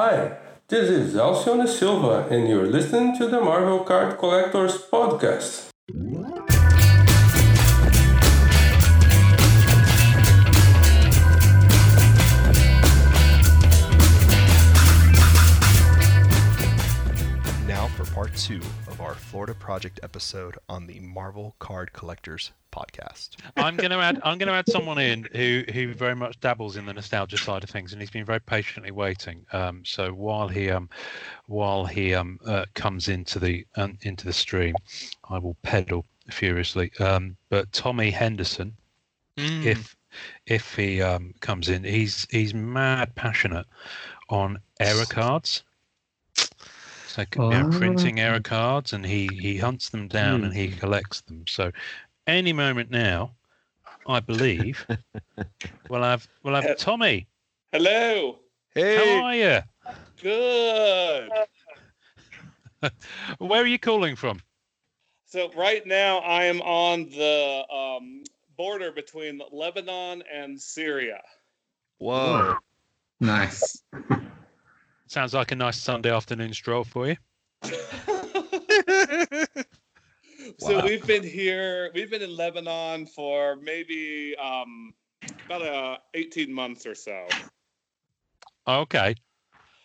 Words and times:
Hi, 0.00 0.38
this 0.68 0.88
is 0.90 1.16
Alcione 1.16 1.66
Silva, 1.66 2.28
and 2.30 2.48
you're 2.48 2.68
listening 2.68 3.18
to 3.18 3.26
the 3.26 3.40
Marvel 3.40 3.80
Card 3.80 4.16
Collectors 4.16 4.80
Podcast. 4.80 5.70
Now 17.66 17.88
for 17.88 18.04
part 18.14 18.36
two 18.36 18.60
of 18.86 19.00
our 19.00 19.14
Florida 19.14 19.54
Project 19.54 19.98
episode 20.04 20.58
on 20.68 20.86
the 20.86 21.00
Marvel 21.00 21.56
Card 21.58 21.92
Collectors 21.92 22.52
Podcast. 22.78 23.30
I'm 23.56 23.76
going 23.76 23.90
to 23.90 23.98
add. 23.98 24.20
I'm 24.22 24.38
going 24.38 24.48
to 24.48 24.54
add 24.54 24.68
someone 24.68 24.98
in 24.98 25.28
who 25.34 25.64
who 25.72 25.94
very 25.94 26.14
much 26.14 26.38
dabbles 26.40 26.76
in 26.76 26.86
the 26.86 26.92
nostalgia 26.94 27.36
side 27.36 27.64
of 27.64 27.70
things, 27.70 27.92
and 27.92 28.00
he's 28.00 28.10
been 28.10 28.24
very 28.24 28.40
patiently 28.40 28.92
waiting. 28.92 29.44
Um, 29.52 29.82
so 29.84 30.10
while 30.12 30.48
he 30.48 30.70
um, 30.70 30.88
while 31.46 31.86
he 31.86 32.14
um, 32.14 32.38
uh, 32.46 32.66
comes 32.74 33.08
into 33.08 33.38
the 33.38 33.66
um, 33.76 33.98
into 34.02 34.24
the 34.24 34.32
stream, 34.32 34.74
I 35.28 35.38
will 35.38 35.56
pedal 35.62 36.04
furiously. 36.30 36.92
Um, 37.00 37.36
but 37.48 37.72
Tommy 37.72 38.10
Henderson, 38.10 38.76
if 39.36 39.96
if 40.46 40.76
he 40.76 41.02
um, 41.02 41.34
comes 41.40 41.68
in, 41.68 41.84
he's 41.84 42.26
he's 42.30 42.54
mad 42.54 43.14
passionate 43.14 43.66
on 44.28 44.58
error 44.80 45.06
cards. 45.06 45.64
So 47.08 47.24
you 47.34 47.48
know, 47.48 47.68
printing 47.70 48.20
error 48.20 48.40
cards, 48.40 48.92
and 48.92 49.04
he 49.04 49.28
he 49.32 49.58
hunts 49.58 49.88
them 49.88 50.06
down 50.06 50.44
and 50.44 50.54
he 50.54 50.68
collects 50.68 51.22
them. 51.22 51.44
So 51.48 51.72
any 52.28 52.52
moment 52.52 52.90
now, 52.90 53.32
I 54.06 54.20
believe 54.20 54.86
we'll 55.88 56.02
have 56.02 56.28
we'll 56.44 56.54
have 56.54 56.76
Tommy. 56.76 57.26
Hello. 57.72 58.38
How 58.76 59.24
are 59.24 59.34
you? 59.34 59.58
Good. 60.22 61.30
Where 63.38 63.62
are 63.62 63.66
you 63.66 63.78
calling 63.78 64.14
from? 64.14 64.40
So 65.24 65.50
right 65.56 65.84
now 65.86 66.18
I 66.18 66.44
am 66.44 66.60
on 66.62 67.08
the 67.10 67.64
um, 67.74 68.22
border 68.56 68.92
between 68.92 69.40
Lebanon 69.50 70.22
and 70.32 70.60
Syria. 70.60 71.20
Whoa. 71.98 72.56
Nice. 73.20 73.82
Sounds 75.06 75.34
like 75.34 75.50
a 75.52 75.56
nice 75.56 75.78
Sunday 75.78 76.10
afternoon 76.14 76.54
stroll 76.54 76.84
for 76.84 77.08
you. 77.08 77.16
So 80.58 80.84
we've 80.84 81.06
been 81.06 81.22
here. 81.22 81.90
We've 81.94 82.10
been 82.10 82.22
in 82.22 82.36
Lebanon 82.36 83.06
for 83.06 83.56
maybe 83.56 84.34
um, 84.36 84.92
about 85.48 85.62
uh, 85.62 85.98
18 86.14 86.52
months 86.52 86.84
or 86.84 86.94
so. 86.94 87.28
Okay. 88.66 89.14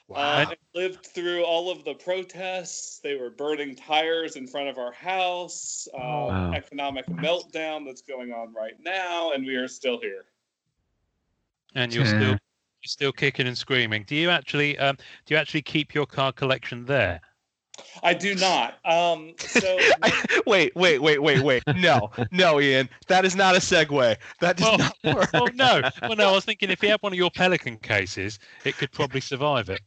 Uh, 0.10 0.46
I 0.50 0.56
lived 0.76 1.06
through 1.06 1.44
all 1.44 1.72
of 1.72 1.84
the 1.86 1.94
protests. 1.96 3.00
They 3.00 3.16
were 3.16 3.30
burning 3.30 3.76
tires 3.76 4.36
in 4.36 4.46
front 4.48 4.68
of 4.68 4.78
our 4.78 4.92
house. 4.92 5.88
Uh, 5.94 5.98
Wow. 5.98 6.54
Economic 6.54 7.08
meltdown 7.08 7.86
that's 7.86 8.02
going 8.02 8.32
on 8.32 8.54
right 8.54 8.80
now, 8.80 9.32
and 9.32 9.46
we 9.46 9.56
are 9.56 9.68
still 9.68 10.00
here. 10.00 10.26
And 11.76 11.94
you're 11.94 12.06
Yeah. 12.06 12.10
still 12.18 12.30
you're 12.82 12.90
still 12.90 13.12
kicking 13.14 13.48
and 13.48 13.58
screaming. 13.58 14.04
Do 14.04 14.16
you 14.16 14.30
actually 14.30 14.78
um, 14.78 14.98
do 15.26 15.34
you 15.34 15.38
actually 15.38 15.62
keep 15.62 15.94
your 15.96 16.06
car 16.06 16.32
collection 16.34 16.86
there? 16.86 17.22
I 18.04 18.14
do 18.14 18.36
not. 18.36 18.76
Um, 18.86 19.34
so 19.38 19.78
wait, 20.46 20.76
wait, 20.76 21.02
wait, 21.02 21.22
wait, 21.22 21.42
wait. 21.42 21.64
No, 21.76 22.12
no, 22.32 22.60
Ian. 22.60 22.90
That 23.08 23.26
is 23.26 23.36
not 23.36 23.56
a 23.56 23.60
segue. 23.60 24.18
That 24.42 24.58
does 24.58 24.68
Well, 24.68 24.78
not 24.78 24.98
work. 25.16 25.30
Oh 25.34 25.48
no! 25.54 25.82
Well, 26.02 26.16
no. 26.16 26.30
I 26.30 26.32
was 26.32 26.46
thinking 26.46 26.70
if 26.70 26.84
you 26.84 26.90
had 26.90 27.02
one 27.02 27.14
of 27.14 27.18
your 27.18 27.32
Pelican 27.32 27.78
cases, 27.78 28.40
it 28.66 28.78
could 28.78 28.92
probably 28.92 29.22
survive 29.22 29.70
it. 29.70 29.82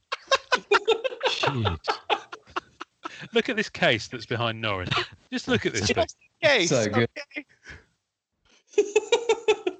Look 3.33 3.48
at 3.48 3.56
this 3.56 3.69
case 3.69 4.09
that's 4.09 4.27
behind 4.27 4.62
Norrin. 4.62 4.93
Just 5.33 5.48
look 5.48 5.65
at 5.67 5.73
this 5.73 5.87
thing. 5.87 6.05
Case, 6.43 6.69
So 6.69 6.87
good. 6.89 7.09
okay. 7.37 7.47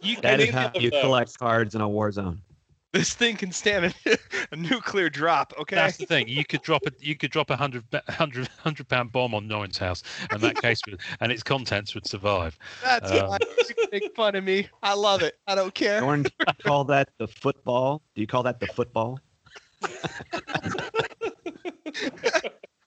You 0.03 0.17
That 0.23 0.41
is 0.41 0.51
how 0.51 0.71
you 0.75 0.91
collect 0.91 1.39
cards 1.39 1.75
in 1.75 1.81
a 1.81 1.89
war 1.89 2.11
zone. 2.13 2.41
This 2.93 3.15
thing 3.15 3.37
can 3.37 3.53
stand 3.53 3.85
a, 3.87 3.93
a 4.53 4.57
nuclear 4.57 5.11
drop. 5.11 5.53
Okay. 5.59 5.77
That's 5.77 5.99
the 5.99 6.07
thing. 6.07 6.29
You 6.29 6.45
could 6.45 6.63
drop 6.63 6.83
a 6.87 6.93
you 6.99 7.15
could 7.17 7.31
drop 7.31 7.51
a 7.51 7.57
hundred 7.57 7.85
hundred 8.09 8.49
hundred 8.59 8.89
pound 8.89 9.13
bomb 9.13 9.35
on 9.35 9.47
Norrin's 9.49 9.77
house, 9.77 10.03
and 10.31 10.41
that 10.41 10.57
case 10.63 10.81
would 10.89 11.01
and 11.21 11.31
its 11.31 11.43
contents 11.43 11.95
would 11.95 12.07
survive. 12.07 12.59
That's 12.83 13.11
Um, 13.11 13.29
why 13.29 13.39
you 13.69 13.89
make 13.93 14.15
fun 14.17 14.35
of 14.35 14.45
me. 14.45 14.69
I 14.83 14.95
love 14.95 15.23
it. 15.23 15.39
I 15.47 15.55
don't 15.55 15.75
care. 15.75 16.01
Lauren, 16.01 16.23
do 16.23 16.31
you 16.41 16.47
call 16.65 16.85
that 16.85 17.11
the 17.19 17.29
football? 17.29 18.03
Do 18.15 18.21
you 18.23 18.27
call 18.27 18.43
that 18.45 18.61
the 18.61 18.67
football? 18.69 19.21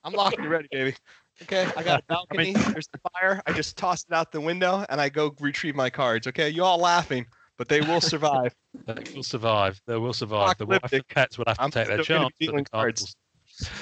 I'm 0.04 0.14
locked 0.14 0.38
and 0.40 0.50
ready, 0.50 0.68
baby. 0.72 0.96
Okay, 1.44 1.70
I 1.78 1.84
got 1.84 2.00
a 2.02 2.04
balcony. 2.08 2.54
There's 2.54 2.88
the 2.88 3.00
fire. 3.14 3.42
I 3.46 3.54
just 3.54 3.78
toss 3.78 4.04
it 4.10 4.14
out 4.14 4.32
the 4.32 4.42
window 4.42 4.86
and 4.90 5.00
I 5.00 5.08
go 5.10 5.34
retrieve 5.40 5.76
my 5.76 5.90
cards. 5.90 6.28
Okay, 6.28 6.50
you 6.50 6.64
all 6.64 6.78
laughing, 6.78 7.26
but 7.60 7.68
they 7.68 7.82
will 7.82 8.02
survive. 8.02 8.56
They 8.88 9.14
will 9.14 9.22
survive. 9.24 9.80
They 9.86 9.98
will 9.98 10.14
survive. 10.14 10.58
The 10.58 10.66
wife 10.66 10.78
and 10.78 10.86
Apocalyptic. 10.86 11.08
pets 11.16 11.38
will 11.38 11.46
have 11.48 11.58
to 11.58 11.64
I'm 11.64 11.70
take 11.72 11.88
their 11.88 12.04
still 12.04 12.30
chance. 12.30 12.36
the 12.40 12.48
cards 12.72 13.16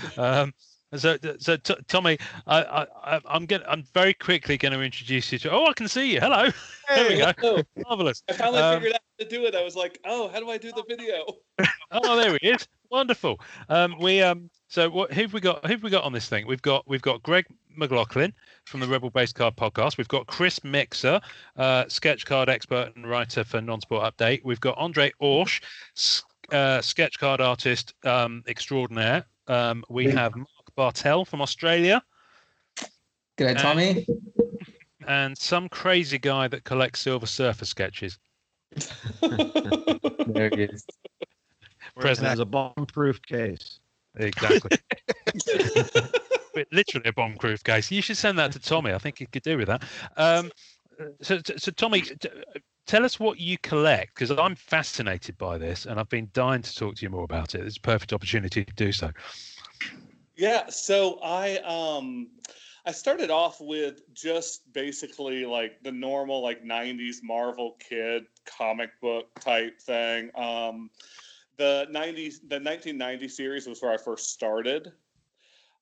cards. 0.09 0.17
Um, 0.17 0.53
so, 0.95 1.17
so 1.39 1.55
t- 1.57 1.75
Tommy, 1.87 2.17
I, 2.47 2.63
I, 2.63 2.87
I- 3.15 3.21
I'm 3.29 3.45
going. 3.45 3.61
I'm 3.67 3.83
very 3.93 4.13
quickly 4.13 4.57
going 4.57 4.71
to 4.73 4.81
introduce 4.81 5.31
you 5.31 5.37
to. 5.39 5.51
Oh, 5.51 5.67
I 5.67 5.73
can 5.73 5.87
see 5.87 6.13
you. 6.13 6.19
Hello. 6.19 6.49
There 6.95 7.09
we 7.09 7.17
go. 7.17 7.31
Oh, 7.43 7.63
Marvelous. 7.87 8.23
I 8.29 8.33
finally 8.33 8.59
Um, 8.61 8.75
figured 8.79 8.93
out 8.93 9.01
how 9.19 9.25
to 9.25 9.29
do 9.29 9.45
it. 9.45 9.53
I 9.55 9.63
was 9.63 9.75
like, 9.75 9.99
oh, 10.05 10.29
how 10.29 10.39
do 10.39 10.49
I 10.49 10.57
do 10.57 10.71
the 10.71 10.83
video? 10.87 11.25
Oh, 11.91 12.15
there 12.17 12.37
he 12.41 12.49
is. 12.49 12.67
Wonderful. 12.89 13.39
Um, 13.69 13.97
we 13.99 14.21
um. 14.21 14.49
So 14.67 14.89
what? 14.89 15.13
Who've 15.13 15.33
we 15.33 15.39
got? 15.39 15.65
Who've 15.65 15.81
we 15.81 15.89
got 15.89 16.03
on 16.03 16.13
this 16.13 16.27
thing? 16.27 16.47
We've 16.47 16.61
got 16.61 16.87
we've 16.87 17.01
got 17.01 17.23
Greg 17.23 17.45
McLaughlin 17.75 18.33
from 18.65 18.79
the 18.79 18.87
Rebel 18.87 19.09
Base 19.09 19.31
Card 19.31 19.55
Podcast. 19.55 19.97
We've 19.97 20.07
got 20.07 20.27
Chris 20.27 20.63
Mixer, 20.63 21.21
uh, 21.55 21.85
sketch 21.87 22.25
card 22.25 22.49
expert 22.49 22.93
and 22.95 23.07
writer 23.07 23.43
for 23.43 23.61
Non-Sport 23.61 24.17
Update. 24.17 24.41
We've 24.43 24.59
got 24.59 24.77
Andre 24.77 25.11
Orsch, 25.21 25.61
uh, 26.51 26.81
sketch 26.81 27.19
card 27.19 27.39
artist 27.39 27.93
um, 28.03 28.43
extraordinaire. 28.47 29.25
Um, 29.47 29.83
we 29.89 30.09
have 30.09 30.35
Mark 30.35 30.47
Bartel 30.75 31.23
from 31.23 31.41
Australia, 31.41 32.01
G'day, 33.37 33.57
Tommy. 33.61 34.05
and 35.07 35.37
some 35.37 35.69
crazy 35.69 36.17
guy 36.17 36.47
that 36.47 36.63
collects 36.63 37.01
Silver 37.01 37.27
Surfer 37.27 37.65
sketches. 37.65 38.17
there 39.21 40.49
he 40.49 40.63
is. 40.63 40.85
President 41.99 42.33
As 42.33 42.39
a 42.39 42.45
bomb-proof 42.45 43.21
case. 43.21 43.79
Exactly. 44.15 44.77
Literally 46.71 47.09
a 47.09 47.13
bomb-proof 47.13 47.63
case. 47.63 47.91
You 47.91 48.01
should 48.01 48.17
send 48.17 48.39
that 48.39 48.51
to 48.53 48.59
Tommy. 48.59 48.93
I 48.93 48.97
think 48.97 49.19
he 49.19 49.25
could 49.25 49.43
do 49.43 49.57
with 49.57 49.67
that. 49.67 49.83
Um, 50.15 50.51
so, 51.21 51.39
so, 51.45 51.53
so, 51.57 51.71
Tommy, 51.71 52.03
tell 52.87 53.05
us 53.05 53.19
what 53.19 53.39
you 53.39 53.57
collect 53.59 54.15
because 54.15 54.31
I'm 54.31 54.55
fascinated 54.55 55.37
by 55.37 55.57
this, 55.57 55.85
and 55.85 55.99
I've 55.99 56.09
been 56.09 56.29
dying 56.33 56.63
to 56.63 56.75
talk 56.75 56.95
to 56.95 57.03
you 57.03 57.09
more 57.09 57.23
about 57.23 57.53
it. 57.53 57.61
It's 57.61 57.77
a 57.77 57.81
perfect 57.81 58.13
opportunity 58.13 58.65
to 58.65 58.73
do 58.73 58.91
so. 58.91 59.11
Yeah, 60.35 60.69
so 60.69 61.19
I 61.23 61.57
um 61.57 62.27
I 62.85 62.91
started 62.91 63.29
off 63.29 63.59
with 63.59 64.01
just 64.13 64.71
basically 64.71 65.45
like 65.45 65.83
the 65.83 65.91
normal 65.91 66.41
like 66.41 66.63
90s 66.63 67.17
Marvel 67.23 67.75
kid 67.79 68.25
comic 68.45 68.91
book 69.01 69.27
type 69.39 69.79
thing. 69.81 70.31
Um 70.35 70.89
the 71.57 71.87
90s 71.91 72.39
the 72.47 72.59
1990 72.59 73.27
series 73.27 73.67
was 73.67 73.81
where 73.81 73.91
I 73.91 73.97
first 73.97 74.31
started. 74.31 74.93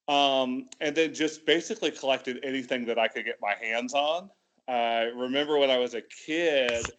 Um 0.08 0.70
and 0.82 0.96
then 0.96 1.14
just 1.14 1.46
basically 1.46 1.92
collected 1.92 2.40
anything 2.44 2.86
that 2.86 3.00
I 3.00 3.08
could 3.08 3.26
get 3.26 3.38
my 3.42 3.56
hands 3.56 3.94
on. 3.94 4.30
I 4.68 5.04
remember 5.04 5.58
when 5.58 5.70
I 5.72 5.78
was 5.78 5.94
a 5.96 6.02
kid 6.02 6.92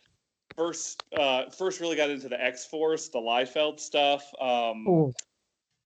first 0.56 1.04
uh 1.12 1.50
first 1.50 1.80
really 1.80 1.96
got 1.96 2.10
into 2.10 2.28
the 2.28 2.42
X-Force, 2.42 3.10
the 3.10 3.18
Liefeld 3.20 3.80
stuff. 3.80 4.32
Um 4.40 4.98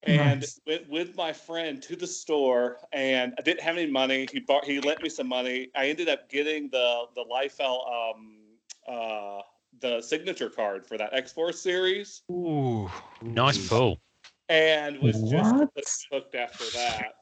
and 0.03 0.45
Nice. 0.45 0.61
went 0.67 0.89
with 0.89 1.15
my 1.17 1.33
friend 1.33 1.83
to 1.83 1.97
the 1.97 2.07
store 2.07 2.79
and 2.93 3.35
I 3.39 3.43
didn't 3.43 3.61
have 3.63 3.77
any 3.77 3.91
money. 3.91 4.27
He 4.27 4.41
bought 4.41 4.65
he 4.65 4.81
lent 4.81 5.03
me 5.03 5.09
some 5.11 5.29
money. 5.29 5.71
I 5.77 5.89
ended 5.89 6.09
up 6.09 6.31
getting 6.31 6.71
the 6.71 7.07
the 7.15 7.25
Liefeld 7.25 8.15
um 8.17 8.59
uh 8.89 9.43
the 9.81 10.01
signature 10.01 10.51
card 10.51 10.87
for 10.87 10.97
that 10.99 11.13
X 11.13 11.33
Force 11.33 11.61
series 11.61 12.23
Ooh, 12.31 12.91
nice 13.23 13.69
pull. 13.69 14.01
and 14.49 14.99
was 15.01 15.17
What? 15.17 15.71
just 15.77 16.07
hooked 16.11 16.35
after 16.35 16.65
that. 16.75 17.15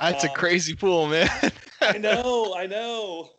That's 0.00 0.24
a 0.24 0.28
Um, 0.28 0.34
crazy 0.34 0.74
pool, 0.74 1.08
man. 1.08 1.28
I 1.80 1.98
know, 1.98 2.54
I 2.56 2.66
know. 2.66 3.30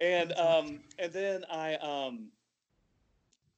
And 0.00 0.32
um 0.34 0.80
and 0.98 1.12
then 1.12 1.44
I 1.50 1.74
um 1.76 2.28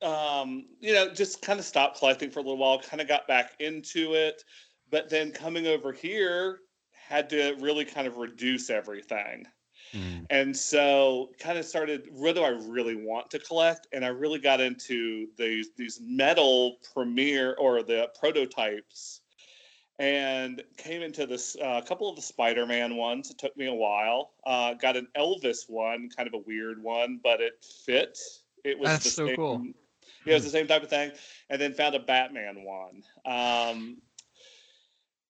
um 0.03 0.67
you 0.81 0.93
know 0.93 1.13
just 1.13 1.43
kind 1.43 1.59
of 1.59 1.65
stopped 1.65 1.99
collecting 1.99 2.31
for 2.31 2.41
a 2.41 2.43
little 2.43 2.59
while, 2.59 2.79
kind 2.79 3.01
of 3.01 3.09
got 3.09 3.27
back 3.27 3.53
into 3.61 4.15
it, 4.15 4.45
but 4.91 5.09
then 5.09 5.33
coming 5.33 5.67
over 5.67 5.93
here 5.93 6.61
had 6.93 7.31
to 7.31 7.55
really 7.61 7.85
kind 7.85 8.07
of 8.07 8.17
reduce 8.19 8.69
everything. 8.69 9.47
Mm. 9.93 10.27
And 10.31 10.57
so 10.57 11.31
kind 11.39 11.59
of 11.59 11.65
started 11.65 12.09
what 12.11 12.35
do 12.35 12.43
I 12.43 12.51
really 12.51 12.97
want 12.97 13.31
to 13.31 13.39
collect? 13.39 13.87
And 13.93 14.05
I 14.05 14.09
really 14.09 14.39
got 14.39 14.61
into 14.61 15.29
these 15.37 15.71
these 15.77 16.01
metal 16.03 16.77
premiere 16.93 17.55
or 17.59 17.83
the 17.83 18.11
prototypes 18.19 19.21
and 19.99 20.63
came 20.77 21.03
into 21.03 21.27
this 21.27 21.57
a 21.61 21.83
couple 21.83 22.09
of 22.09 22.17
the 22.17 22.23
Spider-Man 22.23 22.97
ones. 22.97 23.31
It 23.31 23.39
took 23.39 23.57
me 23.57 23.67
a 23.67 23.75
while. 23.75 24.33
Uh, 24.45 24.75
got 24.75 24.97
an 24.97 25.09
Elvis 25.17 25.69
one, 25.69 26.11
kind 26.15 26.29
of 26.29 26.35
a 26.35 26.43
weird 26.47 26.83
one, 26.83 27.21
but 27.23 27.41
it 27.41 27.65
fit. 27.85 28.19
It 28.65 28.79
was 28.79 28.91
That's 28.91 29.05
the 29.05 29.11
so 29.11 29.27
same, 29.27 29.37
cool. 29.37 29.67
Yeah, 30.25 30.33
it 30.33 30.35
was 30.35 30.45
the 30.45 30.51
same 30.51 30.67
type 30.67 30.83
of 30.83 30.91
thing. 30.91 31.13
And 31.49 31.61
then 31.61 31.73
found 31.73 31.95
a 31.95 32.01
Batman 32.01 32.65
one. 32.65 33.03
Um, 33.25 33.99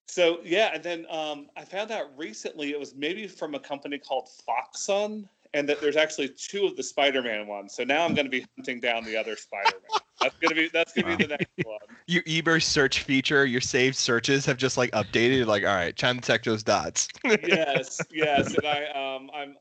so 0.07 0.39
yeah, 0.45 0.71
and 0.73 0.83
then 0.83 1.07
um, 1.11 1.49
I 1.57 1.65
found 1.65 1.91
out 1.91 2.17
recently 2.17 2.71
it 2.71 2.79
was 2.79 2.95
maybe 2.95 3.27
from 3.27 3.55
a 3.55 3.61
company 3.61 3.99
called 3.99 4.29
Foxon, 4.47 5.29
and 5.53 5.69
that 5.69 5.81
there's 5.81 5.97
actually 5.97 6.29
two 6.29 6.67
of 6.67 6.77
the 6.77 6.83
Spider-Man 6.83 7.47
ones. 7.47 7.75
So 7.75 7.85
now 7.85 8.05
I'm 8.05 8.15
going 8.15 8.27
to 8.27 8.31
be 8.31 8.47
hunting 8.57 8.81
down 8.81 9.05
the 9.05 9.17
other 9.17 9.37
Spider-Man. 9.37 10.01
that's 10.21 10.37
gonna 10.39 10.55
be 10.55 10.69
that's 10.73 10.93
gonna 10.95 11.17
be 11.17 11.25
the 11.25 11.29
next 11.29 11.51
one. 11.65 11.79
Your 12.07 12.23
eBay 12.23 12.63
search 12.63 13.03
feature, 13.03 13.45
your 13.45 13.61
saved 13.61 13.97
searches 13.97 14.47
have 14.47 14.57
just 14.57 14.77
like 14.77 14.91
updated. 14.93 15.47
Like, 15.47 15.65
all 15.65 15.75
right, 15.75 15.97
time 15.97 16.21
to 16.21 16.27
check 16.27 16.45
those 16.45 16.63
dots. 16.63 17.09
yes, 17.25 18.01
yes, 18.13 18.55
and 18.55 18.67
I 18.67 18.87
um 18.87 19.31
I'm 19.35 19.57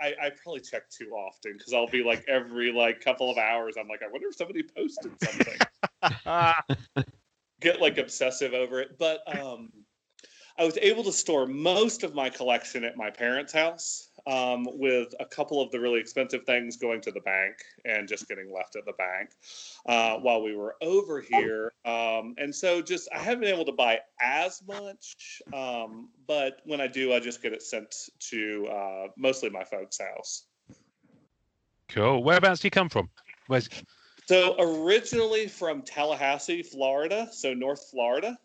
I, 0.00 0.26
I 0.26 0.30
probably 0.42 0.60
check 0.60 0.90
too 0.90 1.10
often 1.12 1.54
because 1.56 1.72
I'll 1.72 1.88
be 1.88 2.02
like 2.02 2.24
every 2.28 2.72
like 2.72 3.00
couple 3.00 3.30
of 3.30 3.38
hours 3.38 3.76
I'm 3.78 3.88
like 3.88 4.02
I 4.02 4.10
wonder 4.10 4.28
if 4.28 4.36
somebody 4.36 4.62
posted 4.62 5.12
something. 5.22 5.58
Get 7.64 7.80
like 7.80 7.98
obsessive 7.98 8.52
over 8.52 8.80
it, 8.80 8.98
but 8.98 9.22
um, 9.40 9.72
I 10.58 10.64
was 10.64 10.76
able 10.76 11.02
to 11.04 11.12
store 11.12 11.46
most 11.46 12.04
of 12.04 12.14
my 12.14 12.28
collection 12.28 12.84
at 12.84 12.96
my 12.96 13.10
parents' 13.10 13.52
house. 13.52 14.10
Um, 14.26 14.66
with 14.78 15.14
a 15.20 15.26
couple 15.26 15.60
of 15.60 15.70
the 15.70 15.78
really 15.78 16.00
expensive 16.00 16.44
things 16.44 16.78
going 16.78 17.02
to 17.02 17.10
the 17.10 17.20
bank 17.20 17.56
and 17.84 18.08
just 18.08 18.26
getting 18.26 18.50
left 18.50 18.74
at 18.74 18.86
the 18.86 18.94
bank 18.94 19.28
uh, 19.84 20.18
while 20.18 20.42
we 20.42 20.56
were 20.56 20.76
over 20.80 21.20
here. 21.20 21.74
Um, 21.84 22.34
and 22.38 22.54
so 22.54 22.80
just 22.80 23.06
I 23.14 23.18
haven't 23.18 23.40
been 23.40 23.52
able 23.52 23.66
to 23.66 23.72
buy 23.72 24.00
as 24.22 24.62
much, 24.66 25.42
um, 25.52 26.08
but 26.26 26.62
when 26.64 26.80
I 26.80 26.86
do, 26.86 27.12
I 27.12 27.20
just 27.20 27.42
get 27.42 27.52
it 27.52 27.62
sent 27.62 27.94
to 28.30 28.66
uh, 28.68 29.06
mostly 29.18 29.50
my 29.50 29.62
folks' 29.62 29.98
house. 29.98 30.46
Cool. 31.90 32.24
Whereabouts 32.24 32.60
do 32.60 32.68
you 32.68 32.70
come 32.70 32.88
from? 32.88 33.10
Where's 33.48 33.68
So 34.26 34.56
originally 34.58 35.48
from 35.48 35.82
Tallahassee, 35.82 36.62
Florida, 36.62 37.28
so 37.30 37.52
North 37.52 37.88
Florida. 37.90 38.38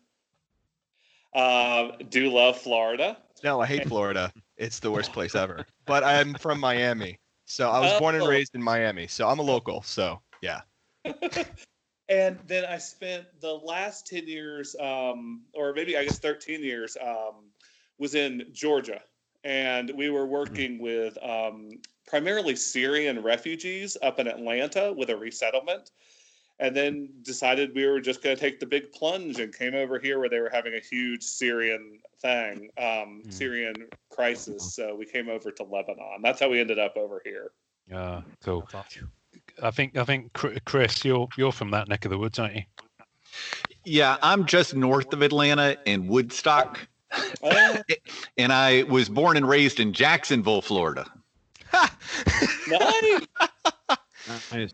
Uh, 1.34 1.92
do 2.08 2.30
love 2.30 2.58
Florida. 2.58 3.16
no, 3.44 3.60
I 3.60 3.66
hate 3.66 3.88
Florida. 3.88 4.32
It's 4.56 4.80
the 4.80 4.90
worst 4.90 5.12
place 5.12 5.34
ever. 5.34 5.64
But 5.86 6.04
I'm 6.04 6.34
from 6.34 6.60
Miami, 6.60 7.18
so 7.46 7.70
I 7.70 7.80
was 7.80 7.98
born 7.98 8.14
and 8.14 8.24
Oh. 8.24 8.28
raised 8.28 8.54
in 8.54 8.62
Miami. 8.62 9.06
So 9.06 9.28
I'm 9.28 9.38
a 9.38 9.42
local. 9.42 9.82
So 9.82 10.20
yeah. 10.42 10.62
and 12.08 12.38
then 12.46 12.64
I 12.66 12.78
spent 12.78 13.26
the 13.40 13.54
last 13.54 14.06
10 14.06 14.26
years, 14.26 14.76
um, 14.80 15.42
or 15.54 15.72
maybe 15.72 15.96
I 15.96 16.04
guess 16.04 16.18
13 16.18 16.62
years, 16.62 16.96
um, 17.00 17.50
was 17.98 18.14
in 18.14 18.46
Georgia. 18.52 19.00
And 19.44 19.90
we 19.96 20.10
were 20.10 20.26
working 20.26 20.78
with 20.78 21.16
um, 21.22 21.70
primarily 22.10 22.56
Syrian 22.56 23.22
refugees 23.22 23.96
up 24.02 24.18
in 24.18 24.26
Atlanta 24.26 24.92
with 24.92 25.10
a 25.10 25.16
resettlement. 25.16 25.92
And 26.58 26.76
then 26.76 27.08
decided 27.22 27.74
we 27.74 27.86
were 27.86 28.02
just 28.02 28.22
going 28.22 28.36
to 28.36 28.40
take 28.40 28.60
the 28.60 28.66
big 28.66 28.92
plunge 28.92 29.40
and 29.40 29.54
came 29.56 29.74
over 29.74 29.98
here 29.98 30.18
where 30.18 30.28
they 30.28 30.40
were 30.40 30.50
having 30.52 30.74
a 30.74 30.80
huge 30.80 31.22
Syrian 31.22 32.00
thing, 32.20 32.68
um, 32.76 33.22
Mm. 33.24 33.32
Syrian 33.32 33.74
crisis. 34.10 34.74
So 34.74 34.94
we 34.94 35.06
came 35.06 35.30
over 35.30 35.50
to 35.50 35.62
Lebanon. 35.62 36.20
That's 36.22 36.38
how 36.38 36.50
we 36.50 36.60
ended 36.60 36.78
up 36.78 36.98
over 36.98 37.22
here. 37.24 37.52
uh, 37.94 38.20
cool. 38.44 38.68
I 39.62 39.70
think 39.70 39.96
I 39.96 40.04
think 40.04 40.32
Chris, 40.64 41.02
you're 41.04 41.28
you're 41.38 41.52
from 41.52 41.70
that 41.70 41.88
neck 41.88 42.04
of 42.04 42.10
the 42.10 42.18
woods, 42.18 42.38
aren't 42.38 42.56
you? 42.56 42.62
Yeah, 43.84 44.18
I'm 44.20 44.44
just 44.44 44.74
north 44.74 45.12
of 45.14 45.22
Atlanta 45.22 45.78
in 45.86 46.06
Woodstock, 46.08 46.78
Oh, 47.42 47.76
and 48.36 48.52
I 48.52 48.82
was 48.84 49.08
born 49.08 49.36
and 49.38 49.48
raised 49.48 49.80
in 49.80 49.92
Jacksonville, 49.94 50.60
Florida. 50.62 51.06
Nice. 52.68 53.26
Nice. 54.52 54.72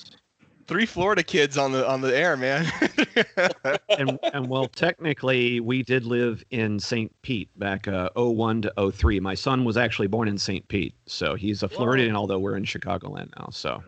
Three 0.66 0.84
Florida 0.84 1.22
kids 1.22 1.56
on 1.56 1.72
the 1.72 1.88
on 1.88 2.00
the 2.00 2.14
air, 2.14 2.36
man. 2.36 2.70
And 3.88 4.18
and 4.34 4.48
well, 4.48 4.66
technically, 4.66 5.60
we 5.60 5.82
did 5.82 6.04
live 6.04 6.44
in 6.50 6.78
St. 6.78 7.10
Pete 7.22 7.48
back 7.58 7.88
uh, 7.88 8.10
01 8.14 8.62
to 8.62 8.92
03. 8.92 9.20
My 9.20 9.34
son 9.34 9.64
was 9.64 9.78
actually 9.78 10.08
born 10.08 10.28
in 10.28 10.36
St. 10.36 10.66
Pete, 10.68 10.94
so 11.06 11.34
he's 11.34 11.62
a 11.62 11.68
Floridian, 11.68 12.14
although 12.14 12.38
we're 12.38 12.56
in 12.56 12.64
Chicagoland 12.64 13.30
now. 13.38 13.48
So 13.50 13.82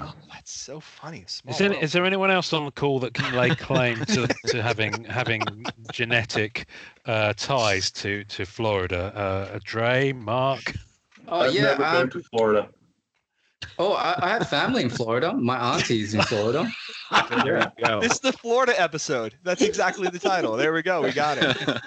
oh, 0.00 0.14
that's 0.32 0.52
so 0.52 0.80
funny. 0.80 1.24
Small 1.26 1.52
Is 1.52 1.58
there, 1.58 1.72
is 1.72 1.92
there 1.92 2.06
anyone 2.06 2.30
else 2.30 2.52
on 2.52 2.64
the 2.64 2.70
call 2.70 3.00
that 3.00 3.12
can 3.12 3.34
lay 3.34 3.54
claim 3.54 3.98
to, 4.06 4.26
to 4.46 4.62
having 4.62 5.04
having 5.04 5.42
genetic 5.92 6.68
uh, 7.06 7.34
ties 7.36 7.90
to 7.92 8.24
to 8.24 8.46
Florida? 8.46 9.12
Uh, 9.14 9.58
Dre, 9.64 10.12
Mark. 10.12 10.74
Oh 11.28 11.42
yeah, 11.42 11.46
I've 11.48 11.54
yeah. 11.54 11.62
never 11.62 11.84
um, 11.84 11.96
been 12.08 12.10
to 12.10 12.28
Florida. 12.28 12.68
oh, 13.78 13.92
I, 13.94 14.18
I 14.22 14.28
have 14.30 14.48
family 14.48 14.82
in 14.82 14.90
Florida. 14.90 15.32
My 15.34 15.56
auntie's 15.58 16.14
in 16.14 16.22
Florida. 16.22 16.68
there 17.44 17.72
you 17.78 17.84
go. 17.84 18.00
This 18.00 18.12
is 18.12 18.20
the 18.20 18.32
Florida 18.32 18.78
episode. 18.80 19.36
That's 19.42 19.62
exactly 19.62 20.08
the 20.08 20.18
title. 20.18 20.56
There 20.56 20.72
we 20.72 20.82
go. 20.82 21.02
We 21.02 21.12
got 21.12 21.38
it. 21.38 21.56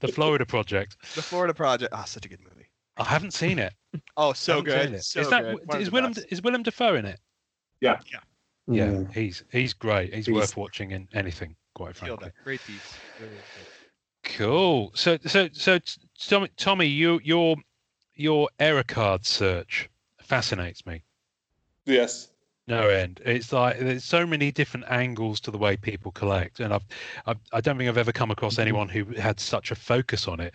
The 0.00 0.06
Florida 0.08 0.46
Project. 0.46 0.96
The 1.16 1.22
Florida 1.22 1.52
Project. 1.52 1.92
Ah, 1.92 2.04
such 2.04 2.24
a 2.24 2.28
good 2.28 2.38
movie. 2.40 2.68
I 2.98 3.04
haven't 3.04 3.32
seen 3.34 3.58
it. 3.58 3.74
Oh, 4.16 4.32
so 4.32 4.62
good. 4.62 4.94
it. 4.94 5.02
So 5.02 5.20
is 5.20 5.30
that 5.30 5.42
good. 5.42 5.80
Is 5.80 5.86
the 5.88 5.90
Willem 5.92 6.12
best. 6.12 6.26
is 6.30 6.40
Willem 6.40 6.62
Dafoe 6.62 6.94
in 6.94 7.04
it? 7.04 7.18
Yeah. 7.80 7.98
Yeah, 8.70 8.86
Mm. 8.86 9.12
he's 9.12 9.42
he's 9.50 9.72
great. 9.72 10.14
He's, 10.14 10.26
He's- 10.26 10.34
worth 10.36 10.56
watching 10.56 10.90
in 10.92 11.08
anything, 11.14 11.56
quite 11.74 11.96
frankly. 11.96 12.28
it. 12.28 12.34
Great 12.44 12.60
piece. 12.64 12.94
Really, 13.18 13.32
really 13.32 13.42
good. 14.24 14.32
Cool. 14.36 14.92
So 14.94 15.18
so 15.26 15.48
so 15.52 15.78
t- 15.78 16.00
Tommy, 16.20 16.48
Tommy, 16.56 16.86
you 16.86 17.18
your 17.24 17.56
your 18.18 18.48
error 18.58 18.82
card 18.82 19.24
search 19.24 19.88
fascinates 20.20 20.84
me. 20.84 21.02
Yes. 21.86 22.28
No 22.66 22.88
end. 22.88 23.22
It's 23.24 23.50
like 23.50 23.78
there's 23.78 24.04
so 24.04 24.26
many 24.26 24.52
different 24.52 24.84
angles 24.90 25.40
to 25.40 25.50
the 25.50 25.56
way 25.56 25.76
people 25.78 26.12
collect, 26.12 26.60
and 26.60 26.74
I've, 26.74 26.84
I've 27.24 27.38
I 27.50 27.62
don't 27.62 27.78
think 27.78 27.88
I've 27.88 27.96
ever 27.96 28.12
come 28.12 28.30
across 28.30 28.58
anyone 28.58 28.90
who 28.90 29.04
had 29.14 29.40
such 29.40 29.70
a 29.70 29.74
focus 29.74 30.28
on 30.28 30.40
it. 30.40 30.54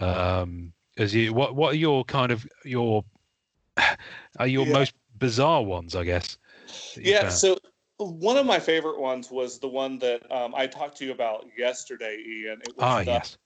Um, 0.00 0.72
as 0.98 1.14
you, 1.14 1.32
what 1.32 1.54
what 1.54 1.74
are 1.74 1.76
your 1.76 2.04
kind 2.04 2.32
of 2.32 2.44
your 2.64 3.04
are 4.38 4.48
your 4.48 4.66
Yeah. 4.66 4.72
most 4.72 4.94
bizarre 5.18 5.62
ones? 5.62 5.94
I 5.94 6.02
guess. 6.02 6.36
Yeah. 6.96 7.20
found? 7.20 7.32
So 7.34 7.58
one 7.98 8.36
of 8.36 8.44
my 8.44 8.58
favorite 8.58 8.98
ones 9.00 9.30
was 9.30 9.60
the 9.60 9.68
one 9.68 10.00
that 10.00 10.28
um, 10.32 10.52
I 10.54 10.66
talked 10.66 10.96
to 10.98 11.04
you 11.04 11.12
about 11.12 11.46
yesterday, 11.56 12.16
Ian. 12.26 12.60
It 12.62 12.76
was 12.76 12.80
Ah, 12.80 12.98
the- 12.98 13.04
yes. 13.04 13.38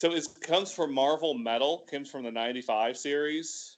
So 0.00 0.12
it 0.12 0.26
comes 0.40 0.72
from 0.72 0.94
Marvel 0.94 1.34
Metal, 1.34 1.86
comes 1.90 2.10
from 2.10 2.24
the 2.24 2.30
95 2.30 2.96
series. 2.96 3.76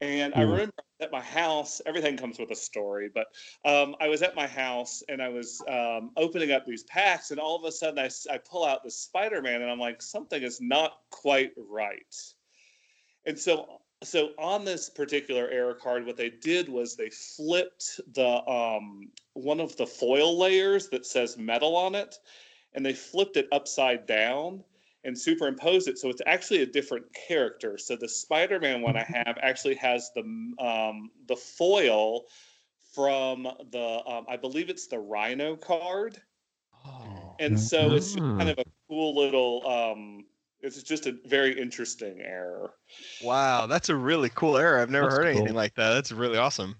And 0.00 0.34
I 0.34 0.42
Hmm. 0.42 0.50
remember 0.50 0.72
at 1.00 1.12
my 1.12 1.20
house, 1.20 1.80
everything 1.86 2.16
comes 2.16 2.38
with 2.38 2.50
a 2.50 2.56
story, 2.56 3.08
but 3.14 3.28
um, 3.64 3.94
I 4.00 4.08
was 4.08 4.22
at 4.22 4.34
my 4.34 4.46
house 4.46 5.02
and 5.08 5.22
I 5.22 5.28
was 5.28 5.62
um, 5.68 6.10
opening 6.16 6.52
up 6.52 6.66
these 6.66 6.82
packs, 6.84 7.30
and 7.30 7.38
all 7.38 7.56
of 7.56 7.64
a 7.64 7.72
sudden 7.72 7.98
I, 7.98 8.10
I 8.32 8.38
pull 8.38 8.64
out 8.64 8.82
the 8.82 8.90
Spider 8.90 9.40
Man, 9.40 9.62
and 9.62 9.70
I'm 9.70 9.78
like, 9.78 10.02
something 10.02 10.42
is 10.42 10.60
not 10.60 10.98
quite 11.10 11.52
right. 11.56 12.14
And 13.24 13.38
so, 13.38 13.80
so 14.02 14.30
on 14.38 14.64
this 14.64 14.90
particular 14.90 15.48
error 15.48 15.74
card, 15.74 16.06
what 16.06 16.16
they 16.16 16.30
did 16.30 16.68
was 16.68 16.96
they 16.96 17.10
flipped 17.10 18.00
the 18.14 18.48
um, 18.50 19.10
one 19.34 19.60
of 19.60 19.76
the 19.76 19.86
foil 19.86 20.36
layers 20.36 20.88
that 20.88 21.06
says 21.06 21.38
metal 21.38 21.76
on 21.76 21.94
it, 21.94 22.16
and 22.74 22.84
they 22.84 22.94
flipped 22.94 23.36
it 23.36 23.48
upside 23.52 24.06
down 24.06 24.64
and 25.06 25.18
superimpose 25.18 25.86
it 25.86 25.98
so 25.98 26.08
it's 26.08 26.22
actually 26.26 26.62
a 26.62 26.66
different 26.66 27.04
character 27.14 27.78
so 27.78 27.96
the 27.96 28.08
spider-man 28.08 28.82
one 28.82 28.96
i 28.96 29.04
have 29.04 29.38
actually 29.40 29.74
has 29.74 30.10
the 30.14 30.20
um, 30.58 31.10
the 31.28 31.36
foil 31.36 32.24
from 32.92 33.44
the 33.70 34.02
um, 34.06 34.26
i 34.28 34.36
believe 34.36 34.68
it's 34.68 34.86
the 34.86 34.98
rhino 34.98 35.56
card 35.56 36.20
Oh. 36.88 37.34
and 37.40 37.58
so 37.58 37.92
it's 37.92 38.12
just 38.12 38.18
kind 38.38 38.48
of 38.48 38.58
a 38.58 38.64
cool 38.88 39.16
little 39.16 39.66
um 39.66 40.24
it's 40.60 40.82
just 40.82 41.06
a 41.06 41.16
very 41.26 41.58
interesting 41.58 42.20
error 42.20 42.74
Wow, 43.22 43.66
that's 43.66 43.88
a 43.88 43.96
really 43.96 44.30
cool 44.30 44.56
error. 44.56 44.78
I've 44.78 44.90
never 44.90 45.06
That's 45.06 45.18
heard 45.18 45.26
anything 45.26 45.54
like 45.54 45.74
that. 45.74 45.94
That's 45.94 46.12
really 46.12 46.38
awesome. 46.38 46.76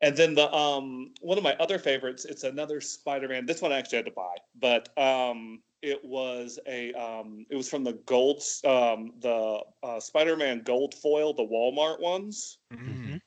And 0.00 0.16
then 0.16 0.34
the 0.34 0.52
um 0.52 1.12
one 1.20 1.38
of 1.38 1.44
my 1.44 1.54
other 1.56 1.78
favorites, 1.78 2.24
it's 2.24 2.44
another 2.44 2.80
Spider-Man. 2.80 3.46
This 3.46 3.62
one 3.62 3.72
I 3.72 3.78
actually 3.78 3.98
had 3.98 4.06
to 4.06 4.12
buy, 4.12 4.34
but 4.60 4.96
um 4.98 5.62
it 5.82 6.04
was 6.04 6.58
a 6.66 6.92
um 6.94 7.44
it 7.50 7.56
was 7.56 7.68
from 7.68 7.84
the 7.84 7.94
gold 8.06 8.42
um 8.64 9.12
the 9.20 9.60
uh, 9.82 10.00
Spider-Man 10.00 10.62
gold 10.64 10.94
foil, 10.94 11.34
the 11.34 11.42
Walmart 11.42 12.00
ones. 12.00 12.58
Mm. 12.72 13.20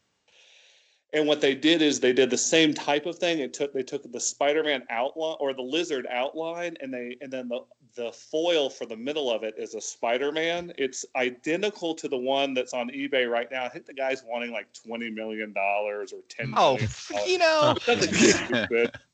And 1.13 1.27
what 1.27 1.39
they 1.39 1.55
did 1.55 1.81
is 1.81 2.01
they 2.01 2.11
did 2.11 2.29
the 2.29 2.37
same 2.37 2.73
type 2.73 3.05
of 3.05 3.17
thing. 3.17 3.39
It 3.39 3.53
took 3.53 3.73
they 3.73 3.83
took 3.83 4.11
the 4.11 4.19
Spider-Man 4.19 4.83
outline 4.89 5.37
or 5.39 5.53
the 5.53 5.61
lizard 5.61 6.05
outline, 6.09 6.75
and 6.81 6.93
they 6.93 7.15
and 7.21 7.31
then 7.31 7.47
the 7.47 7.61
the 7.95 8.11
foil 8.11 8.69
for 8.69 8.85
the 8.85 8.97
middle 8.97 9.31
of 9.31 9.43
it 9.43 9.53
is 9.57 9.75
a 9.75 9.81
Spider-Man. 9.81 10.73
It's 10.77 11.05
identical 11.15 11.95
to 11.95 12.09
the 12.09 12.17
one 12.17 12.53
that's 12.53 12.73
on 12.73 12.89
eBay 12.89 13.29
right 13.29 13.49
now. 13.49 13.63
I 13.63 13.69
think 13.69 13.85
the 13.85 13.93
guy's 13.93 14.23
wanting 14.25 14.51
like 14.51 14.67
twenty 14.73 15.09
million 15.09 15.53
dollars 15.53 16.11
or 16.11 16.19
ten. 16.27 16.53
Oh, 16.57 16.73
million 16.73 16.85
f- 16.85 17.07
dollars. 17.09 17.29
you 17.29 17.37
know. 17.37 18.87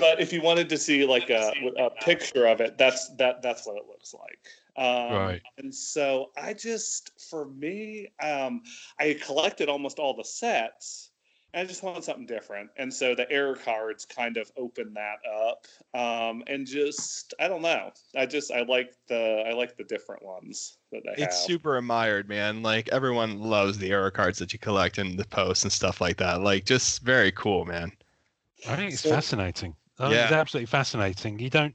Nothing 0.00 0.06
stupid. 0.08 0.16
but 0.16 0.20
if 0.22 0.32
you 0.32 0.42
wanted 0.42 0.68
to 0.70 0.78
see 0.78 1.04
like 1.04 1.30
a, 1.30 1.52
a 1.78 1.90
picture 2.02 2.46
of 2.46 2.60
it, 2.60 2.78
that's 2.78 3.08
that 3.16 3.42
that's 3.42 3.66
what 3.66 3.76
it 3.76 3.84
looks 3.88 4.14
like. 4.14 4.38
Um, 4.76 5.12
Right. 5.12 5.42
And 5.58 5.74
so 5.74 6.30
I 6.40 6.54
just, 6.54 7.10
for 7.28 7.46
me, 7.46 8.08
um, 8.22 8.62
I 8.98 9.18
collected 9.24 9.68
almost 9.68 9.98
all 9.98 10.14
the 10.16 10.24
sets. 10.24 11.08
And 11.52 11.64
I 11.64 11.68
just 11.68 11.82
wanted 11.82 12.04
something 12.04 12.26
different, 12.26 12.70
and 12.76 12.94
so 12.94 13.12
the 13.16 13.28
error 13.28 13.56
cards 13.56 14.04
kind 14.04 14.36
of 14.36 14.52
open 14.56 14.94
that 14.94 15.16
up, 15.28 15.66
um, 16.00 16.44
and 16.46 16.64
just 16.64 17.34
I 17.40 17.48
don't 17.48 17.60
know. 17.62 17.90
I 18.14 18.24
just 18.26 18.52
I 18.52 18.62
like 18.62 18.92
the 19.08 19.42
I 19.48 19.52
like 19.52 19.76
the 19.76 19.82
different 19.82 20.22
ones 20.24 20.76
that 20.92 21.02
they 21.04 21.10
It's 21.10 21.20
have. 21.22 21.28
It's 21.30 21.44
super 21.46 21.76
admired, 21.76 22.28
man. 22.28 22.62
Like 22.62 22.88
everyone 22.90 23.40
loves 23.40 23.78
the 23.78 23.90
error 23.90 24.12
cards 24.12 24.38
that 24.38 24.52
you 24.52 24.60
collect 24.60 24.98
and 24.98 25.18
the 25.18 25.24
posts 25.24 25.64
and 25.64 25.72
stuff 25.72 26.00
like 26.00 26.18
that. 26.18 26.40
Like 26.40 26.66
just 26.66 27.02
very 27.02 27.32
cool, 27.32 27.64
man. 27.64 27.90
I 28.68 28.76
think 28.76 28.92
it's 28.92 29.02
So- 29.02 29.10
fascinating. 29.10 29.74
I 30.00 30.08
think 30.08 30.22
it's 30.22 30.32
absolutely 30.32 30.66
fascinating. 30.66 31.38
You 31.38 31.50
don't. 31.50 31.74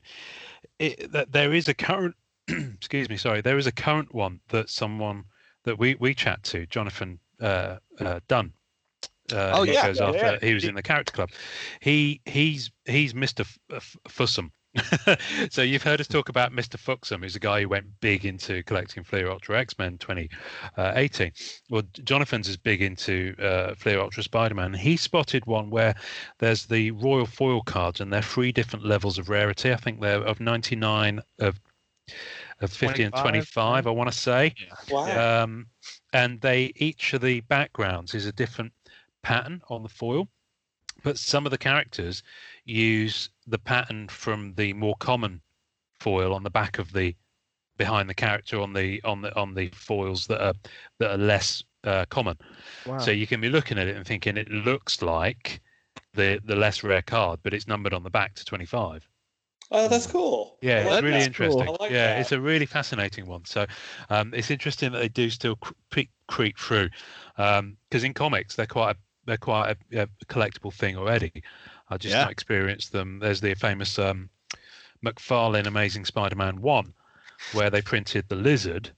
It, 0.79 1.11
that 1.11 1.31
there 1.31 1.53
is 1.53 1.67
a 1.67 1.73
current. 1.73 2.15
excuse 2.47 3.09
me. 3.09 3.17
Sorry. 3.17 3.41
There 3.41 3.57
is 3.57 3.67
a 3.67 3.71
current 3.71 4.13
one 4.13 4.39
that 4.49 4.69
someone 4.69 5.23
that 5.63 5.79
we 5.79 5.95
we 5.95 6.13
chat 6.13 6.43
to, 6.43 6.65
Jonathan 6.67 7.19
uh, 7.41 7.77
uh, 7.99 8.19
Dunn. 8.27 8.53
Uh, 9.31 9.51
Oh, 9.55 9.63
yeah, 9.63 9.87
goes 9.87 9.99
yeah, 9.99 10.05
after 10.05 10.17
yeah. 10.17 10.37
he 10.41 10.53
was 10.53 10.65
in 10.65 10.75
the 10.75 10.83
character 10.83 11.11
club. 11.11 11.31
He 11.79 12.21
he's 12.25 12.71
he's 12.85 13.13
Mr. 13.13 13.41
F- 13.41 13.57
F- 13.73 13.97
Fussum. 14.07 14.51
so 15.49 15.61
you've 15.61 15.83
heard 15.83 16.01
us 16.01 16.07
talk 16.07 16.29
about 16.29 16.51
Mr. 16.51 16.77
Fuxum, 16.77 17.21
who's 17.21 17.35
a 17.35 17.39
guy 17.39 17.61
who 17.61 17.69
went 17.69 17.85
big 18.01 18.25
into 18.25 18.63
collecting 18.63 19.03
Fleer 19.03 19.29
Ultra 19.29 19.59
X 19.59 19.77
Men 19.77 19.97
2018. 19.97 21.31
Well, 21.69 21.83
Jonathan's 22.03 22.47
is 22.47 22.57
big 22.57 22.81
into 22.81 23.35
uh, 23.39 23.75
Fleer 23.75 23.99
Ultra 23.99 24.23
Spider 24.23 24.55
Man. 24.55 24.73
He 24.73 24.97
spotted 24.97 25.45
one 25.45 25.69
where 25.69 25.95
there's 26.39 26.65
the 26.65 26.91
Royal 26.91 27.25
Foil 27.25 27.61
cards, 27.61 28.01
and 28.01 28.11
they're 28.11 28.21
three 28.21 28.51
different 28.51 28.85
levels 28.85 29.17
of 29.17 29.29
rarity. 29.29 29.71
I 29.71 29.77
think 29.77 30.01
they're 30.01 30.23
of 30.23 30.39
99, 30.39 31.21
of 31.39 31.59
of 32.61 32.71
50 32.71 33.03
and 33.03 33.13
25, 33.13 33.21
25, 33.23 33.87
I 33.87 33.89
want 33.89 34.11
to 34.11 34.17
say. 34.17 34.53
wow. 34.89 35.43
Um, 35.43 35.67
and 36.13 36.39
they 36.41 36.71
each 36.75 37.13
of 37.13 37.21
the 37.21 37.41
backgrounds 37.41 38.13
is 38.13 38.25
a 38.25 38.31
different 38.31 38.71
pattern 39.23 39.61
on 39.69 39.83
the 39.83 39.89
foil, 39.89 40.29
but 41.03 41.17
some 41.17 41.45
of 41.45 41.51
the 41.51 41.57
characters 41.57 42.23
use 42.65 43.29
the 43.47 43.59
pattern 43.59 44.07
from 44.07 44.53
the 44.55 44.73
more 44.73 44.95
common 44.99 45.41
foil 45.99 46.33
on 46.33 46.43
the 46.43 46.49
back 46.49 46.79
of 46.79 46.91
the 46.93 47.15
behind 47.77 48.09
the 48.09 48.13
character 48.13 48.59
on 48.59 48.73
the 48.73 49.01
on 49.03 49.21
the 49.21 49.35
on 49.35 49.53
the 49.53 49.69
foils 49.69 50.27
that 50.27 50.41
are 50.41 50.53
that 50.99 51.11
are 51.11 51.17
less 51.17 51.63
uh, 51.83 52.05
common. 52.09 52.37
Wow. 52.85 52.97
So 52.99 53.11
you 53.11 53.27
can 53.27 53.41
be 53.41 53.49
looking 53.49 53.77
at 53.77 53.87
it 53.87 53.95
and 53.95 54.05
thinking 54.05 54.37
it 54.37 54.49
looks 54.49 55.01
like 55.01 55.61
the 56.13 56.39
the 56.45 56.55
less 56.55 56.83
rare 56.83 57.01
card, 57.01 57.39
but 57.43 57.53
it's 57.53 57.67
numbered 57.67 57.93
on 57.93 58.03
the 58.03 58.09
back 58.09 58.35
to 58.35 58.45
25. 58.45 59.07
oh, 59.71 59.87
that's 59.87 60.07
cool. 60.07 60.57
Yeah, 60.61 60.87
I 60.89 60.93
it's 60.93 61.01
really 61.01 61.23
interesting. 61.23 61.67
I 61.67 61.71
like 61.71 61.91
yeah, 61.91 62.07
that. 62.07 62.19
it's 62.21 62.31
a 62.31 62.39
really 62.39 62.65
fascinating 62.65 63.25
one. 63.25 63.45
So 63.45 63.65
um, 64.09 64.33
it's 64.33 64.51
interesting 64.51 64.91
that 64.91 64.99
they 64.99 65.09
do 65.09 65.29
still 65.29 65.55
cre- 65.57 66.01
creep 66.27 66.57
through 66.57 66.89
because 67.35 68.03
in 68.03 68.13
comics 68.13 68.55
they're 68.55 68.65
quite 68.65 68.95
a, 68.95 68.99
they're 69.25 69.37
quite 69.37 69.75
a, 69.91 70.03
a 70.03 70.07
collectible 70.27 70.73
thing 70.73 70.97
already. 70.97 71.31
I 71.89 71.97
just 71.97 72.13
Yeah. 72.13 72.23
not 72.23 72.31
experienced 72.31 72.91
them. 72.91 73.19
There's 73.19 73.41
the 73.41 73.53
famous 73.55 73.99
um, 73.99 74.29
McFarlane 75.03 75.67
Amazing 75.67 76.05
Spider-Man 76.05 76.61
one, 76.61 76.93
where 77.53 77.69
they 77.69 77.81
printed 77.81 78.27
the 78.27 78.35
lizard 78.35 78.91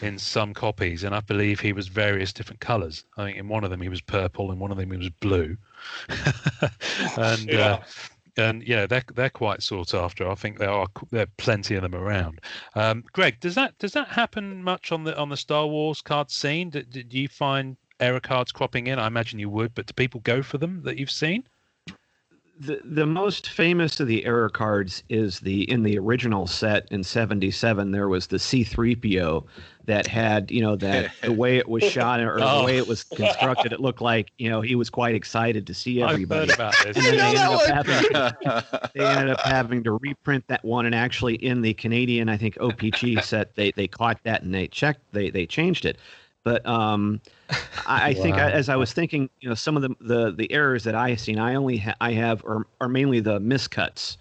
in 0.00 0.18
some 0.18 0.54
copies, 0.54 1.04
and 1.04 1.14
I 1.14 1.20
believe 1.20 1.60
he 1.60 1.72
was 1.72 1.88
various 1.88 2.32
different 2.32 2.60
colours. 2.60 3.04
I 3.16 3.24
think 3.24 3.38
in 3.38 3.48
one 3.48 3.64
of 3.64 3.70
them 3.70 3.80
he 3.80 3.88
was 3.88 4.00
purple, 4.00 4.50
and 4.50 4.58
one 4.60 4.70
of 4.72 4.76
them 4.78 4.90
he 4.90 4.96
was 4.96 5.10
blue. 5.10 5.56
and 7.16 7.54
uh, 7.54 7.78
Yeah. 7.78 7.84
and 8.36 8.62
yeah, 8.62 8.86
they're 8.86 9.04
they're 9.14 9.30
quite 9.30 9.62
sought 9.62 9.94
after. 9.94 10.28
I 10.28 10.34
think 10.34 10.58
there 10.58 10.70
are 10.70 10.88
there 11.10 11.24
are 11.24 11.32
plenty 11.36 11.74
of 11.74 11.82
them 11.82 11.94
around. 11.94 12.40
Um, 12.74 13.04
Greg, 13.12 13.38
does 13.40 13.54
that 13.54 13.78
does 13.78 13.92
that 13.92 14.08
happen 14.08 14.62
much 14.64 14.90
on 14.90 15.04
the 15.04 15.16
on 15.16 15.28
the 15.28 15.36
Star 15.36 15.66
Wars 15.66 16.00
card 16.00 16.30
scene? 16.30 16.70
Do, 16.70 16.82
do 16.82 17.18
you 17.18 17.28
find 17.28 17.76
error 18.00 18.20
cards 18.20 18.50
cropping 18.52 18.86
in? 18.86 18.98
I 18.98 19.06
imagine 19.06 19.38
you 19.38 19.50
would, 19.50 19.74
but 19.74 19.86
do 19.86 19.92
people 19.92 20.20
go 20.20 20.42
for 20.42 20.58
them 20.58 20.82
that 20.84 20.96
you've 20.96 21.10
seen? 21.10 21.44
The 22.64 22.80
the 22.84 23.06
most 23.06 23.48
famous 23.48 23.98
of 23.98 24.06
the 24.06 24.24
error 24.24 24.48
cards 24.48 25.02
is 25.08 25.40
the 25.40 25.68
in 25.68 25.82
the 25.82 25.98
original 25.98 26.46
set 26.46 26.86
in 26.92 27.02
77 27.02 27.90
there 27.90 28.08
was 28.08 28.28
the 28.28 28.36
C3PO 28.36 29.44
that 29.86 30.06
had 30.06 30.48
you 30.50 30.60
know 30.60 30.76
that 30.76 31.10
the 31.22 31.32
way 31.32 31.56
it 31.56 31.68
was 31.68 31.82
shot 31.82 32.20
or 32.20 32.38
Oh. 32.40 32.60
the 32.60 32.64
way 32.64 32.76
it 32.76 32.86
was 32.86 33.04
oh. 33.10 33.16
constructed 33.16 33.72
it 33.72 33.80
looked 33.80 34.00
like 34.00 34.30
you 34.38 34.48
know 34.48 34.60
he 34.60 34.76
was 34.76 34.90
quite 34.90 35.16
excited 35.16 35.66
to 35.66 35.74
see 35.74 36.02
everybody 36.02 36.52
about 36.52 36.74
this. 36.84 36.96
and 36.96 37.04
then 37.04 37.16
they 37.16 37.36
ended, 37.36 37.42
up 37.42 37.66
having, 37.66 38.90
they 38.94 39.04
ended 39.04 39.30
up 39.30 39.40
having 39.40 39.82
to 39.82 39.92
reprint 39.92 40.46
that 40.46 40.64
one 40.64 40.86
and 40.86 40.94
actually 40.94 41.34
in 41.34 41.62
the 41.62 41.74
Canadian 41.74 42.28
I 42.28 42.36
think 42.36 42.54
OPC 42.56 43.22
set 43.24 43.56
they 43.56 43.72
they 43.72 43.88
caught 43.88 44.22
that 44.22 44.42
and 44.42 44.54
they 44.54 44.68
checked 44.68 45.00
they 45.12 45.30
they 45.30 45.46
changed 45.46 45.84
it 45.84 45.98
but 46.44 46.64
um 46.66 47.20
I, 47.86 48.08
I 48.10 48.14
think 48.14 48.36
I, 48.36 48.50
as 48.50 48.68
I 48.68 48.76
was 48.76 48.92
thinking, 48.92 49.28
you 49.40 49.48
know, 49.48 49.54
some 49.54 49.76
of 49.76 49.82
the 49.82 49.94
the, 50.00 50.32
the 50.32 50.52
errors 50.52 50.84
that 50.84 50.94
I 50.94 51.10
have 51.10 51.20
seen, 51.20 51.38
I 51.38 51.54
only 51.54 51.78
ha- 51.78 51.94
I 52.00 52.12
have 52.12 52.44
are, 52.44 52.66
are 52.80 52.88
mainly 52.88 53.20
the 53.20 53.40
miscuts. 53.40 54.16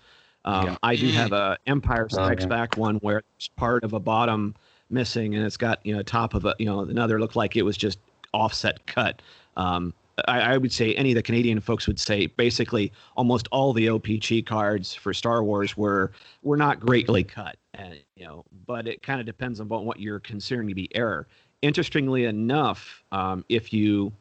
Um, 0.46 0.66
Yeah. 0.66 0.78
I 0.84 0.96
do 0.96 1.08
have 1.10 1.32
a 1.34 1.58
Empire 1.68 2.08
Oh, 2.12 2.13
Strikes 2.13 2.44
yeah. 2.44 2.50
Back 2.50 2.78
one 2.78 2.96
where 2.98 3.22
it's 3.38 3.48
part 3.50 3.84
of 3.84 3.94
a 3.94 4.00
bottom 4.00 4.56
missing, 4.90 5.36
and 5.36 5.46
it's 5.46 5.58
got 5.58 5.86
you 5.86 5.96
know 5.96 6.01
top 6.01 6.34
of 6.34 6.46
a 6.46 6.56
you 6.60 6.66
know 6.66 6.82
another 6.82 7.20
looked 7.20 7.36
like 7.36 7.56
it 7.56 7.63
was 7.63 7.78
just 7.78 8.00
offset 8.34 8.86
cut. 8.88 9.22
Um, 9.58 9.94
I, 10.28 10.42
I 10.42 10.58
would 10.58 10.72
say 10.72 10.94
any 10.96 11.12
of 11.12 11.16
the 11.16 11.24
Canadian 11.24 11.60
folks 11.60 11.88
would 11.88 12.00
say 12.00 12.28
basically 12.28 12.92
almost 13.16 13.48
all 13.51 13.74
the 13.74 13.88
OPC 13.88 14.46
cards 14.46 14.94
for 14.94 15.13
Star 15.13 15.44
Wars 15.44 15.78
were 15.78 16.12
were 16.44 16.58
not 16.58 16.80
greatly 16.80 17.24
cut, 17.24 17.58
and 17.74 18.00
you 18.16 18.25
know, 18.25 18.44
but 18.66 18.88
it 18.88 19.01
kind 19.01 19.20
of 19.20 19.25
depends 19.25 19.60
on 19.60 19.68
what 19.68 20.00
you're 20.00 20.20
considering 20.20 20.68
to 20.68 20.75
be 20.75 20.94
error 20.96 21.28
interestingly 21.62 22.25
enough, 22.25 23.03
um, 23.12 23.46
if 23.50 23.72
you 23.74 24.12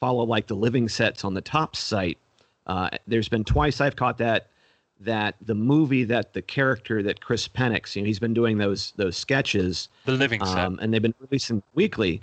follow 0.00 0.24
like 0.24 0.46
the 0.46 0.54
living 0.56 0.88
sets 0.88 1.24
on 1.24 1.34
the 1.34 1.40
Topps 1.40 1.78
site, 1.78 2.18
uh, 2.66 2.90
there's 3.06 3.28
been 3.28 3.44
twice 3.44 3.80
I've 3.80 3.96
caught 3.96 4.18
that 4.18 4.48
that 5.00 5.34
the 5.44 5.54
movie 5.54 6.04
that 6.04 6.32
the 6.32 6.40
character 6.42 7.02
that 7.02 7.20
Chris 7.20 7.48
Penix, 7.48 7.94
you 7.96 8.02
know, 8.02 8.06
he's 8.06 8.18
been 8.20 8.32
doing 8.34 8.58
those 8.58 8.92
those 8.96 9.16
sketches, 9.16 9.88
The 10.04 10.12
living 10.12 10.44
set. 10.44 10.58
um, 10.58 10.78
and 10.80 10.92
they've 10.94 11.02
been 11.02 11.14
releasing 11.20 11.62
weekly. 11.74 12.20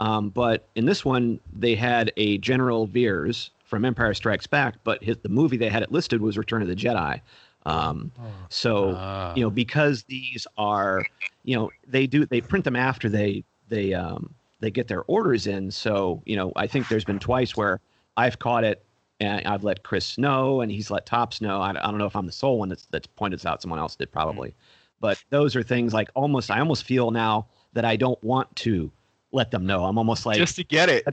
Um, 0.00 0.30
but 0.30 0.66
in 0.74 0.86
this 0.86 1.04
one, 1.04 1.38
they 1.56 1.74
had 1.76 2.12
a 2.16 2.38
General 2.38 2.86
Veers 2.86 3.50
from 3.64 3.84
Empire 3.84 4.12
Strikes 4.14 4.46
Back, 4.46 4.74
but 4.84 5.02
his, 5.04 5.16
the 5.18 5.28
movie 5.28 5.56
they 5.56 5.68
had 5.68 5.82
it 5.82 5.92
listed 5.92 6.20
was 6.20 6.36
Return 6.36 6.62
of 6.62 6.68
the 6.68 6.74
Jedi. 6.74 7.20
Um, 7.66 8.10
so 8.48 8.94
Ah. 8.96 9.32
you 9.34 9.42
know 9.42 9.50
because 9.50 10.02
these 10.04 10.46
are 10.58 11.04
you 11.44 11.56
know 11.56 11.70
they 11.86 12.06
do 12.06 12.26
they 12.26 12.40
print 12.40 12.64
them 12.64 12.76
after 12.76 13.08
they 13.08 13.44
they 13.68 13.94
um 13.94 14.34
they 14.60 14.70
get 14.70 14.88
their 14.88 15.02
orders 15.02 15.46
in 15.46 15.70
so 15.70 16.22
you 16.24 16.36
know 16.36 16.52
i 16.56 16.66
think 16.66 16.88
there's 16.88 17.04
been 17.04 17.18
twice 17.18 17.56
where 17.56 17.80
i've 18.16 18.38
caught 18.38 18.64
it 18.64 18.84
and 19.20 19.46
i've 19.46 19.64
let 19.64 19.82
chris 19.82 20.18
know 20.18 20.60
and 20.60 20.70
he's 20.70 20.90
let 20.90 21.06
Topps 21.06 21.40
know 21.40 21.60
i, 21.60 21.70
I 21.70 21.72
don't 21.72 21.98
know 21.98 22.06
if 22.06 22.16
i'm 22.16 22.26
the 22.26 22.32
sole 22.32 22.58
one 22.58 22.68
that's 22.68 22.86
that's 22.90 23.06
pointed 23.06 23.40
this 23.40 23.46
out 23.46 23.62
someone 23.62 23.78
else 23.78 23.96
did 23.96 24.10
probably 24.10 24.54
but 25.00 25.22
those 25.30 25.54
are 25.56 25.62
things 25.62 25.92
like 25.92 26.08
almost 26.14 26.50
i 26.50 26.58
almost 26.58 26.84
feel 26.84 27.10
now 27.10 27.46
that 27.72 27.84
i 27.84 27.96
don't 27.96 28.22
want 28.22 28.54
to 28.56 28.90
let 29.32 29.50
them 29.50 29.66
know 29.66 29.84
i'm 29.84 29.98
almost 29.98 30.26
like 30.26 30.38
just 30.38 30.56
to 30.56 30.64
get 30.64 30.88
it. 30.88 31.04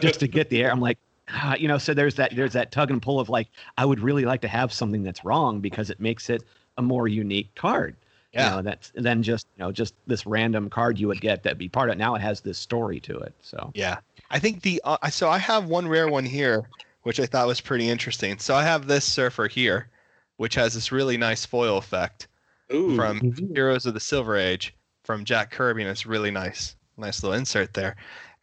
just 0.00 0.20
to 0.20 0.28
get 0.28 0.50
the 0.50 0.62
air. 0.62 0.70
I'm 0.70 0.80
like, 0.80 0.98
ah, 1.28 1.54
you 1.58 1.68
know, 1.68 1.78
so 1.78 1.94
there's 1.94 2.14
that 2.16 2.34
there's 2.34 2.52
that 2.52 2.72
tug 2.72 2.90
and 2.90 3.00
pull 3.00 3.20
of 3.20 3.28
like, 3.28 3.48
I 3.78 3.84
would 3.84 4.00
really 4.00 4.24
like 4.24 4.40
to 4.42 4.48
have 4.48 4.72
something 4.72 5.02
that's 5.02 5.24
wrong 5.24 5.60
because 5.60 5.90
it 5.90 6.00
makes 6.00 6.30
it 6.30 6.42
a 6.78 6.82
more 6.82 7.08
unique 7.08 7.54
card. 7.54 7.96
Yeah. 8.34 8.50
You 8.50 8.56
know, 8.56 8.62
that's 8.62 8.92
than 8.94 9.22
just 9.22 9.46
you 9.56 9.64
know 9.64 9.72
just 9.72 9.94
this 10.06 10.26
random 10.26 10.68
card 10.68 10.98
you 10.98 11.08
would 11.08 11.20
get 11.20 11.42
that 11.44 11.56
be 11.56 11.68
part 11.68 11.88
of 11.88 11.94
it. 11.94 11.98
Now 11.98 12.14
it 12.14 12.20
has 12.20 12.40
this 12.40 12.58
story 12.58 13.00
to 13.00 13.16
it. 13.18 13.32
So 13.40 13.70
Yeah, 13.74 13.98
I 14.30 14.38
think 14.38 14.62
the 14.62 14.80
uh, 14.84 15.08
so 15.10 15.30
I 15.30 15.38
have 15.38 15.66
one 15.66 15.86
rare 15.86 16.08
one 16.08 16.24
here, 16.24 16.68
which 17.02 17.20
I 17.20 17.26
thought 17.26 17.46
was 17.46 17.60
pretty 17.60 17.88
interesting. 17.88 18.38
So 18.38 18.54
I 18.54 18.64
have 18.64 18.86
this 18.86 19.04
surfer 19.04 19.46
here, 19.46 19.88
which 20.36 20.54
has 20.56 20.74
this 20.74 20.90
really 20.90 21.16
nice 21.16 21.46
foil 21.46 21.78
effect 21.78 22.26
Ooh. 22.72 22.96
from 22.96 23.20
Heroes 23.54 23.86
of 23.86 23.94
the 23.94 24.00
Silver 24.00 24.36
Age 24.36 24.74
from 25.04 25.24
Jack 25.24 25.50
Kirby, 25.50 25.82
and 25.82 25.90
it's 25.90 26.06
really 26.06 26.30
nice, 26.30 26.76
nice 26.96 27.22
little 27.22 27.38
insert 27.38 27.74
there. 27.74 27.96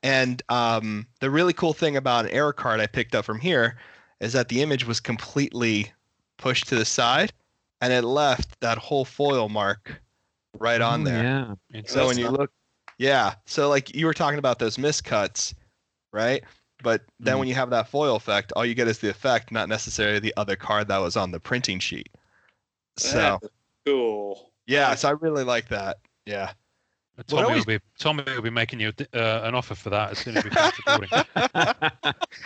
And 0.03 0.41
um, 0.49 1.05
the 1.19 1.29
really 1.29 1.53
cool 1.53 1.73
thing 1.73 1.97
about 1.97 2.25
an 2.25 2.31
error 2.31 2.53
card 2.53 2.79
I 2.79 2.87
picked 2.87 3.13
up 3.13 3.25
from 3.25 3.39
here 3.39 3.77
is 4.19 4.33
that 4.33 4.49
the 4.49 4.61
image 4.61 4.85
was 4.85 4.99
completely 4.99 5.91
pushed 6.37 6.67
to 6.69 6.75
the 6.75 6.85
side, 6.85 7.33
and 7.81 7.91
it 7.91 8.03
left 8.03 8.59
that 8.61 8.77
whole 8.77 9.03
foil 9.03 9.49
mark 9.49 10.01
right 10.59 10.81
on 10.81 11.01
Oh, 11.01 11.05
there. 11.05 11.23
Yeah. 11.71 11.81
So 11.85 12.07
when 12.07 12.17
you 12.17 12.29
look, 12.29 12.51
yeah. 12.97 13.35
So 13.45 13.69
like 13.69 13.93
you 13.95 14.05
were 14.05 14.13
talking 14.13 14.39
about 14.39 14.59
those 14.59 14.77
miscuts, 14.77 15.53
right? 16.13 16.43
But 16.83 17.03
then 17.19 17.35
Mhm. 17.35 17.39
when 17.39 17.47
you 17.47 17.55
have 17.55 17.69
that 17.71 17.89
foil 17.89 18.15
effect, 18.15 18.53
all 18.55 18.65
you 18.65 18.75
get 18.75 18.87
is 18.87 18.99
the 18.99 19.09
effect, 19.09 19.51
not 19.51 19.69
necessarily 19.69 20.19
the 20.19 20.33
other 20.37 20.55
card 20.55 20.87
that 20.87 20.97
was 20.97 21.17
on 21.17 21.31
the 21.31 21.39
printing 21.39 21.79
sheet. 21.79 22.09
So 22.97 23.39
That's 23.41 23.53
cool. 23.85 24.51
yeah, 24.67 24.95
so 24.95 25.09
I 25.09 25.11
really 25.11 25.43
like 25.43 25.67
that. 25.69 25.97
Yeah. 26.25 26.53
Tommy 27.27 27.43
always- 27.43 27.65
will 27.65 27.77
be 27.77 27.79
Tommy 27.99 28.23
will 28.25 28.41
be 28.41 28.49
making 28.49 28.79
you 28.79 28.91
uh, 29.13 29.41
an 29.43 29.53
offer 29.53 29.75
for 29.75 29.89
that 29.89 30.11
as 30.11 30.19
soon 30.19 30.37
as 30.37 30.43
we 30.43 30.49
finish 30.49 30.79
recording. 30.87 31.09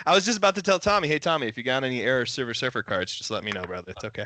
I 0.04 0.14
was 0.14 0.24
just 0.24 0.36
about 0.38 0.54
to 0.56 0.62
tell 0.62 0.78
Tommy, 0.78 1.08
hey 1.08 1.18
Tommy, 1.18 1.46
if 1.46 1.56
you 1.56 1.62
got 1.62 1.84
any 1.84 2.02
Air 2.02 2.26
server 2.26 2.52
Surfer 2.52 2.82
cards, 2.82 3.14
just 3.14 3.30
let 3.30 3.44
me 3.44 3.52
know, 3.52 3.62
brother. 3.64 3.92
It's 3.92 4.04
okay. 4.04 4.24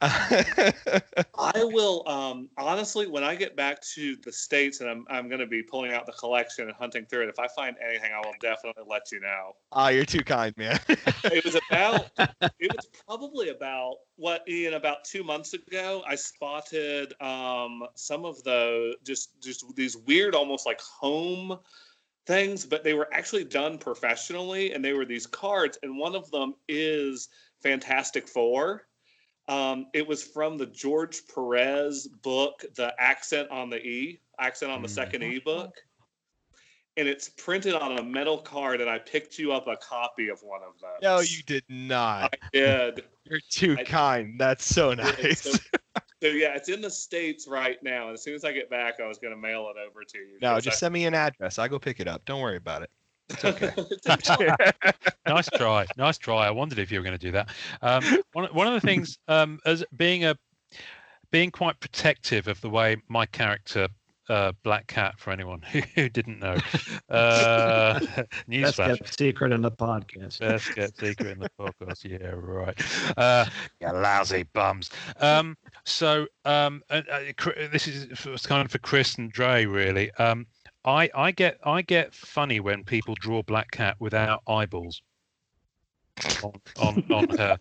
I 0.00 1.52
will 1.56 2.08
um, 2.08 2.48
honestly 2.58 3.06
when 3.06 3.22
I 3.22 3.34
get 3.36 3.54
back 3.56 3.80
to 3.94 4.16
the 4.24 4.32
states 4.32 4.80
and 4.80 4.90
I'm 4.90 5.04
I'm 5.08 5.28
going 5.28 5.40
to 5.40 5.46
be 5.46 5.62
pulling 5.62 5.92
out 5.92 6.06
the 6.06 6.12
collection 6.12 6.68
and 6.68 6.76
hunting 6.76 7.06
through 7.06 7.24
it. 7.24 7.28
If 7.28 7.38
I 7.38 7.46
find 7.54 7.76
anything, 7.86 8.12
I 8.12 8.18
will 8.18 8.34
definitely 8.40 8.84
let 8.86 9.12
you 9.12 9.20
know. 9.20 9.52
Ah, 9.72 9.88
you're 9.88 10.04
too 10.04 10.24
kind, 10.24 10.56
man. 10.56 10.78
It 10.88 11.44
was 11.44 11.56
about 11.70 12.10
it 12.58 12.74
was 12.74 12.88
probably 13.06 13.50
about 13.50 13.96
what 14.16 14.48
Ian 14.48 14.74
about 14.74 15.04
two 15.04 15.22
months 15.22 15.52
ago. 15.52 16.02
I 16.06 16.14
spotted 16.14 17.14
um, 17.20 17.84
some 17.94 18.24
of 18.24 18.42
the 18.44 18.94
just 19.04 19.40
just 19.42 19.64
these 19.76 19.96
weird 19.96 20.34
almost 20.34 20.66
like 20.66 20.80
home 20.80 21.58
things, 22.26 22.66
but 22.66 22.82
they 22.82 22.94
were 22.94 23.08
actually 23.12 23.44
done 23.44 23.78
professionally, 23.78 24.72
and 24.72 24.84
they 24.84 24.92
were 24.92 25.04
these 25.04 25.26
cards, 25.26 25.78
and 25.82 25.96
one 25.96 26.16
of 26.16 26.30
them 26.30 26.54
is 26.68 27.28
Fantastic 27.62 28.26
Four. 28.28 28.88
Um, 29.48 29.86
it 29.94 30.06
was 30.06 30.24
from 30.24 30.58
the 30.58 30.66
George 30.66 31.22
Perez 31.32 32.08
book, 32.08 32.64
The 32.74 32.92
Accent 32.98 33.48
on 33.50 33.70
the 33.70 33.78
E, 33.78 34.20
Accent 34.40 34.72
on 34.72 34.82
the 34.82 34.88
Mm. 34.88 34.90
Second 34.90 35.22
E 35.22 35.38
book. 35.38 35.76
And 36.98 37.06
it's 37.06 37.28
printed 37.28 37.74
on 37.74 37.98
a 37.98 38.02
metal 38.02 38.38
card, 38.38 38.80
and 38.80 38.88
I 38.88 38.98
picked 38.98 39.38
you 39.38 39.52
up 39.52 39.66
a 39.66 39.76
copy 39.76 40.28
of 40.28 40.40
one 40.42 40.62
of 40.62 40.80
those. 40.80 41.02
no, 41.02 41.20
you 41.20 41.42
did 41.44 41.64
not. 41.68 42.34
I 42.42 42.48
did. 42.52 43.04
You're 43.24 43.40
too 43.50 43.76
I- 43.78 43.84
kind. 43.84 44.40
That's 44.40 44.64
so 44.64 44.94
nice. 44.94 45.42
So, 45.42 45.58
so 46.22 46.28
yeah, 46.28 46.54
it's 46.56 46.68
in 46.70 46.80
the 46.80 46.90
states 46.90 47.46
right 47.46 47.76
now. 47.82 48.06
And 48.06 48.14
as 48.14 48.22
soon 48.22 48.34
as 48.34 48.44
I 48.44 48.52
get 48.52 48.70
back, 48.70 48.94
I 48.98 49.06
was 49.06 49.18
gonna 49.18 49.36
mail 49.36 49.70
it 49.74 49.78
over 49.78 50.04
to 50.04 50.18
you. 50.18 50.38
No, 50.40 50.58
just 50.58 50.76
I- 50.76 50.80
send 50.80 50.94
me 50.94 51.04
an 51.04 51.14
address. 51.14 51.58
I'll 51.58 51.68
go 51.68 51.78
pick 51.78 52.00
it 52.00 52.08
up. 52.08 52.24
Don't 52.24 52.40
worry 52.40 52.56
about 52.56 52.82
it. 52.82 52.90
It's 53.28 53.44
okay. 53.44 53.72
nice 55.26 55.48
try, 55.50 55.86
nice 55.96 56.16
try. 56.18 56.46
I 56.46 56.50
wondered 56.50 56.78
if 56.78 56.90
you 56.90 56.98
were 56.98 57.04
going 57.04 57.18
to 57.18 57.26
do 57.26 57.32
that. 57.32 57.50
Um, 57.82 58.04
one 58.32 58.46
one 58.54 58.66
of 58.68 58.72
the 58.72 58.80
things, 58.80 59.18
um, 59.28 59.58
as 59.66 59.84
being 59.96 60.24
a 60.24 60.36
being 61.30 61.50
quite 61.50 61.78
protective 61.80 62.46
of 62.48 62.60
the 62.60 62.70
way 62.70 62.96
my 63.08 63.26
character. 63.26 63.88
Uh, 64.28 64.52
Black 64.64 64.86
Cat, 64.88 65.14
for 65.18 65.30
anyone 65.30 65.62
who, 65.94 66.08
didn't 66.08 66.40
know. 66.40 66.56
Uh, 67.08 68.00
newsflash. 68.50 68.98
kept 68.98 69.16
secret 69.16 69.52
in 69.52 69.62
the 69.62 69.70
podcast. 69.70 70.40
Best 70.40 70.74
kept 70.74 70.98
secret 70.98 71.28
in 71.28 71.38
the 71.38 71.50
podcast. 71.58 72.04
Yeah, 72.04 72.32
right. 72.34 72.76
Uh, 73.16 73.44
you 73.80 73.92
lousy 73.92 74.42
bums. 74.52 74.90
Um, 75.20 75.56
so 75.84 76.26
um, 76.44 76.82
uh, 76.90 77.02
uh, 77.10 77.20
this 77.70 77.86
is 77.86 78.46
kind 78.46 78.64
of 78.64 78.72
for 78.72 78.78
Chris 78.78 79.14
and 79.14 79.30
Dre, 79.30 79.66
really. 79.66 80.10
Um, 80.14 80.46
I 80.84 81.08
I 81.14 81.30
get 81.30 81.58
I 81.64 81.82
get 81.82 82.12
funny 82.12 82.58
when 82.58 82.82
people 82.82 83.14
draw 83.20 83.42
Black 83.42 83.70
Cat 83.70 83.96
without 84.00 84.42
eyeballs 84.48 85.02
on 86.42 86.52
on, 86.78 87.04
on 87.12 87.28
her 87.36 87.58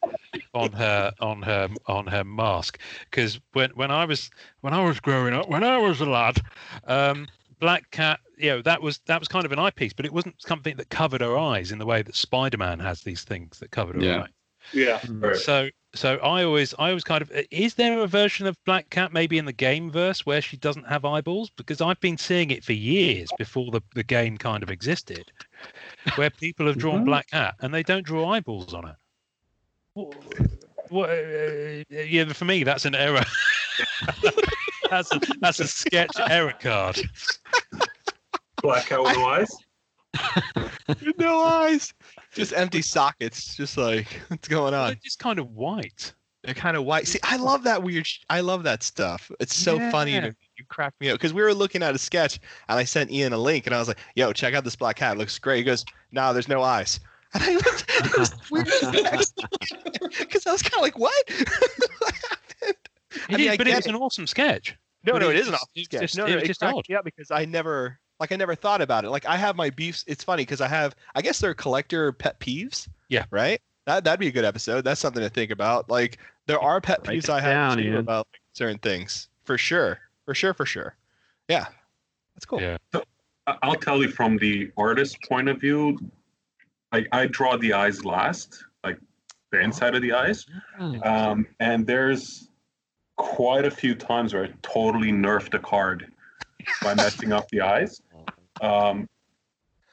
on 0.56 0.72
her 0.74 1.12
on 1.20 1.42
her 1.44 1.70
on 1.88 2.08
her 2.08 2.24
mask 2.24 2.80
because 3.10 3.40
when 3.54 3.70
when 3.72 3.92
I 3.92 4.06
was 4.06 4.30
when 4.62 4.74
I 4.74 4.84
was 4.84 5.00
growing 5.00 5.34
up 5.34 5.50
when 5.50 5.64
I 5.64 5.78
was 5.78 6.02
a 6.02 6.06
lad 6.06 6.38
um 6.86 7.28
Black 7.60 7.90
Cat, 7.92 8.20
you 8.38 8.50
know, 8.50 8.62
that 8.64 8.82
was 8.82 9.00
that 9.06 9.20
was 9.20 9.28
kind 9.28 9.46
of 9.46 9.52
an 9.52 9.60
eyepiece, 9.60 9.94
but 9.94 10.06
it 10.06 10.14
wasn't 10.14 10.42
something 10.42 10.76
that 10.78 10.90
covered 10.90 11.22
her 11.22 11.38
eyes 11.38 11.72
in 11.72 11.80
the 11.80 11.86
way 11.86 12.02
that 12.02 12.16
Spider-Man 12.16 12.80
has 12.80 13.02
these 13.02 13.24
things 13.24 13.60
that 13.60 13.72
covered 13.72 13.96
her 13.96 14.02
Yeah. 14.02 14.22
eyes. 14.24 14.30
yeah. 14.74 15.00
Right. 15.08 15.36
So 15.38 15.70
so 15.94 16.18
I 16.18 16.44
always 16.44 16.74
I 16.78 16.90
always 16.90 17.04
kind 17.04 17.22
of 17.22 17.32
is 17.52 17.76
there 17.76 18.00
a 18.00 18.08
version 18.08 18.46
of 18.46 18.58
Black 18.66 18.90
Cat 18.90 19.14
maybe 19.14 19.38
in 19.38 19.46
the 19.46 19.54
game 19.54 19.90
verse 19.90 20.26
where 20.26 20.42
she 20.42 20.58
doesn't 20.58 20.88
have 20.88 21.06
eyeballs? 21.06 21.50
Because 21.56 21.82
I've 21.82 22.00
been 22.02 22.18
seeing 22.18 22.52
it 22.52 22.64
for 22.64 22.74
years 22.74 23.32
before 23.32 23.72
the, 23.72 23.82
the 23.94 24.04
game 24.04 24.38
kind 24.38 24.64
of 24.64 24.70
existed, 24.70 25.32
where 26.16 26.30
people 26.30 26.68
have 26.68 26.78
drawn. 26.78 27.04
Black 27.04 27.28
Cat 27.30 27.56
and 27.62 27.74
they 27.74 27.84
don't 27.84 28.06
draw 28.06 28.30
eyeballs 28.32 28.74
on 28.74 28.84
her. 28.84 28.98
What, 29.96 30.14
what, 30.90 31.10
uh, 31.10 31.84
yeah, 31.90 32.25
for 32.34 32.46
me 32.46 32.64
that's 32.64 32.86
an 32.86 32.96
error. 32.96 33.24
that's 34.90 35.12
a 35.14 35.20
that's 35.40 35.60
a 35.60 35.68
sketch 35.68 36.12
error 36.30 36.54
card. 36.60 37.00
Black 38.62 38.86
cat 38.88 39.01
with 39.01 39.16
no 39.16 39.25
eyes. 39.25 39.50
no 41.18 41.40
eyes. 41.42 41.94
Just 42.34 42.53
empty 42.53 42.81
sockets. 42.81 43.55
Just 43.55 43.77
like 43.77 44.08
what's 44.27 44.48
going 44.48 44.72
They're 44.72 44.81
on? 44.81 44.98
just 45.03 45.20
kind 45.20 45.40
of 45.40 45.51
white. 45.51 46.14
They're 46.44 46.53
kind 46.53 46.77
of 46.77 46.84
white. 46.86 47.08
See, 47.08 47.20
I 47.24 47.38
love 47.38 47.64
that 47.64 47.81
weird. 47.81 48.05
Sh- 48.05 48.20
I 48.29 48.42
love 48.42 48.64
that 48.64 48.84
stuff. 48.84 49.31
It's 49.40 49.55
so 49.55 49.79
funny 49.92 50.14
Yeah. 50.14 50.22
to 50.22 50.27
me. 50.27 50.36
You 50.58 50.66
crack 50.70 50.94
me 51.00 51.10
up 51.10 51.16
because 51.18 51.34
we 51.34 51.42
were 51.42 51.53
looking 51.53 51.81
at 51.84 51.96
a 51.96 51.98
sketch 51.98 52.40
and 52.70 52.77
I 52.77 52.84
sent 52.84 53.12
Ian 53.12 53.34
a 53.34 53.38
link 53.38 53.66
and 53.66 53.74
I 53.75 53.79
was 53.79 53.88
like, 53.88 53.98
"Yo, 54.16 54.31
check 54.34 54.53
out 54.53 54.64
this 54.64 54.75
black 54.75 54.98
cat. 54.98 55.16
It 55.16 55.20
looks 55.20 55.40
great." 55.40 55.58
He 55.60 55.64
goes, 55.64 55.84
"No, 56.12 56.31
there's 56.34 56.48
no 56.48 56.62
eyes." 56.62 57.00
And 57.36 57.44
I 57.44 57.56
was, 57.56 57.86
it 57.90 58.18
was 58.18 58.36
weird 58.52 58.66
because 60.20 60.46
I 60.48 60.52
was 60.52 60.62
kind 60.62 60.76
of 60.76 60.82
like, 60.82 60.98
"What?" 60.98 61.14
What 62.00 62.14
happened? 62.14 62.76
It 63.12 63.22
I 63.30 63.38
mean, 63.38 63.42
is- 63.48 63.52
I 63.54 63.58
but 63.58 63.68
get 63.68 63.78
it's 63.78 63.88
it. 63.88 63.90
an 63.92 63.96
awesome 63.96 64.28
sketch. 64.28 64.76
No, 65.06 65.14
But 65.14 65.20
no, 65.22 65.30
it 65.30 65.36
it 65.36 65.40
is 65.42 65.48
an 65.48 65.54
awesome 65.56 65.68
it's 65.76 65.86
sketch. 65.86 66.02
just- 66.02 66.18
no, 66.18 66.26
it 66.26 66.30
no, 66.30 66.36
was 66.36 66.44
it 66.44 66.48
just 66.48 66.60
cracked 66.60 66.76
odd. 66.78 66.90
me 66.90 66.98
because 67.04 67.30
I 67.32 67.46
never, 67.46 68.00
like, 68.20 68.32
I 68.32 68.36
never 68.38 68.56
thought 68.56 68.82
about 68.82 69.06
it. 69.06 69.10
Like, 69.12 69.26
I 69.28 69.36
have 69.38 69.56
my 69.56 69.70
beefs. 69.70 70.04
It's 70.08 70.24
funny 70.24 70.42
because 70.44 70.62
I 70.62 70.68
have, 70.68 70.96
I 71.14 71.22
guess 71.22 71.40
they're 71.40 71.54
collector 71.54 72.12
pet 72.12 72.40
peeves. 72.40 72.88
Yeah. 73.10 73.26
Right. 73.30 73.62
That 73.86 74.04
that'd 74.04 74.20
be 74.20 74.28
a 74.28 74.32
good 74.32 74.46
episode. 74.46 74.82
That's 74.84 75.00
something 75.00 75.22
to 75.22 75.30
think 75.30 75.52
about. 75.52 75.90
Like, 75.92 76.18
there 76.48 76.60
are 76.60 76.82
pet 76.82 77.04
peeves 77.04 77.30
I 77.30 77.40
have 77.42 77.52
down, 77.52 77.78
too 77.78 77.98
about 78.00 78.28
like, 78.34 78.42
certain 78.54 78.80
things. 78.80 79.30
For 79.44 79.58
sure. 79.58 80.00
For 80.26 80.34
sure. 80.34 80.54
For 80.56 80.66
sure. 80.66 80.96
Yeah. 81.48 81.66
That's 82.34 82.46
cool. 82.46 82.62
Yeah. 82.62 82.78
I- 83.48 83.58
I'll 83.62 83.76
tell 83.76 84.02
you 84.02 84.10
from 84.10 84.38
the 84.38 84.72
artist 84.76 85.18
point 85.30 85.48
of 85.50 85.62
view. 85.62 86.00
I, 86.96 87.05
I 87.12 87.27
draw 87.27 87.58
the 87.58 87.74
eyes 87.74 88.05
last, 88.05 88.64
like 88.84 88.98
the 89.51 89.60
inside 89.60 89.96
of 89.96 90.01
the 90.01 90.14
eyes. 90.14 90.46
Um, 90.79 91.48
and 91.60 91.86
there's 91.86 92.50
quite 93.18 93.66
a 93.66 93.72
few 93.72 93.96
times 93.96 94.34
where 94.34 94.46
I 94.46 94.50
totally 94.62 95.12
nerfed 95.12 95.53
a 95.53 95.60
card 95.60 96.12
by 96.81 96.94
messing 97.03 97.34
up 97.34 97.50
the 97.50 97.62
eyes. 97.62 98.01
Um, 98.62 99.10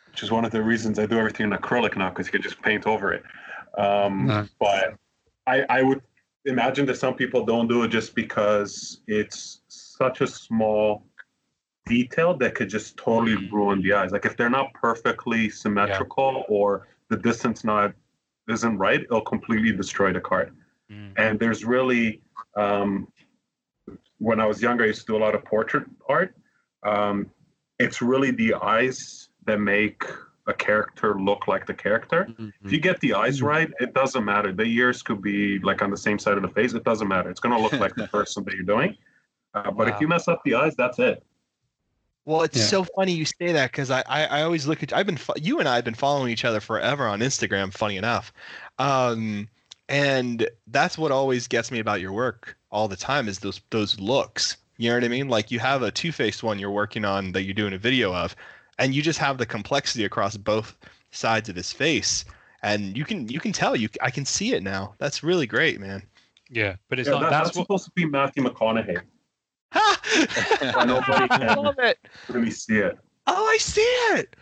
which 0.08 0.22
is 0.22 0.30
one 0.30 0.44
of 0.44 0.50
the 0.52 0.62
reasons 0.62 0.98
I 0.98 1.06
do 1.06 1.18
everything 1.18 1.46
in 1.46 1.58
acrylic 1.58 1.96
now 1.96 2.10
because 2.10 2.26
you 2.26 2.32
can 2.32 2.42
just 2.42 2.60
paint 2.62 2.86
over 2.86 3.12
it. 3.12 3.22
Um, 3.78 4.26
No. 4.26 4.46
But 4.60 4.94
I, 5.46 5.64
I 5.70 5.82
would 5.82 6.02
imagine 6.44 6.86
that 6.86 6.98
some 6.98 7.14
people 7.14 7.44
don't 7.44 7.66
do 7.66 7.82
it 7.82 7.88
just 7.88 8.14
because 8.14 9.00
it's 9.06 9.62
such 9.68 10.20
a 10.20 10.26
small 10.26 11.06
detail 11.86 12.36
that 12.38 12.54
could 12.54 12.68
just 12.68 12.96
totally 12.96 13.48
ruin 13.50 13.82
the 13.82 13.92
eyes. 13.92 14.12
Like 14.12 14.24
if 14.24 14.36
they're 14.36 14.50
not 14.50 14.72
perfectly 14.74 15.50
symmetrical 15.50 16.44
or 16.48 16.88
the 17.08 17.16
distance 17.16 17.64
not 17.64 17.92
isn't 18.48 18.78
right, 18.78 19.02
it'll 19.02 19.20
completely 19.20 19.72
destroy 19.72 20.12
the 20.12 20.20
card. 20.20 20.54
Mm. 20.90 21.12
And 21.16 21.40
there's 21.40 21.64
really, 21.64 22.20
um, 22.56 23.08
when 24.18 24.40
I 24.40 24.46
was 24.46 24.62
younger, 24.62 24.84
I 24.84 24.88
used 24.88 25.00
to 25.00 25.06
do 25.06 25.16
a 25.16 25.22
lot 25.22 25.34
of 25.34 25.44
portrait 25.44 25.84
art. 26.08 26.34
Um, 26.84 27.30
it's 27.78 28.00
really 28.02 28.30
the 28.30 28.54
eyes 28.54 29.28
that 29.46 29.58
make 29.58 30.04
a 30.46 30.54
character 30.54 31.18
look 31.20 31.46
like 31.46 31.66
the 31.66 31.74
character. 31.74 32.26
Mm-hmm. 32.30 32.48
If 32.64 32.72
you 32.72 32.80
get 32.80 32.98
the 33.00 33.14
eyes 33.14 33.42
right, 33.42 33.70
it 33.80 33.94
doesn't 33.94 34.24
matter. 34.24 34.52
The 34.52 34.64
ears 34.64 35.02
could 35.02 35.22
be 35.22 35.58
like 35.60 35.82
on 35.82 35.90
the 35.90 35.96
same 35.96 36.18
side 36.18 36.36
of 36.36 36.42
the 36.42 36.48
face. 36.48 36.74
It 36.74 36.84
doesn't 36.84 37.06
matter. 37.08 37.30
It's 37.30 37.40
going 37.40 37.56
to 37.56 37.62
look 37.62 37.72
like 37.74 37.94
the 37.94 38.08
person 38.12 38.44
that 38.44 38.54
you're 38.54 38.64
doing. 38.64 38.96
Uh, 39.54 39.70
but 39.70 39.86
Wow. 39.88 39.94
if 39.94 40.00
you 40.00 40.08
mess 40.08 40.28
up 40.28 40.40
the 40.44 40.54
eyes, 40.54 40.74
that's 40.76 40.98
it. 40.98 41.24
Well, 42.24 42.42
it's 42.42 42.56
Yeah. 42.56 42.64
so 42.66 42.84
funny 42.84 43.12
you 43.12 43.24
say 43.24 43.52
that 43.52 43.72
because 43.72 43.90
I, 43.90 44.02
I 44.06 44.24
I 44.26 44.42
always 44.42 44.66
look 44.66 44.82
at 44.82 44.92
I've 44.92 45.06
been 45.06 45.18
you 45.36 45.58
and 45.58 45.68
I 45.68 45.74
have 45.76 45.84
been 45.84 45.94
following 45.94 46.30
each 46.30 46.44
other 46.44 46.60
forever 46.60 47.06
on 47.08 47.20
Instagram. 47.20 47.72
Funny 47.72 47.96
enough, 47.96 48.32
um, 48.78 49.48
and 49.88 50.48
that's 50.68 50.96
what 50.96 51.10
always 51.10 51.48
gets 51.48 51.70
me 51.72 51.80
about 51.80 52.00
your 52.00 52.12
work 52.12 52.56
all 52.70 52.86
the 52.88 52.96
time 52.96 53.28
is 53.28 53.40
those 53.40 53.60
those 53.70 53.98
looks. 53.98 54.56
You 54.78 54.90
know 54.90 54.96
what 54.96 55.04
I 55.04 55.08
mean? 55.08 55.28
Like 55.28 55.50
you 55.50 55.58
have 55.58 55.82
a 55.82 55.90
two 55.90 56.12
faced 56.12 56.42
one 56.42 56.58
you're 56.58 56.70
working 56.70 57.04
on 57.04 57.32
that 57.32 57.42
you're 57.42 57.54
doing 57.54 57.74
a 57.74 57.78
video 57.78 58.14
of, 58.14 58.36
and 58.78 58.94
you 58.94 59.02
just 59.02 59.18
have 59.18 59.38
the 59.38 59.46
complexity 59.46 60.04
across 60.04 60.36
both 60.36 60.76
sides 61.10 61.48
of 61.48 61.56
his 61.56 61.72
face, 61.72 62.24
and 62.62 62.96
you 62.96 63.04
can 63.04 63.28
you 63.28 63.40
can 63.40 63.52
tell 63.52 63.74
you 63.74 63.88
I 64.00 64.10
can 64.10 64.24
see 64.24 64.54
it 64.54 64.62
now. 64.62 64.94
That's 64.98 65.24
really 65.24 65.46
great, 65.46 65.80
man. 65.80 66.02
Yeah, 66.48 66.76
but 66.88 66.98
it's 67.00 67.08
Yeah, 67.08 67.14
like 67.14 67.22
that- 67.24 67.30
that's 67.30 67.48
that's 67.48 67.56
what 67.58 67.64
supposed 67.64 67.84
to 67.86 67.90
be 67.92 68.04
Matthew 68.04 68.44
McConaughey. 68.44 69.02
Ha! 69.72 70.84
nobody 70.86 71.28
I 71.30 71.38
can- 71.38 71.56
love 71.56 71.78
it. 71.78 71.98
Really 72.28 72.50
see 72.50 72.78
it. 72.78 72.98
Oh, 73.26 73.46
I 73.46 73.56
see 73.58 73.80
it. 73.80 74.36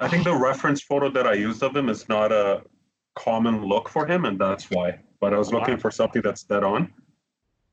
I 0.00 0.08
think 0.08 0.24
the 0.24 0.34
reference 0.34 0.80
photo 0.80 1.10
that 1.10 1.26
I 1.26 1.32
used 1.32 1.62
of 1.62 1.74
him 1.74 1.88
is 1.88 2.08
not 2.08 2.30
a 2.30 2.62
common 3.16 3.64
look 3.64 3.88
for 3.88 4.06
him, 4.06 4.26
and 4.26 4.38
that's 4.38 4.70
why. 4.70 5.00
But 5.20 5.34
I 5.34 5.38
was 5.38 5.52
looking 5.52 5.76
for 5.76 5.90
something 5.90 6.22
that's 6.22 6.44
dead 6.44 6.62
on. 6.62 6.92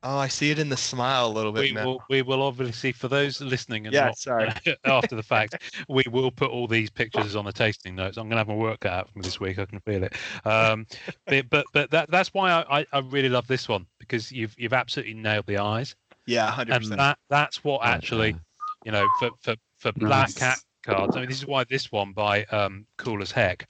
Oh, 0.07 0.19
I 0.19 0.27
see 0.27 0.51
it 0.51 0.59
in 0.59 0.69
the 0.69 0.77
smile 0.77 1.25
a 1.25 1.33
little 1.33 1.51
bit 1.51 1.61
we 1.61 1.71
now. 1.71 1.83
will 1.85 2.03
we 2.11 2.21
will 2.21 2.43
obviously 2.43 2.91
for 2.91 3.07
those 3.07 3.41
listening 3.41 3.87
and 3.87 3.93
Yeah, 3.93 4.05
not 4.05 4.19
sorry. 4.19 4.51
after 4.85 5.15
the 5.15 5.23
fact 5.23 5.55
we 5.89 6.03
will 6.11 6.29
put 6.29 6.51
all 6.51 6.67
these 6.67 6.91
pictures 6.91 7.35
on 7.35 7.43
the 7.43 7.51
tasting 7.51 7.95
notes 7.95 8.17
i'm 8.17 8.29
gonna 8.29 8.39
have 8.41 8.47
my 8.47 8.53
work 8.53 8.81
cut 8.81 8.93
out 8.93 9.09
for 9.09 9.17
me 9.17 9.23
this 9.23 9.39
week 9.39 9.57
i 9.57 9.65
can 9.65 9.79
feel 9.79 10.03
it 10.03 10.13
um 10.45 10.85
but 11.25 11.49
but, 11.49 11.65
but 11.73 11.89
that 11.89 12.11
that's 12.11 12.31
why 12.35 12.51
I, 12.51 12.81
I 12.81 12.85
i 12.93 12.99
really 12.99 13.29
love 13.29 13.47
this 13.47 13.67
one 13.67 13.87
because 13.97 14.31
you've 14.31 14.53
you've 14.59 14.73
absolutely 14.73 15.15
nailed 15.15 15.47
the 15.47 15.57
eyes 15.57 15.95
Yeah, 16.27 16.49
hundred 16.51 16.73
and 16.73 16.81
percent. 16.81 16.99
And 16.99 16.99
that 16.99 17.17
that's 17.29 17.63
what 17.63 17.81
Oh, 17.83 17.87
actually. 17.87 18.35
You 18.83 18.91
know, 18.91 19.09
for 19.09 19.31
for 19.41 19.55
for 19.77 19.91
black 19.93 20.27
Nice. 20.27 20.35
cat 20.35 20.59
cards. 20.83 21.15
I 21.15 21.21
mean, 21.21 21.29
this 21.29 21.39
is 21.39 21.47
why 21.47 21.63
this 21.63 21.91
one 21.91 22.13
by 22.13 22.43
um, 22.45 22.85
Cool 22.97 23.21
as 23.21 23.31
Heck 23.31 23.67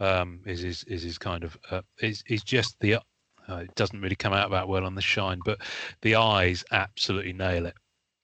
um, 0.00 0.40
is 0.46 0.60
his 0.60 0.84
is 0.84 1.02
his 1.02 1.18
kind 1.18 1.44
of 1.44 1.56
uh, 1.70 1.82
is 2.00 2.22
is 2.28 2.42
just 2.42 2.78
the. 2.80 2.96
Uh, 3.48 3.58
it 3.58 3.74
doesn't 3.76 4.00
really 4.00 4.16
come 4.16 4.32
out 4.32 4.50
that 4.50 4.66
well 4.66 4.84
on 4.84 4.96
the 4.96 5.00
shine, 5.02 5.40
but 5.40 5.60
the 6.02 6.16
eyes 6.16 6.64
absolutely 6.72 7.32
nail 7.32 7.64
it 7.66 7.74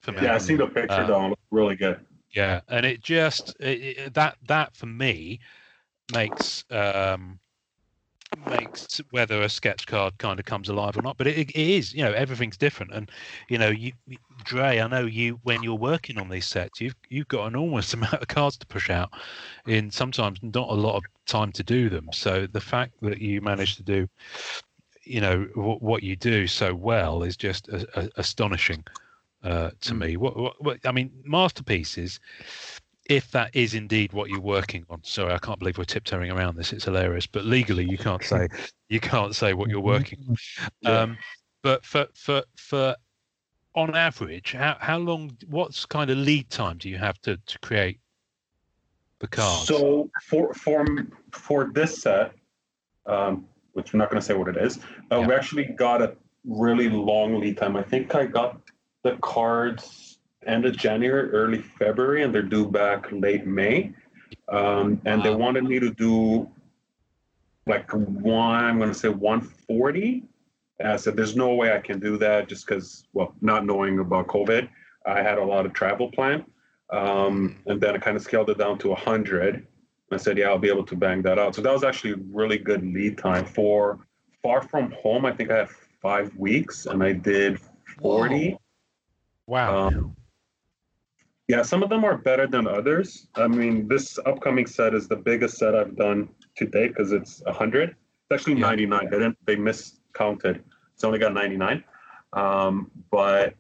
for 0.00 0.10
me. 0.12 0.22
Yeah, 0.22 0.34
I 0.34 0.38
seen 0.38 0.58
the 0.58 0.66
picture 0.66 1.04
Uh, 1.04 1.06
though. 1.06 1.34
Really 1.52 1.76
good. 1.76 2.00
Yeah, 2.34 2.60
and 2.68 2.86
it 2.86 3.02
just 3.02 3.54
it, 3.60 3.98
it, 3.98 4.14
that 4.14 4.38
that 4.48 4.74
for 4.76 4.86
me 4.86 5.40
makes 6.08 6.64
um 6.70 7.38
makes 8.36 9.00
whether 9.10 9.42
a 9.42 9.48
sketch 9.48 9.86
card 9.86 10.18
kind 10.18 10.38
of 10.38 10.44
comes 10.46 10.68
alive 10.68 10.96
or 10.96 11.02
not. 11.02 11.16
But 11.16 11.26
it, 11.26 11.50
it 11.50 11.56
is, 11.56 11.92
you 11.94 12.04
know, 12.04 12.12
everything's 12.12 12.56
different, 12.56 12.92
and 12.92 13.10
you 13.48 13.58
know, 13.58 13.70
you 13.70 13.92
Dre, 14.44 14.80
I 14.80 14.88
know 14.88 15.06
you 15.06 15.38
when 15.42 15.62
you're 15.62 15.74
working 15.74 16.18
on 16.18 16.28
these 16.28 16.46
sets, 16.46 16.80
you've 16.80 16.96
you've 17.08 17.28
got 17.28 17.42
an 17.42 17.54
enormous 17.54 17.92
amount 17.94 18.14
of 18.14 18.28
cards 18.28 18.56
to 18.58 18.66
push 18.66 18.90
out, 18.90 19.10
in 19.66 19.90
sometimes 19.90 20.38
not 20.42 20.68
a 20.70 20.74
lot 20.74 20.96
of 20.96 21.04
time 21.26 21.52
to 21.52 21.62
do 21.62 21.88
them. 21.88 22.08
So 22.12 22.46
the 22.46 22.60
fact 22.60 22.94
that 23.02 23.20
you 23.20 23.40
manage 23.40 23.76
to 23.76 23.82
do, 23.82 24.08
you 25.04 25.20
know, 25.20 25.46
w- 25.54 25.78
what 25.78 26.02
you 26.02 26.16
do 26.16 26.46
so 26.46 26.74
well 26.74 27.22
is 27.22 27.36
just 27.36 27.68
a, 27.68 27.86
a, 27.98 28.08
astonishing 28.16 28.84
uh, 29.42 29.70
to 29.80 29.94
me. 29.94 30.16
What, 30.16 30.36
what, 30.36 30.62
what 30.62 30.78
I 30.86 30.92
mean, 30.92 31.12
masterpieces. 31.24 32.20
If 33.12 33.30
that 33.32 33.54
is 33.54 33.74
indeed 33.74 34.14
what 34.14 34.30
you're 34.30 34.40
working 34.40 34.86
on, 34.88 35.04
sorry, 35.04 35.34
I 35.34 35.38
can't 35.38 35.58
believe 35.58 35.76
we're 35.76 35.84
tiptoeing 35.84 36.30
around 36.30 36.56
this. 36.56 36.72
It's 36.72 36.86
hilarious, 36.86 37.26
but 37.26 37.44
legally 37.44 37.84
you 37.84 37.98
can't 37.98 38.24
say 38.24 38.48
you 38.88 39.00
can't 39.00 39.34
say 39.34 39.52
what 39.52 39.68
you're 39.68 39.80
working. 39.80 40.24
on. 40.30 40.36
Yeah. 40.80 41.00
Um, 41.00 41.18
but 41.60 41.84
for 41.84 42.06
for 42.14 42.42
for 42.56 42.96
on 43.74 43.94
average, 43.94 44.52
how 44.52 44.78
how 44.80 44.96
long? 44.96 45.36
What's 45.46 45.84
kind 45.84 46.08
of 46.08 46.16
lead 46.16 46.48
time 46.48 46.78
do 46.78 46.88
you 46.88 46.96
have 46.96 47.20
to 47.22 47.36
to 47.36 47.58
create 47.58 48.00
the 49.18 49.28
cards? 49.28 49.66
So 49.66 50.08
for 50.22 50.54
for 50.54 50.86
for 51.32 51.70
this 51.74 52.00
set, 52.00 52.32
um, 53.04 53.46
which 53.74 53.92
I'm 53.92 53.98
not 53.98 54.08
going 54.08 54.22
to 54.22 54.26
say 54.26 54.32
what 54.32 54.48
it 54.48 54.56
is, 54.56 54.78
uh, 55.10 55.22
we 55.26 55.34
actually 55.34 55.64
got 55.64 56.00
a 56.00 56.16
really 56.46 56.88
long 56.88 57.38
lead 57.40 57.58
time. 57.58 57.76
I 57.76 57.82
think 57.82 58.14
I 58.14 58.24
got 58.24 58.58
the 59.02 59.18
cards 59.20 60.11
end 60.46 60.64
of 60.64 60.76
January, 60.76 61.30
early 61.30 61.58
February, 61.58 62.22
and 62.22 62.34
they're 62.34 62.42
due 62.42 62.68
back 62.68 63.06
late 63.10 63.46
May. 63.46 63.92
Um, 64.48 65.00
and 65.04 65.22
they 65.22 65.34
wanted 65.34 65.64
me 65.64 65.78
to 65.78 65.90
do 65.90 66.48
like 67.66 67.90
one, 67.92 68.64
I'm 68.64 68.78
going 68.78 68.90
to 68.90 68.98
say 68.98 69.08
140. 69.08 70.24
And 70.80 70.88
I 70.88 70.96
said, 70.96 71.16
there's 71.16 71.36
no 71.36 71.54
way 71.54 71.72
I 71.72 71.78
can 71.78 72.00
do 72.00 72.16
that 72.18 72.48
just 72.48 72.66
because, 72.66 73.04
well, 73.12 73.34
not 73.40 73.64
knowing 73.64 74.00
about 74.00 74.26
COVID, 74.26 74.68
I 75.06 75.22
had 75.22 75.38
a 75.38 75.44
lot 75.44 75.64
of 75.64 75.72
travel 75.72 76.10
planned. 76.10 76.44
Um, 76.90 77.56
and 77.66 77.80
then 77.80 77.94
I 77.94 77.98
kind 77.98 78.16
of 78.16 78.22
scaled 78.22 78.50
it 78.50 78.58
down 78.58 78.78
to 78.78 78.88
100. 78.88 79.54
And 79.54 79.64
I 80.10 80.16
said, 80.16 80.36
yeah, 80.36 80.48
I'll 80.48 80.58
be 80.58 80.68
able 80.68 80.84
to 80.86 80.96
bang 80.96 81.22
that 81.22 81.38
out. 81.38 81.54
So 81.54 81.62
that 81.62 81.72
was 81.72 81.84
actually 81.84 82.14
really 82.30 82.58
good 82.58 82.82
lead 82.82 83.16
time 83.16 83.46
for 83.46 84.00
far 84.42 84.62
from 84.62 84.92
home. 85.02 85.24
I 85.24 85.32
think 85.32 85.50
I 85.50 85.58
had 85.58 85.68
five 86.02 86.34
weeks 86.36 86.86
and 86.86 87.02
I 87.02 87.12
did 87.12 87.60
40. 88.00 88.56
wow. 89.46 89.88
Um, 89.88 90.16
yeah, 91.52 91.60
some 91.60 91.82
of 91.82 91.90
them 91.90 92.02
are 92.02 92.16
better 92.16 92.46
than 92.46 92.66
others. 92.66 93.28
I 93.34 93.46
mean, 93.46 93.86
this 93.86 94.18
upcoming 94.24 94.66
set 94.66 94.94
is 94.94 95.06
the 95.06 95.16
biggest 95.16 95.58
set 95.58 95.74
I've 95.74 95.94
done 95.96 96.30
to 96.56 96.64
date 96.64 96.88
because 96.94 97.12
it's 97.12 97.42
100. 97.44 97.90
It's 97.90 97.96
actually 98.32 98.54
Yeah. 98.54 98.68
99. 98.68 99.10
They 99.10 99.18
didn't. 99.18 99.36
They 99.44 99.56
miscounted. 99.56 100.64
It's 100.94 101.04
only 101.04 101.18
got 101.18 101.34
99. 101.34 101.84
Um, 102.32 102.90
but 103.10 103.54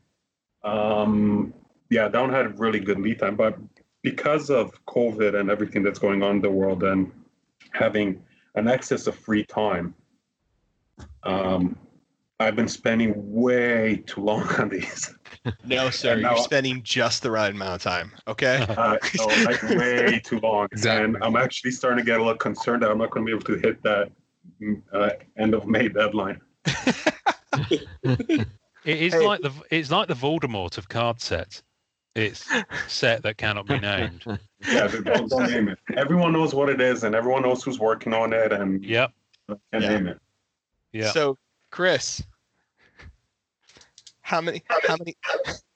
um, 0.64 1.52
yeah, 1.90 2.08
that 2.08 2.18
one 2.18 2.30
had 2.30 2.58
really 2.58 2.80
good 2.80 2.98
lead 2.98 3.18
time. 3.18 3.36
But 3.36 3.58
because 4.00 4.48
of 4.48 4.72
COVID 4.86 5.38
and 5.38 5.50
everything 5.50 5.82
that's 5.82 5.98
going 5.98 6.22
on 6.22 6.36
in 6.36 6.40
the 6.40 6.50
world 6.50 6.84
and 6.84 7.12
having 7.72 8.22
an 8.54 8.68
excess 8.68 9.06
of 9.06 9.16
free 9.16 9.44
time, 9.44 9.94
um, 11.24 11.76
I've 12.40 12.56
been 12.56 12.68
spending 12.68 13.12
way 13.16 14.02
too 14.06 14.22
long 14.22 14.48
on 14.58 14.70
these. 14.70 15.14
No, 15.64 15.90
sir. 15.90 16.16
now- 16.16 16.34
You're 16.34 16.44
spending 16.44 16.82
just 16.82 17.22
the 17.22 17.30
right 17.30 17.50
amount 17.50 17.74
of 17.74 17.82
time. 17.82 18.12
Okay. 18.28 18.64
Uh, 18.68 18.96
no, 19.16 19.26
like 19.44 19.62
way 19.70 20.20
too 20.24 20.38
long. 20.40 20.68
And 20.86 21.16
I'm 21.22 21.36
actually 21.36 21.70
starting 21.72 21.98
to 21.98 22.04
get 22.04 22.18
a 22.20 22.22
little 22.22 22.36
concerned 22.38 22.82
that 22.82 22.90
I'm 22.90 22.98
not 22.98 23.10
going 23.10 23.26
to 23.26 23.30
be 23.30 23.36
able 23.36 23.44
to 23.60 23.66
hit 23.66 23.82
that 23.82 24.10
mm, 24.60 24.80
uh, 24.92 25.10
end 25.38 25.54
of 25.54 25.66
May 25.66 25.88
deadline. 25.88 26.40
It 28.84 28.98
is 29.00 29.12
Hey. 29.12 29.24
like 29.24 29.40
the 29.42 29.52
it's 29.70 29.90
like 29.92 30.08
the 30.08 30.14
Voldemort 30.14 30.76
of 30.76 30.88
card 30.88 31.20
sets. 31.20 31.62
It's 32.16 32.44
set 32.88 33.22
that 33.22 33.38
cannot 33.38 33.66
be 33.66 33.78
named. 33.78 34.24
Yeah, 34.68 34.88
don't, 34.88 35.28
don't 35.30 35.50
name 35.50 35.68
it. 35.68 35.78
Everyone 35.96 36.32
knows 36.32 36.52
what 36.52 36.68
it 36.68 36.80
is, 36.80 37.04
and 37.04 37.14
everyone 37.14 37.42
knows 37.42 37.62
who's 37.62 37.78
working 37.78 38.12
on 38.12 38.32
it, 38.32 38.52
and 38.52 38.84
Yep. 38.84 39.12
can 39.48 39.58
Yeah. 39.82 39.88
name 39.88 40.06
it. 40.08 40.18
Yeah. 40.92 41.10
So, 41.12 41.38
Chris, 41.70 42.22
how 44.22 44.40
many 44.40 44.62
how 44.86 44.96
many 44.96 45.16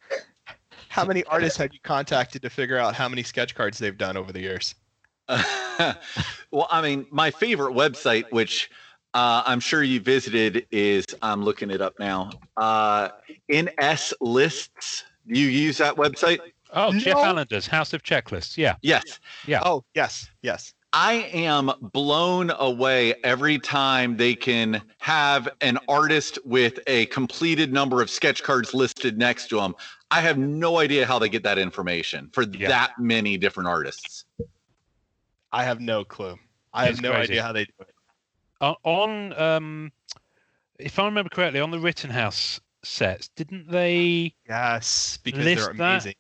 how 0.89 1.05
many 1.05 1.25
artists 1.25 1.59
have 1.59 1.73
you 1.73 1.81
contacted 1.83 2.43
to 2.43 2.51
figure 2.51 2.79
out 2.79 2.95
how 2.95 3.09
many 3.09 3.23
sketch 3.23 3.55
cards 3.55 3.79
they've 3.79 3.99
done 3.99 4.17
over 4.17 4.33
the 4.33 4.41
years? 4.41 4.75
well, 5.29 6.69
I 6.71 6.81
mean, 6.81 7.07
my 7.11 7.31
favorite 7.31 7.75
website, 7.75 8.31
which 8.31 8.71
uh, 9.13 9.43
I'm 9.45 9.61
sure 9.61 9.83
you 9.83 10.01
visited, 10.01 10.67
is 10.71 11.05
I'm 11.21 11.43
looking 11.43 11.71
it 11.71 11.81
up 11.81 11.95
now. 11.99 12.31
Uh, 12.57 13.09
NS 13.53 14.15
Lists. 14.21 15.05
Do 15.27 15.39
you 15.39 15.49
use 15.49 15.79
that 15.79 15.97
website? 15.97 16.39
Oh, 16.73 16.93
Jeff 16.93 17.17
No. 17.17 17.25
Allender's 17.25 17.67
House 17.67 17.93
of 17.93 18.03
Checklists. 18.03 18.57
Yeah. 18.57 18.77
Yes. 18.83 19.19
Yeah. 19.47 19.63
Oh, 19.65 19.85
yes, 19.95 20.31
yes. 20.43 20.75
I 20.99 21.29
am 21.35 21.71
blown 21.93 22.51
away 22.59 23.13
every 23.23 23.59
time 23.59 24.17
they 24.17 24.35
can 24.35 24.81
have 24.97 25.47
an 25.61 25.79
artist 25.91 26.39
with 26.47 26.79
a 26.87 27.05
completed 27.07 27.71
number 27.71 28.01
of 28.01 28.09
sketch 28.09 28.43
cards 28.43 28.73
listed 28.73 29.19
next 29.19 29.49
to 29.49 29.57
them. 29.57 29.75
I 30.11 30.23
have 30.23 30.39
no 30.39 30.79
idea 30.79 31.05
how 31.05 31.19
they 31.19 31.29
get 31.29 31.43
that 31.43 31.59
information 31.59 32.31
for 32.33 32.45
Yeah. 32.45 32.69
that 32.69 32.99
many 32.99 33.37
different 33.37 33.69
artists. 33.69 34.25
I 35.53 35.65
have 35.65 35.81
no 35.81 36.03
clue. 36.03 36.39
I 36.73 36.87
It's 36.87 36.97
have 36.97 37.03
no 37.03 37.11
crazy. 37.11 37.33
idea 37.33 37.43
how 37.43 37.53
they 37.53 37.67
do 37.67 37.73
it. 37.81 37.95
On- 38.63 38.77
on 38.85 39.39
um, 39.39 39.93
if 40.79 40.99
I 40.99 41.05
remember 41.05 41.29
correctly, 41.29 41.61
on 41.61 41.73
the 41.73 41.79
Rittenhouse 41.79 42.59
sets, 42.83 43.29
didn't 43.37 43.71
they 43.71 44.35
Yes, 44.49 45.19
because 45.23 45.45
List 45.45 45.63
they're 45.67 45.75
that. 45.75 46.15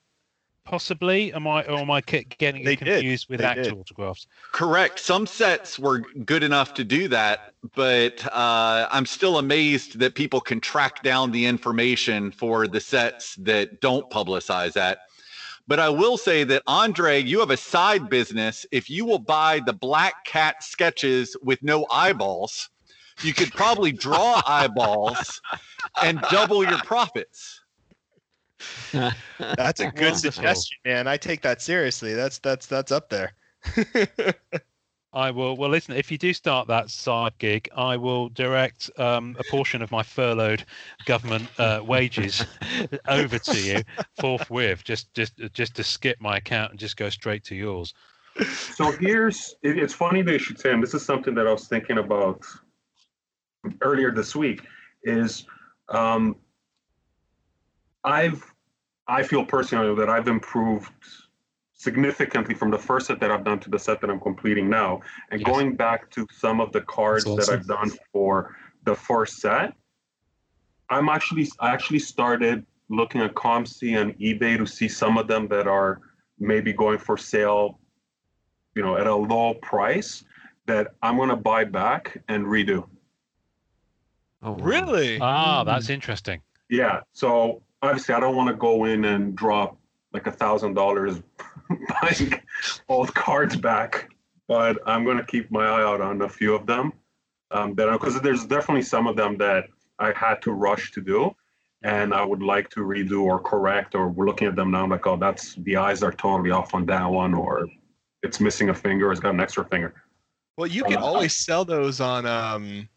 Amazing. 0.66 0.78
possibly? 0.78 1.32
Am 1.32 1.46
I 1.46 1.64
or 1.64 1.78
am 1.78 1.90
I 1.90 2.00
getting 2.00 2.64
They 2.64 2.72
it 2.74 2.80
did. 2.80 2.86
confused 2.86 3.28
with 3.28 3.40
They 3.40 3.46
actual 3.46 3.64
did. 3.64 3.72
autographs? 3.80 4.26
Correct. 4.52 4.98
Some 4.98 5.26
sets 5.26 5.78
were 5.78 6.00
good 6.24 6.42
enough 6.42 6.74
to 6.74 6.84
do 6.84 7.08
that, 7.08 7.54
but 7.74 8.24
uh, 8.32 8.88
I'm 8.90 9.06
still 9.06 9.38
amazed 9.38 9.98
that 9.98 10.14
people 10.14 10.40
can 10.40 10.60
track 10.60 11.02
down 11.02 11.30
the 11.30 11.46
information 11.46 12.30
for 12.30 12.66
the 12.66 12.80
sets 12.80 13.34
that 13.36 13.80
don't 13.80 14.08
publicize 14.10 14.72
that. 14.74 14.98
But 15.68 15.80
I 15.80 15.88
will 15.88 16.16
say 16.16 16.44
that 16.44 16.62
Andre, 16.66 17.20
you 17.22 17.40
have 17.40 17.50
a 17.50 17.56
side 17.56 18.08
business. 18.08 18.64
If 18.70 18.88
you 18.88 19.04
will 19.04 19.18
buy 19.18 19.60
the 19.66 19.72
Black 19.72 20.24
Cat 20.24 20.62
sketches 20.62 21.36
with 21.42 21.60
no 21.62 21.86
eyeballs, 21.90 22.70
you 23.22 23.34
could 23.34 23.52
probably 23.52 23.90
draw 23.90 24.40
eyeballs 24.46 25.40
and 26.02 26.20
double 26.30 26.62
your 26.64 26.78
profits. 26.78 27.55
That's 29.38 29.80
a 29.80 29.90
good 29.90 30.16
suggestion, 30.16 30.78
man. 30.84 31.06
I 31.06 31.16
take 31.16 31.42
that 31.42 31.60
seriously. 31.60 32.14
That's 32.14 32.38
that's 32.38 32.66
that's 32.66 32.92
up 32.92 33.08
there. 33.08 33.32
I 35.12 35.30
will. 35.30 35.56
Well, 35.56 35.70
listen. 35.70 35.94
If 35.94 36.10
you 36.12 36.18
do 36.18 36.32
start 36.34 36.68
that 36.68 36.90
side 36.90 37.32
gig, 37.38 37.70
I 37.74 37.96
will 37.96 38.28
direct 38.28 38.90
um, 38.98 39.34
a 39.38 39.44
portion 39.50 39.80
of 39.80 39.90
my 39.90 40.02
furloughed 40.02 40.64
government 41.06 41.48
uh, 41.58 41.80
wages 41.82 42.44
over 43.08 43.38
to 43.38 43.58
you 43.58 43.82
forthwith. 44.20 44.84
Just, 44.84 45.12
just, 45.14 45.40
just 45.54 45.74
to 45.76 45.84
skip 45.84 46.20
my 46.20 46.36
account 46.36 46.72
and 46.72 46.78
just 46.78 46.98
go 46.98 47.08
straight 47.08 47.44
to 47.44 47.54
yours. 47.54 47.94
So 48.74 48.92
here's 48.92 49.54
it's 49.62 49.94
funny 49.94 50.20
that 50.20 50.32
you 50.32 50.38
should 50.38 50.60
say, 50.60 50.72
and 50.72 50.82
this 50.82 50.92
is 50.92 51.02
something 51.02 51.34
that 51.34 51.46
I 51.46 51.52
was 51.52 51.66
thinking 51.66 51.96
about 51.96 52.42
earlier 53.80 54.10
this 54.10 54.36
week. 54.36 54.60
Is 55.04 55.46
um, 55.88 56.36
I've 58.06 58.42
I 59.08 59.22
feel 59.22 59.44
personally 59.44 59.94
that 59.96 60.08
I've 60.08 60.26
improved 60.28 60.90
significantly 61.74 62.54
from 62.54 62.70
the 62.70 62.78
first 62.78 63.06
set 63.06 63.20
that 63.20 63.30
I've 63.30 63.44
done 63.44 63.60
to 63.60 63.70
the 63.70 63.78
set 63.78 64.00
that 64.00 64.10
I'm 64.10 64.18
completing 64.20 64.68
now, 64.68 65.00
and 65.30 65.40
Yes. 65.40 65.46
going 65.46 65.76
back 65.76 66.10
to 66.12 66.26
some 66.32 66.60
of 66.60 66.72
the 66.72 66.80
cards 66.80 67.24
That's 67.24 67.46
that 67.46 67.52
I've 67.52 67.66
done 67.66 67.90
for 68.12 68.56
the 68.84 68.94
first 68.94 69.36
set. 69.36 69.74
I'm 70.88 71.08
actually 71.08 71.48
I 71.60 71.72
actually 71.72 71.98
started 71.98 72.64
looking 72.88 73.20
at 73.20 73.34
COMC 73.34 74.00
and 74.00 74.16
eBay 74.18 74.56
to 74.56 74.66
see 74.66 74.88
some 74.88 75.18
of 75.18 75.26
them 75.26 75.48
that 75.48 75.66
are 75.66 76.00
maybe 76.38 76.72
going 76.72 76.98
for 76.98 77.16
sale 77.16 77.80
you 78.76 78.82
know, 78.82 78.96
at 78.96 79.06
a 79.06 79.14
low 79.14 79.54
price 79.54 80.22
that 80.66 80.88
I'm 81.02 81.16
going 81.16 81.30
to 81.30 81.36
buy 81.36 81.64
back 81.64 82.18
and 82.28 82.44
redo. 82.44 82.86
Oh. 84.42 84.54
Really? 84.56 85.18
Ah, 85.20 85.64
that's 85.64 85.88
interesting. 85.88 86.42
Yeah. 86.68 87.00
So 87.12 87.62
obviously, 87.82 88.14
I 88.14 88.20
don't 88.20 88.36
want 88.36 88.48
to 88.48 88.54
go 88.54 88.84
in 88.84 89.04
and 89.04 89.36
drop 89.36 89.76
like 90.12 90.26
a 90.26 90.32
thousand 90.32 90.74
dollars 90.74 91.20
buying 92.02 92.40
old 92.88 93.14
cards 93.14 93.56
back, 93.56 94.10
but 94.48 94.78
I'm 94.86 95.04
gonna 95.04 95.24
keep 95.24 95.50
my 95.50 95.66
eye 95.66 95.82
out 95.82 96.00
on 96.00 96.22
a 96.22 96.28
few 96.28 96.54
of 96.54 96.66
them. 96.66 96.92
Um, 97.50 97.74
that 97.76 97.90
because 97.92 98.20
there's 98.20 98.44
definitely 98.44 98.82
some 98.82 99.06
of 99.06 99.16
them 99.16 99.36
that 99.38 99.66
I 99.98 100.12
had 100.12 100.42
to 100.42 100.52
rush 100.52 100.90
to 100.92 101.00
do, 101.00 101.34
and 101.82 102.12
I 102.12 102.24
would 102.24 102.42
like 102.42 102.70
to 102.70 102.80
redo 102.80 103.22
or 103.22 103.38
correct. 103.38 103.94
Or 103.94 104.08
we're 104.08 104.26
looking 104.26 104.48
at 104.48 104.56
them 104.56 104.70
now, 104.72 104.82
I'm 104.82 104.90
like, 104.90 105.06
oh, 105.06 105.16
that's 105.16 105.54
the 105.56 105.76
eyes 105.76 106.02
are 106.02 106.12
totally 106.12 106.50
off 106.50 106.74
on 106.74 106.86
that 106.86 107.06
one, 107.06 107.34
or 107.34 107.68
it's 108.22 108.40
missing 108.40 108.70
a 108.70 108.74
finger, 108.74 109.12
it's 109.12 109.20
got 109.20 109.34
an 109.34 109.40
extra 109.40 109.64
finger. 109.64 109.94
Well, 110.56 110.66
you 110.66 110.82
can 110.84 110.96
Uh, 110.96 111.04
always 111.04 111.36
sell 111.36 111.64
those 111.64 112.00
on 112.00 112.26
um 112.26 112.88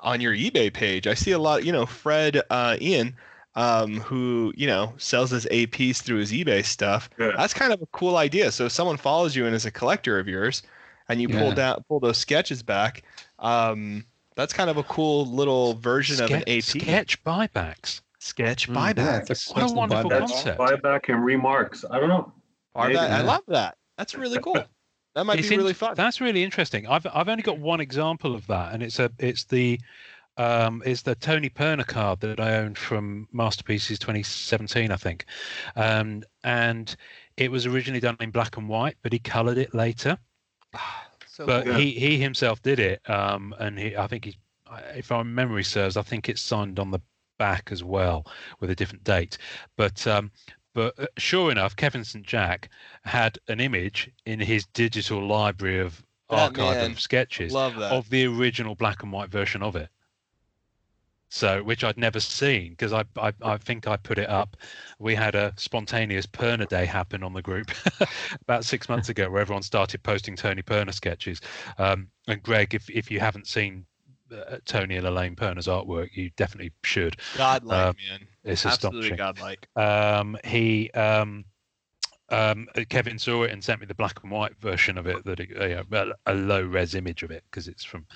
on 0.00 0.20
your 0.20 0.32
eBay 0.34 0.72
page. 0.72 1.06
I 1.06 1.14
see 1.14 1.32
a 1.32 1.38
lot, 1.38 1.64
you 1.64 1.72
know, 1.72 1.84
Fred 1.84 2.40
uh 2.50 2.76
Ian 2.80 3.14
um 3.58 3.96
who, 4.00 4.52
you 4.56 4.66
know, 4.66 4.92
sells 4.98 5.30
his 5.30 5.44
APs 5.46 5.96
through 6.02 6.18
his 6.18 6.30
eBay 6.32 6.64
stuff. 6.64 7.10
Yeah. 7.18 7.32
That's 7.36 7.52
kind 7.54 7.72
of 7.72 7.82
a 7.82 7.86
cool 7.86 8.16
idea. 8.16 8.52
So 8.52 8.66
if 8.66 8.72
someone 8.72 8.96
follows 8.96 9.34
you 9.34 9.46
and 9.46 9.54
is 9.54 9.66
a 9.66 9.70
collector 9.70 10.18
of 10.18 10.28
yours 10.28 10.62
and 11.08 11.20
you 11.20 11.28
pull 11.28 11.48
Yeah. 11.48 11.54
down 11.54 11.84
pull 11.88 11.98
those 12.00 12.18
sketches 12.18 12.62
back, 12.62 13.02
um 13.40 14.04
that's 14.36 14.52
kind 14.52 14.70
of 14.70 14.76
a 14.76 14.84
cool 14.84 15.26
little 15.26 15.74
version 15.74 16.22
of 16.24 16.30
an 16.30 16.44
AP 16.46 16.62
Sketch, 16.62 17.24
buybacks. 17.24 18.00
sketch 18.20 18.68
buybacks. 18.68 18.68
sketch 18.68 18.68
Mm, 18.68 18.74
buyback. 18.76 19.28
yeah, 19.28 19.62
What 19.62 19.70
a 19.70 19.74
wonderful 19.74 20.10
buyback. 20.10 20.18
concept. 20.20 20.58
Buyback 20.60 21.08
and 21.12 21.24
remarks. 21.24 21.84
I 21.90 21.98
don't 21.98 22.08
know. 22.08 22.32
Are 22.76 22.86
Maybe, 22.86 22.98
that, 23.00 23.10
I 23.10 23.22
love 23.22 23.42
that. 23.48 23.76
That's 23.96 24.14
really 24.14 24.38
cool. 24.40 24.62
That 25.16 25.24
might 25.24 25.40
It's 25.40 25.48
be 25.48 25.54
in- 25.54 25.60
really 25.60 25.72
fun. 25.74 25.94
That's 25.96 26.20
really 26.20 26.44
interesting. 26.44 26.86
I've 26.86 27.04
I've 27.12 27.28
only 27.28 27.42
got 27.42 27.58
one 27.58 27.80
example 27.80 28.36
of 28.36 28.46
that, 28.46 28.72
and 28.72 28.82
it's 28.84 29.00
a 29.00 29.10
it's 29.18 29.42
the 29.44 29.80
um, 30.38 30.82
it's 30.86 31.02
the 31.02 31.14
Tony 31.14 31.50
Perna 31.50 31.86
card 31.86 32.20
that 32.20 32.40
I 32.40 32.56
owned 32.56 32.78
from 32.78 33.28
Masterpieces 33.32 33.98
2017, 33.98 34.90
I 34.90 34.96
think, 34.96 35.26
um, 35.76 36.22
and 36.44 36.94
it 37.36 37.50
was 37.50 37.66
originally 37.66 38.00
done 38.00 38.16
in 38.20 38.30
black 38.30 38.56
and 38.56 38.68
white, 38.68 38.96
but 39.02 39.12
he 39.12 39.18
coloured 39.18 39.58
it 39.58 39.74
later. 39.74 40.18
So 41.26 41.46
but 41.46 41.66
cool. 41.66 41.74
He 41.74 41.92
he 41.92 42.18
himself 42.18 42.60
did 42.62 42.80
it, 42.80 43.08
um, 43.08 43.54
and 43.60 43.78
he 43.78 43.96
I 43.96 44.08
think 44.08 44.24
he, 44.24 44.36
if 44.96 45.10
my 45.10 45.22
memory 45.22 45.62
serves, 45.62 45.96
I 45.96 46.02
think 46.02 46.28
it's 46.28 46.42
signed 46.42 46.80
on 46.80 46.90
the 46.90 46.98
back 47.38 47.70
as 47.70 47.84
well 47.84 48.26
with 48.58 48.70
a 48.70 48.74
different 48.74 49.04
date. 49.04 49.38
But 49.76 50.04
um, 50.08 50.32
but 50.74 50.98
uh, 50.98 51.06
sure 51.16 51.52
enough, 51.52 51.76
Kevin 51.76 52.02
St 52.02 52.26
Jack 52.26 52.70
had 53.04 53.38
an 53.46 53.60
image 53.60 54.10
in 54.26 54.40
his 54.40 54.66
digital 54.66 55.24
library 55.26 55.78
of 55.78 56.02
That 56.28 56.58
archive 56.58 56.76
man, 56.78 56.90
of 56.92 57.00
sketches 57.00 57.54
of 57.54 58.10
the 58.10 58.26
original 58.26 58.74
black 58.74 59.04
and 59.04 59.12
white 59.12 59.30
version 59.30 59.62
of 59.62 59.76
it. 59.76 59.88
So, 61.30 61.62
which 61.62 61.84
I'd 61.84 61.98
never 61.98 62.20
seen 62.20 62.70
because 62.70 62.92
I, 62.92 63.04
I 63.16 63.32
I 63.42 63.56
think 63.58 63.86
I 63.86 63.96
put 63.96 64.18
it 64.18 64.30
up. 64.30 64.56
We 64.98 65.14
had 65.14 65.34
a 65.34 65.52
spontaneous 65.56 66.26
Perna 66.26 66.66
day 66.66 66.86
happen 66.86 67.22
on 67.22 67.34
the 67.34 67.42
group 67.42 67.70
about 68.42 68.64
six 68.64 68.88
months 68.88 69.10
ago, 69.10 69.30
where 69.30 69.42
everyone 69.42 69.62
started 69.62 70.02
posting 70.02 70.36
Tony 70.36 70.62
Perna 70.62 70.94
sketches. 70.94 71.40
Um, 71.76 72.08
and 72.28 72.42
Greg, 72.42 72.74
if 72.74 72.88
if 72.88 73.10
you 73.10 73.20
haven't 73.20 73.46
seen 73.46 73.84
uh, 74.32 74.58
Tony 74.64 74.96
and 74.96 75.06
Elaine 75.06 75.36
Perna's 75.36 75.66
artwork, 75.66 76.10
you 76.14 76.30
definitely 76.36 76.72
should. 76.82 77.16
godlike, 77.36 77.78
um, 77.78 77.94
man. 78.10 78.26
It's 78.44 78.64
Absolutely 78.64 79.10
astonishing. 79.10 79.16
godlike. 79.16 79.68
Um, 79.76 80.38
he 80.44 80.90
um, 80.92 81.44
um, 82.30 82.66
uh, 82.76 82.82
Kevin 82.88 83.18
saw 83.18 83.44
it 83.44 83.50
and 83.52 83.62
sent 83.62 83.80
me 83.80 83.86
the 83.86 83.94
black 83.94 84.22
and 84.22 84.30
white 84.30 84.54
version 84.60 84.98
of 84.98 85.06
it, 85.06 85.24
that 85.24 85.40
it, 85.40 85.50
uh, 85.60 85.64
yeah, 85.66 85.82
a, 86.26 86.32
a 86.32 86.34
low 86.34 86.60
res 86.62 86.94
image 86.94 87.22
of 87.22 87.30
it 87.30 87.42
because 87.50 87.68
it's 87.68 87.84
from 87.84 88.06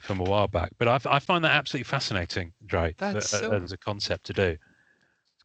from 0.00 0.20
a 0.20 0.24
while 0.24 0.48
back. 0.48 0.72
But 0.78 0.88
I, 0.88 0.98
I 1.16 1.18
find 1.18 1.44
that 1.44 1.52
absolutely 1.52 1.84
fascinating, 1.84 2.52
Dre, 2.66 2.94
That's 2.98 3.32
uh, 3.32 3.40
so- 3.40 3.52
as 3.52 3.72
a 3.72 3.78
concept 3.78 4.26
to 4.26 4.32
do. 4.32 4.42
It's 4.50 4.58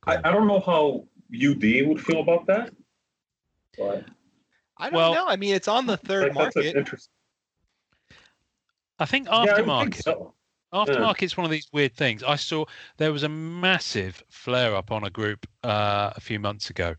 I. 0.06 0.18
I 0.18 0.32
don't 0.32 0.48
know 0.48 0.60
how 0.60 1.06
UD 1.34 1.88
would 1.88 2.02
feel 2.04 2.22
about 2.22 2.46
that. 2.48 2.74
But 3.78 4.06
I 4.78 4.90
don't 4.90 4.94
Well- 4.98 5.14
know. 5.14 5.28
I 5.28 5.36
mean, 5.36 5.54
it's 5.56 5.68
on 5.68 5.86
the 5.86 5.98
third 5.98 6.34
that- 6.34 6.38
that's 6.38 6.56
market. 6.56 6.76
interesting. 6.76 7.12
I 9.02 9.06
think 9.06 9.28
Yeah, 9.28 9.54
I 9.56 9.84
think 9.84 9.96
so. 9.96 10.34
Aftermarket's 10.74 11.36
one 11.36 11.46
of 11.46 11.52
these 11.52 11.68
weird 11.74 11.96
things. 11.96 12.24
I 12.24 12.36
saw 12.36 12.66
there 12.98 13.12
was 13.12 13.24
a 13.24 13.30
massive 13.30 14.24
flare 14.30 14.76
up 14.76 14.92
on 14.92 15.04
a 15.04 15.10
group 15.10 15.48
uh, 15.64 16.12
a 16.16 16.22
few 16.22 16.40
months 16.40 16.70
ago 16.70 16.96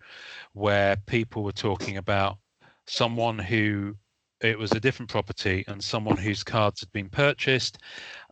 where 0.55 0.97
people 1.07 1.45
were 1.45 1.53
talking 1.53 1.97
about 1.97 2.39
someone 2.87 3.39
who 3.39 3.95
it 4.41 4.59
was 4.59 4.73
a 4.73 4.81
different 4.81 5.11
property 5.11 5.65
and 5.69 5.83
someone 5.83 6.17
whose 6.17 6.43
cards 6.43 6.81
had 6.81 6.91
been 6.93 7.09
purchased, 7.09 7.79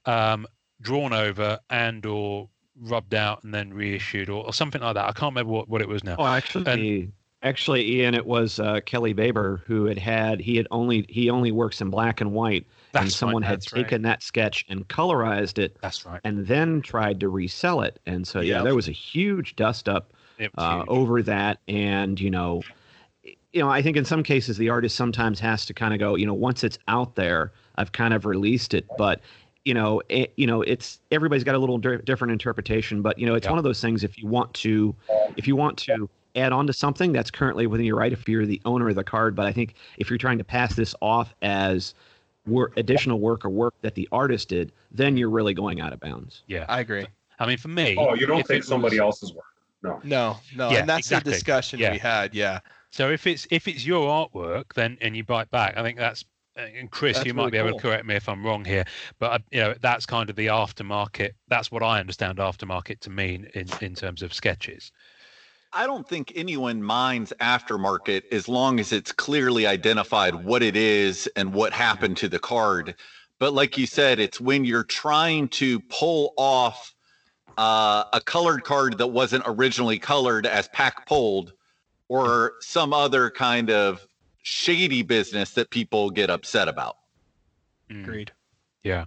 um, 0.07 0.47
drawn 0.81 1.13
over 1.13 1.59
and 1.71 2.05
or 2.07 2.49
rubbed 2.81 3.15
out 3.15 3.45
and 3.45 3.53
then 3.53 3.73
reissued 3.73 4.29
or, 4.29 4.45
or 4.47 4.53
something 4.53 4.81
like 4.81 4.95
that. 4.95 5.05
I 5.05 5.13
can't 5.13 5.33
remember 5.33 5.53
what, 5.53 5.69
what 5.69 5.83
it 5.83 5.89
was 5.89 6.03
now. 6.05 6.17
Oh, 6.19 6.27
actually, 6.27 7.13
actually, 7.43 7.91
Ian, 7.93 8.15
it 8.15 8.27
was 8.27 8.59
uh, 8.59 8.81
Kelly 8.87 9.13
Baber 9.13 9.63
who 9.67 9.85
had 9.85 9.99
had 9.99 10.41
he 10.41 10.57
had 10.57 10.67
only 10.71 11.05
he 11.09 11.31
only 11.31 11.53
works 11.53 11.81
in 11.81 11.91
black 11.91 12.21
and 12.21 12.33
white, 12.33 12.67
and 13.03 13.13
someone 13.13 13.43
right, 13.43 13.49
had 13.51 13.61
that's 13.61 13.73
right. 13.73 13.83
taken 13.85 14.03
that 14.03 14.23
sketch 14.23 14.65
and 14.69 14.87
colorized 14.89 15.59
it, 15.59 15.77
That's 15.81 16.05
right. 16.07 16.21
and 16.25 16.47
then 16.47 16.83
tried 16.83 17.21
to 17.21 17.29
resell 17.29 17.83
it. 17.83 17.99
And 18.07 18.27
so 18.27 18.41
yeah, 18.41 18.57
Yep. 18.57 18.65
there 18.65 18.75
was 18.75 18.89
a 18.89 18.93
huge 18.93 19.57
dust 19.57 19.89
up 19.89 20.13
uh, 20.57 20.85
over 20.89 21.23
that, 21.23 21.59
and 21.69 22.21
you 22.21 22.31
know, 22.31 22.63
you 23.53 23.61
know, 23.63 23.69
I 23.71 23.83
think 23.83 23.97
in 23.97 24.05
some 24.05 24.23
cases 24.23 24.57
the 24.57 24.69
artist 24.69 24.97
sometimes 24.97 25.41
has 25.41 25.67
to 25.67 25.75
kind 25.75 25.93
of 25.95 26.01
go, 26.01 26.15
you 26.15 26.27
know, 26.27 26.35
once 26.35 26.63
it's 26.65 26.79
out 26.89 27.15
there, 27.17 27.53
I've 27.77 27.93
kind 27.93 28.15
of 28.15 28.25
released 28.27 28.75
it, 28.75 28.87
but 28.97 29.21
you 29.65 29.75
know, 29.75 30.01
it, 30.09 30.33
you 30.37 30.47
know, 30.47 30.63
it's 30.63 31.01
everybody's 31.11 31.45
got 31.45 31.55
a 31.55 31.59
little 31.59 31.79
di- 31.79 31.99
different 31.99 32.33
interpretation, 32.33 33.03
but 33.03 33.19
you 33.19 33.27
know, 33.27 33.35
it's 33.35 33.47
Yeah. 33.47 33.51
one 33.51 33.59
of 33.59 33.65
those 33.65 33.81
things. 33.81 34.05
If 34.05 34.17
you 34.17 34.27
want 34.27 34.55
to, 34.55 34.95
if 35.37 35.47
you 35.47 35.57
want 35.57 35.77
to 35.79 36.09
add 36.37 36.53
on 36.53 36.67
to 36.69 36.73
something 36.73 37.13
that's 37.13 37.31
currently 37.31 37.67
within 37.67 37.85
your 37.85 37.97
right, 37.97 38.13
if 38.13 38.29
you're 38.29 38.47
the 38.47 38.61
owner 38.65 38.89
of 38.89 38.95
the 38.95 39.05
card, 39.05 39.35
but 39.35 39.47
I 39.47 39.53
think 39.53 39.75
if 39.99 40.09
you're 40.09 40.19
trying 40.19 40.39
to 40.39 40.45
pass 40.45 40.75
this 40.75 40.95
off 41.03 41.35
as 41.43 41.95
work, 42.49 42.73
additional 42.77 43.19
work 43.21 43.45
or 43.45 43.51
work 43.51 43.75
that 43.83 43.95
the 43.95 44.09
artist 44.13 44.49
did, 44.49 44.73
then 44.91 45.17
you're 45.17 45.31
really 45.31 45.55
going 45.55 45.81
out 45.81 45.93
of 45.93 46.01
bounds. 46.01 46.43
yeah. 46.47 46.65
I 46.69 46.81
agree. 46.81 47.07
I 47.39 47.47
mean, 47.47 47.59
for 47.59 47.69
me, 47.69 47.95
Oh, 47.99 48.15
you 48.15 48.27
don't 48.27 48.41
if 48.41 48.47
take 48.49 48.65
somebody 48.65 48.97
was- 48.99 49.23
else's 49.23 49.33
work. 49.35 49.45
No. 49.83 50.01
No, 50.03 50.37
no, 50.57 50.71
Yeah, 50.71 50.79
and 50.81 50.89
that's 50.89 51.07
exactly. 51.07 51.31
the 51.31 51.37
discussion 51.37 51.79
Yeah. 51.79 51.93
we 51.93 51.99
had. 51.99 52.35
Yeah, 52.35 52.59
So 52.91 53.11
if 53.11 53.27
it's 53.29 53.47
if 53.51 53.69
it's 53.69 53.87
your 53.87 54.09
artwork, 54.09 54.73
then 54.75 54.99
and 55.01 55.17
you 55.17 55.23
bite 55.23 55.51
back, 55.53 55.77
I 55.77 55.83
think 55.83 55.99
that's 55.99 56.25
uh, 56.57 56.63
and 56.63 56.91
Chris, 56.91 57.17
That's 57.19 57.27
you 57.27 57.35
might 57.35 57.43
really 57.43 57.51
be 57.53 57.59
able 57.59 57.71
cool. 57.71 57.79
to 57.79 57.83
correct 57.83 58.05
me 58.05 58.17
if 58.17 58.29
I'm 58.29 58.45
wrong 58.45 58.65
here, 58.65 58.85
but 59.21 59.31
uh, 59.31 59.39
you 59.53 59.61
know 59.61 59.75
that's 59.81 60.05
kind 60.07 60.29
of 60.29 60.35
the 60.35 60.47
aftermarket. 60.47 61.31
That's 61.47 61.71
what 61.71 61.85
I 61.85 62.01
understand 62.01 62.39
aftermarket 62.39 62.99
to 63.01 63.11
mean 63.11 63.49
in 63.55 63.69
in 63.81 63.95
terms 63.95 64.23
of 64.23 64.35
sketches. 64.35 64.91
I 65.73 65.87
don't 65.87 66.09
think 66.09 66.33
anyone 66.35 66.83
minds 66.83 67.33
aftermarket 67.41 68.23
as 68.33 68.49
long 68.49 68.81
as 68.81 68.93
it's 68.93 69.13
clearly 69.13 69.67
identified 69.67 70.35
what 70.35 70.63
it 70.63 70.77
is 70.77 71.29
and 71.37 71.53
what 71.53 71.73
happened 71.73 72.17
to 72.19 72.29
the 72.29 72.39
card. 72.39 72.95
But 73.39 73.53
like 73.53 73.77
you 73.77 73.87
said, 73.87 74.19
it's 74.19 74.41
when 74.41 74.65
you're 74.65 74.85
trying 74.85 75.49
to 75.49 75.81
pull 75.81 76.33
off 76.37 76.95
uh, 77.59 78.05
a 78.13 78.21
colored 78.21 78.65
card 78.65 78.99
that 78.99 79.09
wasn't 79.09 79.45
originally 79.47 79.99
colored 79.99 80.47
as 80.47 80.69
pack 80.69 81.07
pulled 81.07 81.53
or 82.09 82.55
some 82.61 82.93
other 82.93 83.31
kind 83.31 83.71
of 83.71 84.07
shady 84.43 85.03
business 85.03 85.51
that 85.51 85.71
people 85.71 86.11
get 86.11 86.31
upset 86.31 86.69
about. 86.69 86.97
Mm. 87.91 88.03
agreed. 88.03 88.33
Yeah, 88.83 89.05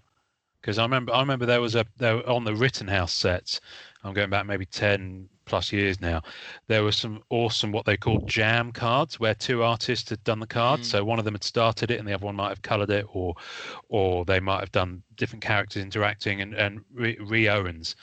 because 0.62 0.78
I 0.78 0.84
remember 0.84 1.14
I 1.14 1.22
remember 1.22 1.46
there 1.46 1.62
was 1.62 1.76
a 1.76 1.86
there 1.98 2.18
were- 2.18 2.30
on 2.30 2.44
the 2.44 2.56
Rittenhouse 2.56 3.14
sets. 3.14 3.62
I'm 4.04 4.14
going 4.14 4.30
back 4.30 4.46
maybe 4.46 4.66
ten 4.66 5.30
plus 5.52 5.74
years 5.74 6.00
now. 6.00 6.22
There 6.68 6.82
were 6.82 6.94
some 6.94 7.22
awesome 7.30 7.74
what 7.74 7.86
they 7.86 7.98
called 7.98 8.26
jam 8.26 8.72
cards 8.72 9.20
where 9.20 9.36
two 9.36 9.64
artists 9.64 10.10
had 10.10 10.24
done 10.24 10.40
the 10.40 10.48
card. 10.48 10.80
Mm. 10.80 10.86
So 10.86 11.04
one 11.04 11.20
of 11.20 11.26
them 11.26 11.34
had 11.34 11.44
started 11.44 11.92
it 11.92 12.00
and 12.00 12.08
the 12.08 12.14
other 12.14 12.26
one 12.26 12.38
might 12.38 12.48
have 12.50 12.62
coloured 12.62 12.90
it, 12.90 13.06
or 13.12 13.36
or 13.90 14.24
they 14.24 14.40
might 14.40 14.62
have 14.62 14.72
done 14.72 15.04
different 15.18 15.44
characters 15.44 15.84
interacting. 15.84 16.40
And 16.40 16.54
and 16.54 16.86
Ree, 16.94 17.18
Ree 17.20 17.50
Owens, 17.50 17.98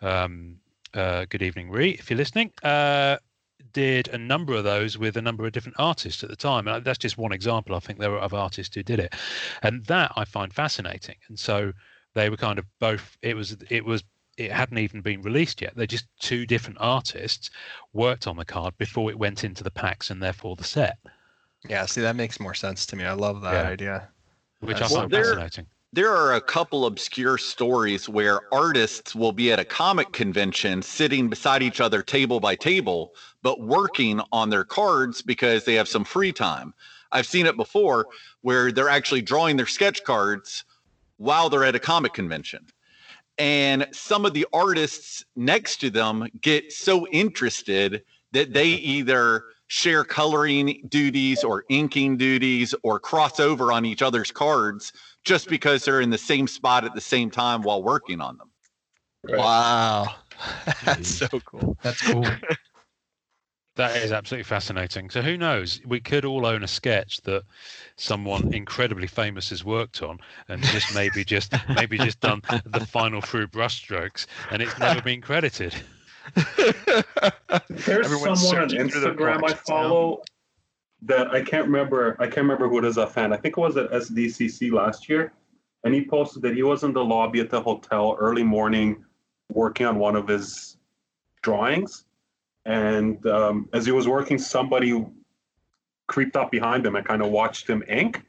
um, 0.00 0.58
uh, 0.94 1.26
good 1.28 1.42
evening, 1.42 1.70
Ree, 1.70 1.90
if 1.90 2.08
you're 2.08 2.16
listening. 2.16 2.52
Uh, 2.62 3.16
did 3.72 4.08
a 4.08 4.18
number 4.18 4.52
of 4.52 4.64
those 4.64 4.98
with 4.98 5.16
a 5.16 5.22
number 5.22 5.46
of 5.46 5.52
different 5.52 5.76
artists 5.78 6.22
at 6.22 6.28
the 6.28 6.36
time 6.36 6.68
and 6.68 6.84
that's 6.84 6.98
just 6.98 7.16
one 7.16 7.32
example 7.32 7.74
i 7.74 7.78
think 7.78 7.98
there 7.98 8.10
were 8.10 8.20
other 8.20 8.36
artists 8.36 8.74
who 8.74 8.82
did 8.82 8.98
it 8.98 9.14
and 9.62 9.82
that 9.86 10.12
i 10.14 10.26
find 10.26 10.52
fascinating 10.52 11.16
and 11.28 11.38
so 11.38 11.72
they 12.14 12.28
were 12.28 12.36
kind 12.36 12.58
of 12.58 12.66
both 12.80 13.16
it 13.22 13.34
was 13.34 13.56
it 13.70 13.82
was 13.82 14.04
it 14.38 14.50
hadn't 14.50 14.78
even 14.78 15.00
been 15.00 15.22
released 15.22 15.60
yet 15.60 15.72
they're 15.76 15.86
just 15.86 16.06
two 16.20 16.46
different 16.46 16.78
artists 16.80 17.50
worked 17.92 18.26
on 18.26 18.36
the 18.36 18.44
card 18.44 18.76
before 18.78 19.10
it 19.10 19.18
went 19.18 19.44
into 19.44 19.62
the 19.62 19.70
packs 19.70 20.10
and 20.10 20.22
therefore 20.22 20.56
the 20.56 20.64
set 20.64 20.98
Yeah, 21.68 21.86
see, 21.86 22.00
that 22.00 22.16
makes 22.16 22.40
more 22.40 22.54
sense 22.54 22.86
to 22.86 22.96
me. 22.96 23.04
I 23.04 23.12
love 23.12 23.40
that 23.42 23.64
Yeah. 23.64 23.70
idea. 23.70 24.08
which 24.60 24.78
That's 24.78 24.90
i 24.92 24.94
Well, 24.94 25.02
find 25.02 25.12
there- 25.12 25.24
fascinating 25.24 25.66
There 25.94 26.10
are 26.10 26.32
a 26.34 26.40
couple 26.40 26.86
obscure 26.86 27.36
stories 27.36 28.08
where 28.08 28.40
artists 28.52 29.14
will 29.14 29.32
be 29.32 29.52
at 29.52 29.60
a 29.60 29.64
comic 29.64 30.10
convention 30.12 30.80
sitting 30.80 31.28
beside 31.28 31.62
each 31.62 31.80
other 31.82 32.00
table 32.02 32.40
by 32.40 32.54
table, 32.56 33.14
but 33.42 33.60
working 33.60 34.20
on 34.32 34.48
their 34.48 34.64
cards 34.64 35.20
because 35.20 35.64
they 35.64 35.74
have 35.74 35.86
some 35.88 36.04
free 36.04 36.32
time. 36.32 36.72
I've 37.12 37.26
seen 37.26 37.44
it 37.44 37.56
before 37.58 38.06
where 38.40 38.72
they're 38.72 38.88
actually 38.88 39.20
drawing 39.20 39.56
their 39.58 39.66
sketch 39.66 40.02
cards 40.02 40.64
while 41.18 41.50
they're 41.50 41.64
at 41.64 41.74
a 41.74 41.78
comic 41.78 42.14
convention. 42.14 42.66
And 43.38 43.86
some 43.92 44.24
of 44.26 44.34
the 44.34 44.46
artists 44.52 45.24
next 45.36 45.78
to 45.78 45.90
them 45.90 46.28
get 46.40 46.72
so 46.72 47.06
interested 47.08 48.04
that 48.32 48.52
they 48.52 48.68
either 48.68 49.44
share 49.68 50.04
coloring 50.04 50.84
duties 50.88 51.42
or 51.42 51.64
inking 51.70 52.18
duties 52.18 52.74
or 52.82 53.00
cross 53.00 53.40
over 53.40 53.72
on 53.72 53.86
each 53.86 54.02
other's 54.02 54.30
cards 54.30 54.92
just 55.24 55.48
because 55.48 55.84
they're 55.84 56.02
in 56.02 56.10
the 56.10 56.18
same 56.18 56.46
spot 56.46 56.84
at 56.84 56.94
the 56.94 57.00
same 57.00 57.30
time 57.30 57.62
while 57.62 57.82
working 57.82 58.20
on 58.20 58.36
them. 58.36 58.50
Wow. 59.24 60.14
That's 60.84 61.08
so 61.08 61.28
cool. 61.46 61.76
That's 61.82 62.02
cool. 62.02 62.26
That 63.76 63.96
is 63.96 64.12
absolutely 64.12 64.44
fascinating. 64.44 65.08
So 65.08 65.22
who 65.22 65.38
knows? 65.38 65.80
We 65.86 65.98
could 65.98 66.26
all 66.26 66.44
own 66.44 66.62
a 66.62 66.68
sketch 66.68 67.22
that 67.22 67.42
someone 67.96 68.52
incredibly 68.52 69.06
famous 69.06 69.48
has 69.48 69.64
worked 69.64 70.02
on, 70.02 70.20
and 70.48 70.62
just 70.64 70.94
maybe 70.94 71.24
just 71.24 71.54
maybe 71.70 71.96
just 71.96 72.20
done 72.20 72.42
the 72.66 72.84
final 72.84 73.22
few 73.22 73.46
brushstrokes, 73.48 74.26
and 74.50 74.60
it's 74.60 74.78
never 74.78 75.00
been 75.00 75.22
credited. 75.22 75.74
There's 77.68 78.06
Everyone's 78.06 78.40
someone 78.42 78.64
on 78.64 78.68
searching 78.68 78.88
through 78.90 79.00
their 79.00 79.14
Instagram 79.14 79.36
I 79.36 79.38
collections 79.38 79.68
now. 79.68 79.74
follow 79.74 80.22
that 81.02 81.30
I 81.30 81.42
can't 81.42 81.64
remember. 81.64 82.16
I 82.18 82.26
can't 82.26 82.38
remember 82.38 82.68
who 82.68 82.78
it 82.78 82.84
is 82.84 82.98
offhand. 82.98 83.32
I 83.32 83.38
think 83.38 83.56
it 83.56 83.60
was 83.60 83.78
at 83.78 83.90
SDCC 83.90 84.70
last 84.70 85.08
year, 85.08 85.32
and 85.84 85.94
he 85.94 86.04
posted 86.04 86.42
that 86.42 86.54
he 86.54 86.62
was 86.62 86.84
in 86.84 86.92
the 86.92 87.04
lobby 87.04 87.40
at 87.40 87.48
the 87.48 87.60
hotel 87.60 88.16
early 88.20 88.42
morning, 88.42 89.02
working 89.50 89.86
on 89.86 89.98
one 89.98 90.14
of 90.14 90.28
his 90.28 90.76
drawings, 91.42 92.04
and 92.64 93.24
um, 93.26 93.68
as 93.72 93.86
he 93.86 93.92
was 93.92 94.06
working, 94.08 94.38
somebody 94.38 95.04
creeped 96.06 96.36
up 96.36 96.50
behind 96.50 96.84
him 96.86 96.96
and 96.96 97.06
kind 97.06 97.22
of 97.22 97.30
watched 97.30 97.68
him 97.68 97.82
ink. 97.88 98.22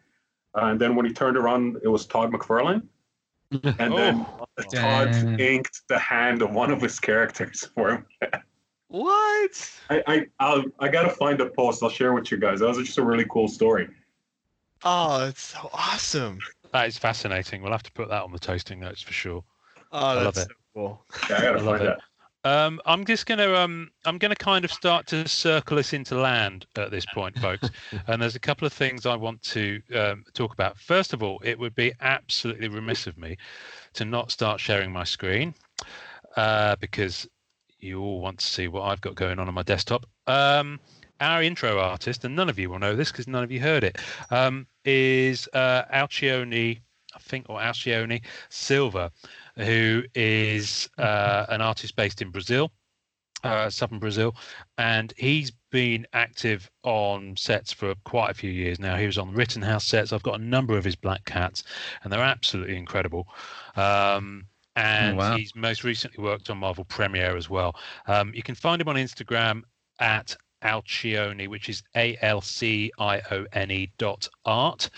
Uh, 0.55 0.65
and 0.65 0.79
then 0.79 0.95
when 0.95 1.05
he 1.05 1.13
turned 1.13 1.37
around, 1.37 1.77
it 1.83 1.87
was 1.87 2.05
Todd 2.05 2.31
McFarlane. 2.31 2.83
And 3.79 3.95
then 3.95 4.25
Todd 4.73 5.11
Damn. 5.11 5.39
inked 5.39 5.81
the 5.87 5.99
hand 5.99 6.41
of 6.41 6.51
one 6.53 6.71
of 6.71 6.81
his 6.81 6.99
characters 6.99 7.67
for 7.75 7.89
him. 7.91 8.05
What? 8.87 9.71
I 9.89 10.03
I 10.07 10.25
I'll, 10.39 10.63
I 10.79 10.87
gotta 10.87 11.09
find 11.09 11.39
a 11.41 11.47
post. 11.49 11.83
I'll 11.83 11.89
share 11.89 12.13
with 12.13 12.31
you 12.31 12.37
guys. 12.37 12.59
That 12.59 12.67
was 12.67 12.77
just 12.77 12.97
a 12.97 13.03
really 13.03 13.25
cool 13.29 13.47
story. 13.47 13.89
Oh, 14.83 15.27
it's 15.27 15.41
so 15.41 15.69
awesome. 15.73 16.39
That 16.71 16.87
is 16.87 16.97
fascinating. 16.97 17.61
We'll 17.61 17.71
have 17.71 17.83
to 17.83 17.91
put 17.91 18.09
that 18.09 18.23
on 18.23 18.31
the 18.31 18.39
tasting 18.39 18.79
notes 18.79 19.01
for 19.01 19.13
sure. 19.13 19.43
Oh, 19.91 19.99
love 19.99 20.33
that's 20.35 20.47
it. 20.47 20.47
so 20.49 20.55
cool. 20.73 21.05
Yeah, 21.29 21.37
I 21.37 21.41
gotta 21.41 21.59
I 21.59 21.61
love 21.61 21.77
find 21.77 21.81
it. 21.81 21.85
that. 21.85 21.99
Um, 22.45 22.81
I'm 22.85 23.05
just 23.05 23.25
gonna 23.25 23.53
um, 23.53 23.89
I'm 24.05 24.17
gonna 24.17 24.35
kind 24.35 24.65
of 24.65 24.71
start 24.71 25.07
to 25.07 25.27
circle 25.27 25.79
us 25.79 25.93
into 25.93 26.15
land 26.15 26.65
at 26.75 26.91
this 26.91 27.05
point, 27.05 27.37
folks. 27.39 27.69
and 28.07 28.21
there's 28.21 28.35
a 28.35 28.39
couple 28.39 28.65
of 28.65 28.73
things 28.73 29.05
I 29.05 29.15
want 29.15 29.41
to 29.43 29.81
um, 29.95 30.25
talk 30.33 30.53
about. 30.53 30.77
First 30.77 31.13
of 31.13 31.23
all, 31.23 31.39
it 31.43 31.57
would 31.57 31.75
be 31.75 31.93
absolutely 32.01 32.67
remiss 32.67 33.07
of 33.07 33.17
me 33.17 33.37
to 33.93 34.05
not 34.05 34.31
start 34.31 34.59
sharing 34.59 34.91
my 34.91 35.03
screen 35.03 35.53
uh, 36.35 36.75
because 36.77 37.27
you 37.79 38.01
all 38.01 38.19
want 38.19 38.39
to 38.39 38.45
see 38.45 38.67
what 38.67 38.83
I've 38.83 39.01
got 39.01 39.15
going 39.15 39.39
on 39.39 39.47
on 39.47 39.53
my 39.53 39.63
desktop. 39.63 40.05
Um, 40.27 40.79
our 41.19 41.43
intro 41.43 41.79
artist, 41.79 42.25
and 42.25 42.35
none 42.35 42.49
of 42.49 42.59
you 42.59 42.69
will 42.69 42.79
know 42.79 42.95
this 42.95 43.11
because 43.11 43.27
none 43.27 43.43
of 43.43 43.51
you 43.51 43.61
heard 43.61 43.83
it, 43.83 43.97
um, 44.31 44.67
is 44.83 45.47
uh, 45.53 45.83
Alcione, 45.93 46.81
I 47.15 47.19
think, 47.19 47.45
or 47.49 47.61
Alcione 47.61 48.21
Silva, 48.49 49.11
who 49.57 50.03
is 50.15 50.89
uh, 50.97 51.45
an 51.49 51.61
artist 51.61 51.95
based 51.95 52.21
in 52.21 52.29
Brazil, 52.29 52.71
uh, 53.43 53.69
southern 53.69 53.99
Brazil, 53.99 54.35
and 54.77 55.13
he's 55.17 55.51
been 55.71 56.07
active 56.13 56.69
on 56.83 57.35
sets 57.35 57.73
for 57.73 57.93
quite 58.03 58.31
a 58.31 58.33
few 58.33 58.51
years 58.51 58.79
now. 58.79 58.95
He 58.95 59.05
was 59.05 59.17
on 59.17 59.33
Rittenhouse 59.33 59.85
sets. 59.85 60.13
I've 60.13 60.23
got 60.23 60.39
a 60.39 60.43
number 60.43 60.77
of 60.77 60.83
his 60.83 60.95
Black 60.95 61.25
Cats, 61.25 61.63
and 62.03 62.11
they're 62.11 62.21
absolutely 62.21 62.77
incredible. 62.77 63.27
Um, 63.75 64.45
and 64.75 65.17
wow. 65.17 65.35
he's 65.35 65.55
most 65.55 65.83
recently 65.83 66.23
worked 66.23 66.49
on 66.49 66.57
Marvel 66.57 66.85
Premiere 66.85 67.37
as 67.37 67.49
well. 67.49 67.75
Um, 68.07 68.33
you 68.33 68.41
can 68.41 68.55
find 68.55 68.81
him 68.81 68.87
on 68.87 68.95
Instagram 68.95 69.63
at 69.99 70.35
Alcione, 70.63 71.47
which 71.47 71.69
is 71.69 71.83
A 71.95 72.17
L 72.21 72.41
C 72.41 72.91
I 72.97 73.21
O 73.31 73.45
N 73.53 73.71
E 73.71 73.91
dot 73.97 74.27
art. 74.45 74.89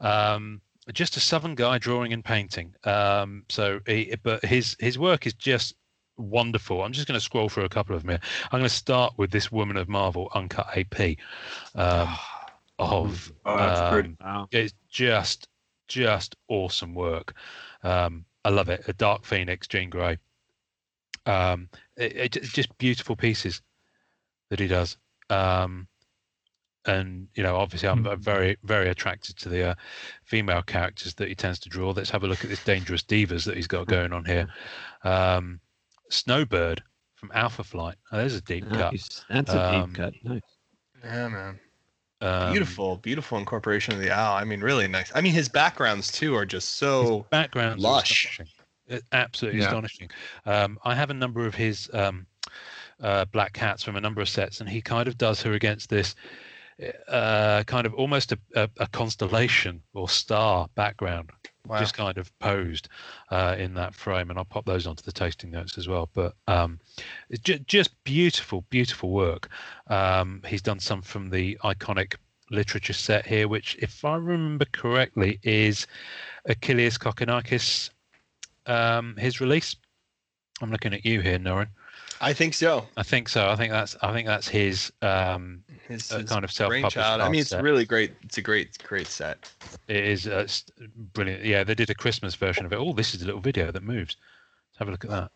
Um, 0.00 0.60
just 0.92 1.16
a 1.16 1.20
southern 1.20 1.54
guy 1.54 1.78
drawing 1.78 2.12
and 2.12 2.24
painting. 2.24 2.74
Um, 2.84 3.44
so, 3.48 3.80
he, 3.86 4.14
but 4.22 4.44
his 4.44 4.76
his 4.78 4.98
work 4.98 5.26
is 5.26 5.34
just 5.34 5.74
wonderful. 6.16 6.82
I'm 6.82 6.92
just 6.92 7.06
going 7.06 7.18
to 7.18 7.24
scroll 7.24 7.48
through 7.48 7.64
a 7.64 7.68
couple 7.68 7.94
of 7.94 8.02
them 8.02 8.10
here. 8.10 8.20
I'm 8.44 8.60
going 8.60 8.62
to 8.64 8.68
start 8.68 9.14
with 9.16 9.30
this 9.30 9.52
Woman 9.52 9.76
of 9.76 9.88
Marvel 9.88 10.30
Uncut 10.34 10.66
AP 10.76 11.16
um, 11.74 12.16
of 12.78 13.32
Oh, 13.44 13.56
that's 13.56 13.80
um. 13.80 14.16
Wow. 14.20 14.48
it's 14.52 14.74
just 14.88 15.48
just 15.88 16.36
awesome 16.48 16.94
work. 16.94 17.34
Um, 17.82 18.24
I 18.44 18.50
love 18.50 18.68
it. 18.68 18.84
A 18.88 18.92
Dark 18.92 19.24
Phoenix, 19.24 19.66
Jean 19.66 19.90
Grey. 19.90 20.18
Um, 21.26 21.68
it, 21.96 22.36
it, 22.36 22.42
just 22.42 22.76
beautiful 22.78 23.16
pieces 23.16 23.60
that 24.50 24.60
he 24.60 24.68
does. 24.68 24.96
Um, 25.30 25.88
and 26.86 27.28
you 27.34 27.42
know, 27.42 27.56
obviously, 27.56 27.88
I'm 27.88 28.04
Mhm. 28.04 28.18
very 28.18 28.56
very 28.64 28.88
attracted 28.88 29.36
to 29.38 29.48
the 29.48 29.70
uh, 29.70 29.74
female 30.24 30.62
characters 30.62 31.14
that 31.14 31.28
he 31.28 31.34
tends 31.34 31.58
to 31.60 31.68
draw. 31.68 31.90
Let's 31.90 32.10
have 32.10 32.24
a 32.24 32.28
look 32.28 32.42
at 32.44 32.50
this 32.50 32.62
Dangerous 32.64 33.02
Divas 33.02 33.44
that 33.44 33.56
he's 33.56 33.66
got 33.66 33.86
going 33.86 34.12
on 34.12 34.24
here. 34.24 34.48
Um, 35.04 35.60
Snowbird 36.10 36.82
from 37.14 37.30
Alpha 37.34 37.64
Flight. 37.64 37.96
Oh, 38.12 38.18
there's 38.18 38.34
a 38.34 38.40
deep 38.40 38.68
cut. 38.68 38.92
Nice. 38.92 39.24
That's 39.28 39.52
a 39.54 39.58
Um, 39.58 39.92
deep 39.92 39.96
cut. 39.96 40.14
Nice. 40.22 40.40
Yeah, 41.04 41.28
man. 41.28 41.60
Um, 42.22 42.50
Beautiful, 42.50 42.96
beautiful 42.96 43.36
incorporation 43.38 43.92
of 43.94 44.00
the 44.00 44.10
owl. 44.10 44.36
I 44.36 44.44
mean, 44.44 44.60
really 44.60 44.88
nice. 44.88 45.12
I 45.14 45.20
mean, 45.20 45.34
his 45.34 45.48
backgrounds 45.48 46.10
too 46.10 46.34
are 46.34 46.46
just 46.46 46.76
so. 46.76 47.26
backgrounds 47.30 47.82
lush. 47.82 48.40
astonishing. 48.40 49.02
Absolutely 49.12 49.60
Yeah. 49.60 49.66
astonishing. 49.66 50.10
Um, 50.46 50.78
I 50.84 50.94
have 50.94 51.10
a 51.10 51.14
number 51.14 51.44
of 51.46 51.54
his 51.54 51.90
um, 51.92 52.26
uh, 53.00 53.24
black 53.26 53.52
cats 53.52 53.82
from 53.82 53.96
a 53.96 54.00
number 54.00 54.22
of 54.22 54.28
sets, 54.28 54.60
and 54.60 54.68
he 54.68 54.80
kind 54.80 55.08
of 55.08 55.18
does 55.18 55.42
her 55.42 55.52
against 55.52 55.90
this 55.90 56.14
uh, 57.08 57.62
kind 57.64 57.86
of 57.86 57.94
almost 57.94 58.32
a, 58.32 58.38
a, 58.54 58.68
a 58.78 58.86
constellation 58.88 59.82
or 59.94 60.08
star 60.08 60.68
background, 60.74 61.30
Wow. 61.66 61.80
just 61.80 61.94
kind 61.94 62.16
of 62.16 62.36
posed 62.38 62.88
uh, 63.32 63.56
in 63.58 63.74
that 63.74 63.92
frame. 63.92 64.30
And 64.30 64.38
I'll 64.38 64.44
pop 64.44 64.66
those 64.66 64.86
onto 64.86 65.02
the 65.02 65.10
tasting 65.10 65.50
notes 65.50 65.76
as 65.78 65.88
well. 65.88 66.08
But 66.14 66.34
um, 66.46 66.78
it's 67.28 67.42
ju- 67.42 67.58
just 67.58 67.90
beautiful, 68.04 68.64
beautiful 68.70 69.10
work. 69.10 69.48
Um, 69.88 70.42
he's 70.46 70.62
done 70.62 70.78
some 70.78 71.02
from 71.02 71.28
the 71.30 71.58
iconic 71.64 72.14
literature 72.52 72.92
set 72.92 73.26
here, 73.26 73.48
which, 73.48 73.76
if 73.80 74.04
I 74.04 74.14
remember 74.14 74.66
correctly, 74.70 75.40
is 75.42 75.88
Achilles 76.44 76.98
Kokonakis, 76.98 77.90
um, 78.66 79.16
his 79.16 79.40
release. 79.40 79.74
I'm 80.62 80.70
looking 80.70 80.94
at 80.94 81.04
you 81.04 81.20
here, 81.20 81.38
Norrin. 81.38 81.68
I 82.20 82.32
think 82.32 82.54
so. 82.54 82.86
I 82.96 83.02
think 83.02 83.28
so. 83.28 83.48
I 83.48 83.56
think 83.56 83.72
that's 83.72 83.96
I 84.00 84.12
think 84.12 84.26
that's 84.26 84.48
his 84.48 84.92
um, 85.02 85.64
His, 85.88 86.10
uh, 86.10 86.18
his 86.18 86.30
kind 86.30 86.44
of 86.44 86.50
self-published. 86.50 86.96
I 86.96 87.28
mean, 87.28 87.40
it's 87.40 87.50
set. 87.50 87.62
really 87.62 87.84
great. 87.84 88.12
It's 88.22 88.38
a 88.38 88.42
great, 88.42 88.76
great 88.82 89.06
set. 89.06 89.50
It 89.88 90.04
is 90.04 90.26
uh, 90.26 90.46
brilliant. 91.14 91.44
Yeah, 91.44 91.64
they 91.64 91.74
did 91.74 91.90
a 91.90 91.94
Christmas 91.94 92.34
version 92.34 92.66
of 92.66 92.72
it. 92.72 92.76
Oh, 92.76 92.92
this 92.92 93.14
is 93.14 93.22
a 93.22 93.26
little 93.26 93.40
video 93.40 93.70
that 93.70 93.82
moves. 93.82 94.16
Let's 94.72 94.78
have 94.78 94.88
a 94.88 94.90
look 94.90 95.04
at 95.04 95.10
that. 95.10 95.30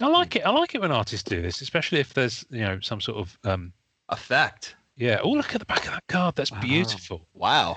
I 0.00 0.06
like 0.06 0.36
it. 0.36 0.46
I 0.46 0.50
like 0.50 0.74
it 0.74 0.80
when 0.80 0.90
artists 0.90 1.28
do 1.28 1.42
this, 1.42 1.60
especially 1.60 2.00
if 2.00 2.14
there's 2.14 2.44
you 2.50 2.62
know 2.62 2.80
some 2.80 3.00
sort 3.00 3.18
of 3.18 3.38
um, 3.44 3.72
Effect. 4.08 4.76
yeah. 4.96 5.20
Oh, 5.22 5.30
look 5.30 5.54
at 5.54 5.58
the 5.60 5.66
back 5.66 5.84
of 5.86 5.92
that 5.92 6.06
card. 6.08 6.36
That's 6.36 6.50
Wow. 6.52 6.60
beautiful. 6.60 7.26
Wow. 7.34 7.76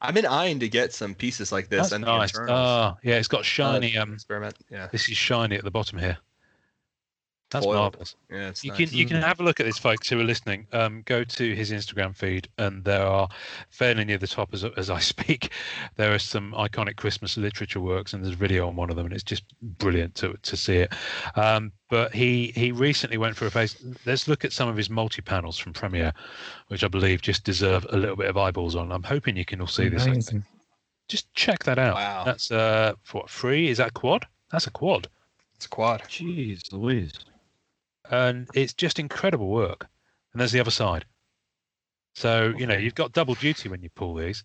I've 0.00 0.14
been 0.14 0.26
eyeing 0.26 0.60
to 0.60 0.68
get 0.68 0.92
some 0.92 1.14
pieces 1.14 1.52
like 1.52 1.68
this 1.68 1.90
That's 1.90 1.92
and 1.92 2.04
nice. 2.04 2.32
Ah, 2.48 2.96
yeah, 3.02 3.16
it's 3.16 3.28
got 3.28 3.44
shiny. 3.44 3.96
Um, 3.96 4.14
experiment. 4.14 4.54
Yeah. 4.70 4.88
this 4.92 5.08
is 5.08 5.16
shiny 5.16 5.56
at 5.56 5.64
the 5.64 5.70
bottom 5.70 5.98
here. 5.98 6.18
That's 7.50 7.64
Foiled. 7.64 7.76
marvelous. 7.76 8.16
Yeah. 8.28 8.48
It's 8.48 8.64
you 8.64 8.70
nice. 8.72 8.90
can 8.90 8.98
you 8.98 9.06
can 9.06 9.22
have 9.22 9.38
a 9.38 9.42
look 9.44 9.60
at 9.60 9.66
this, 9.66 9.78
folks 9.78 10.08
who 10.08 10.18
are 10.18 10.24
listening. 10.24 10.66
Um, 10.72 11.02
go 11.04 11.22
to 11.22 11.54
his 11.54 11.70
Instagram 11.70 12.16
feed, 12.16 12.48
and 12.58 12.82
there 12.82 13.06
are 13.06 13.28
fairly 13.70 14.04
near 14.04 14.18
the 14.18 14.26
top 14.26 14.52
as 14.52 14.64
as 14.64 14.90
I 14.90 14.98
speak. 15.14 15.52
There 15.94 16.12
are 16.12 16.18
some 16.18 16.52
iconic 16.52 16.96
Christmas 16.96 17.36
literature 17.36 17.80
works, 17.80 18.12
and 18.12 18.24
there's 18.24 18.34
a 18.34 18.38
video 18.38 18.66
on 18.66 18.74
one 18.74 18.90
of 18.90 18.96
them, 18.96 19.06
and 19.06 19.14
it's 19.14 19.22
just 19.22 19.44
brilliant 19.62 20.16
to 20.16 20.36
to 20.42 20.56
see 20.56 20.78
it. 20.78 20.92
Um, 21.36 21.72
but 21.88 22.12
he 22.12 22.52
he 22.56 22.72
recently 22.72 23.16
went 23.16 23.36
for 23.36 23.46
a 23.46 23.50
face. 23.50 23.76
Let's 24.04 24.26
look 24.26 24.44
at 24.44 24.52
some 24.52 24.68
of 24.68 24.76
his 24.76 24.90
multi 24.90 25.22
panels 25.22 25.56
from 25.56 25.72
Premiere, 25.72 26.12
which 26.66 26.82
I 26.82 26.88
believe 26.88 27.22
just 27.22 27.44
deserve 27.44 27.86
a 27.90 27.96
little 27.96 28.16
bit 28.16 28.28
of 28.28 28.36
eyeballs 28.36 28.74
on. 28.74 28.90
I'm 28.90 29.04
hoping 29.04 29.36
you 29.36 29.44
can 29.44 29.60
all 29.60 29.68
see 29.68 29.88
this. 29.88 30.32
Just 31.08 31.32
check 31.34 31.62
that 31.62 31.78
out. 31.78 31.94
Wow. 31.94 32.24
That's 32.24 32.50
uh 32.50 32.94
for 33.04 33.20
what 33.20 33.30
free? 33.30 33.68
Is 33.68 33.78
that 33.78 33.94
quad? 33.94 34.26
That's 34.50 34.66
a 34.66 34.72
quad. 34.72 35.08
It's 35.54 35.66
a 35.66 35.68
quad. 35.68 36.02
Jeez 36.02 36.72
Louise. 36.72 37.12
And 38.10 38.48
it's 38.54 38.72
just 38.72 38.98
incredible 38.98 39.48
work. 39.48 39.86
And 40.32 40.40
there's 40.40 40.52
the 40.52 40.60
other 40.60 40.70
side. 40.70 41.04
So 42.14 42.54
you 42.56 42.66
know 42.66 42.76
you've 42.76 42.94
got 42.94 43.12
double 43.12 43.34
duty 43.34 43.68
when 43.68 43.82
you 43.82 43.90
pull 43.90 44.14
these, 44.14 44.44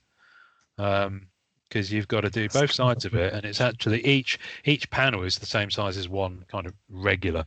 because 0.78 1.92
you've 1.92 2.08
got 2.08 2.22
to 2.22 2.30
do 2.30 2.50
both 2.50 2.72
sides 2.72 3.06
of 3.06 3.14
it, 3.16 3.34
and 3.34 3.46
it's 3.46 3.62
actually 3.62 4.06
each 4.06 4.40
each 4.66 4.90
panel 4.90 5.24
is 5.24 5.40
the 5.40 5.46
same 5.46 5.72
size 5.72 5.98
as 5.98 6.10
one 6.10 6.44
kind 6.50 6.68
of 6.68 6.74
regular 6.90 7.46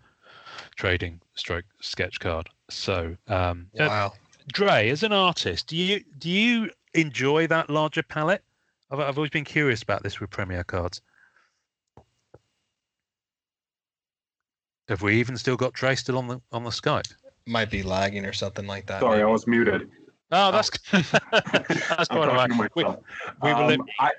trading 0.77 1.21
stroke 1.35 1.65
sketch 1.81 2.21
card. 2.21 2.49
So 2.71 3.17
um, 3.29 3.69
uh, 3.79 3.87
Wow. 3.87 4.13
Dre, 4.53 4.89
as 4.91 5.03
an 5.03 5.13
artist, 5.13 5.69
do 5.69 5.77
you 5.77 6.05
do 6.19 6.31
you 6.31 6.71
enjoy 6.95 7.47
that 7.49 7.71
larger 7.71 8.03
palette? 8.03 8.43
I've 8.91 9.01
I've 9.01 9.19
always 9.19 9.31
been 9.31 9.45
curious 9.45 9.83
about 9.83 10.03
this 10.03 10.21
with 10.21 10.31
Premiere 10.31 10.65
cards. 10.65 11.01
Have 14.89 15.03
we 15.03 15.15
even 15.17 15.37
still 15.37 15.57
got 15.57 15.73
Dre 15.73 15.95
still 15.95 16.19
on 16.19 16.29
the 16.29 16.41
on 16.53 16.65
the 16.65 16.71
Skype? 16.71 17.13
might 17.47 17.71
be 17.71 17.83
lagging 17.83 18.25
or 18.25 18.33
something 18.33 18.67
like 18.67 18.87
that. 18.87 19.01
Sorry, 19.01 19.21
I 19.23 19.27
was 19.27 19.47
muted. 19.47 19.91
Oh, 20.33 20.51
that's 20.51 20.71
that's 20.91 21.21
I'm 21.23 22.07
quite 22.09 22.29
all 22.29 22.35
right. 22.35 22.51
talking 22.51 22.69
We, 22.75 22.83
myself. 22.85 23.05
we 23.43 23.53
were 23.53 23.67
li- 23.67 23.75
Um, 23.75 23.87
I 24.01 24.11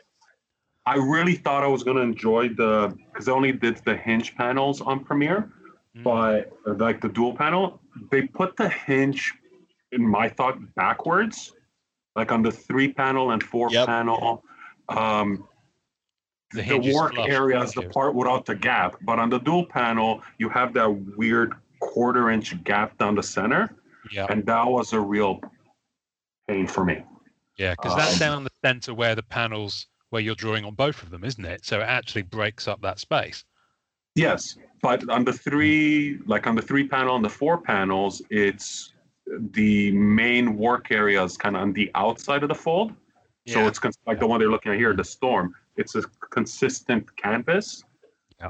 I 0.85 0.95
really 0.97 1.33
thought 1.35 1.63
I 1.63 1.67
was 1.67 1.83
gonna 1.83 2.01
enjoy 2.01 2.49
the 2.49 2.95
because 3.11 3.27
I 3.27 3.31
only 3.31 3.51
did 3.51 3.77
the 3.85 3.95
hinge 3.95 4.35
panels 4.35 4.81
on 4.81 5.03
Premiere, 5.03 5.51
Mm. 5.97 6.03
but 6.03 6.77
like 6.77 6.99
the 7.01 7.07
dual 7.09 7.33
panel, 7.33 7.79
they 8.11 8.23
put 8.23 8.57
the 8.57 8.67
hinge 8.67 9.33
in 9.93 10.05
my 10.05 10.27
thought 10.27 10.57
backwards, 10.75 11.53
like 12.17 12.31
on 12.33 12.41
the 12.41 12.51
three 12.51 12.91
panel 12.91 13.31
and 13.31 13.41
four 13.41 13.69
Yep. 13.71 13.85
panel. 13.87 14.43
Um, 14.89 15.47
The 16.51 16.61
the, 16.61 16.93
work 16.93 17.17
area 17.17 17.61
is 17.61 17.73
the 17.73 17.83
part 17.83 18.15
without 18.15 18.45
the 18.45 18.55
gap, 18.55 18.97
but 19.01 19.19
on 19.19 19.29
the 19.29 19.39
dual 19.39 19.65
panel, 19.65 20.21
you 20.37 20.47
have 20.49 20.73
that 20.73 20.89
weird 21.17 21.53
quarter 21.79 22.29
inch 22.29 22.63
gap 22.63 22.97
down 22.97 23.15
the 23.15 23.23
center, 23.23 23.75
yeah, 24.11 24.27
and 24.29 24.45
that 24.45 24.65
was 24.67 24.93
a 24.93 24.99
real 24.99 25.41
pain 26.47 26.67
for 26.67 26.85
me. 26.85 27.03
yeah, 27.57 27.71
because 27.71 27.95
that's 27.95 28.13
um, 28.13 28.19
down 28.19 28.43
the 28.43 28.51
center 28.63 28.93
where 28.93 29.15
the 29.15 29.23
panels 29.23 29.87
where 30.11 30.21
you're 30.21 30.35
drawing 30.35 30.63
on 30.63 30.75
both 30.75 31.01
of 31.03 31.09
them, 31.09 31.23
isn't 31.23 31.45
it? 31.45 31.65
So 31.65 31.79
it 31.79 31.83
actually 31.83 32.21
breaks 32.21 32.67
up 32.67 32.81
that 32.81 32.99
space. 32.99 33.43
Yes, 34.13 34.55
but 34.81 35.09
on 35.09 35.25
the 35.25 35.33
three, 35.33 36.19
like 36.25 36.47
on 36.47 36.55
the 36.55 36.61
three 36.61 36.87
panel 36.87 37.15
and 37.15 37.25
the 37.25 37.29
four 37.29 37.57
panels, 37.57 38.21
it's 38.29 38.93
the 39.51 39.91
main 39.91 40.57
work 40.57 40.91
area 40.91 41.21
is 41.23 41.35
kind 41.35 41.55
of 41.55 41.63
on 41.63 41.73
the 41.73 41.91
outside 41.95 42.43
of 42.43 42.49
the 42.49 42.55
fold. 42.55 42.93
So 43.47 43.67
it's 43.67 43.79
like 44.07 44.19
the 44.19 44.25
one 44.25 44.39
they're 44.39 44.49
looking 44.49 44.71
at 44.71 44.77
here, 44.79 44.95
the 44.95 45.03
storm. 45.03 45.53
It's 45.77 45.95
a 45.95 46.03
consistent 46.29 47.15
canvas. 47.17 47.83
Yeah. 48.39 48.49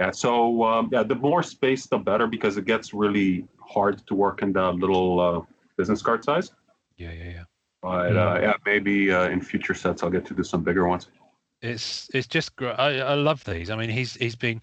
Yeah. 0.00 0.10
So 0.10 0.64
um, 0.64 0.88
yeah, 0.92 1.02
the 1.02 1.14
more 1.14 1.42
space, 1.42 1.86
the 1.86 1.98
better 1.98 2.26
because 2.26 2.56
it 2.56 2.64
gets 2.64 2.94
really 2.94 3.46
hard 3.60 4.06
to 4.06 4.14
work 4.14 4.42
in 4.42 4.52
the 4.52 4.72
little 4.72 5.20
uh, 5.20 5.40
business 5.76 6.02
card 6.02 6.24
size. 6.24 6.52
Yeah, 6.96 7.12
yeah, 7.12 7.30
yeah. 7.30 7.44
But 7.82 8.16
uh, 8.16 8.38
yeah, 8.40 8.54
maybe 8.64 9.12
uh, 9.12 9.28
in 9.28 9.40
future 9.40 9.74
sets 9.74 10.02
I'll 10.02 10.10
get 10.10 10.24
to 10.26 10.34
do 10.34 10.42
some 10.42 10.62
bigger 10.62 10.88
ones. 10.88 11.08
It's 11.62 12.10
it's 12.12 12.26
just 12.26 12.56
great. 12.56 12.74
I, 12.78 12.98
I 12.98 13.14
love 13.14 13.44
these. 13.44 13.70
I 13.70 13.76
mean, 13.76 13.90
he's 13.90 14.14
he's 14.14 14.36
been 14.36 14.60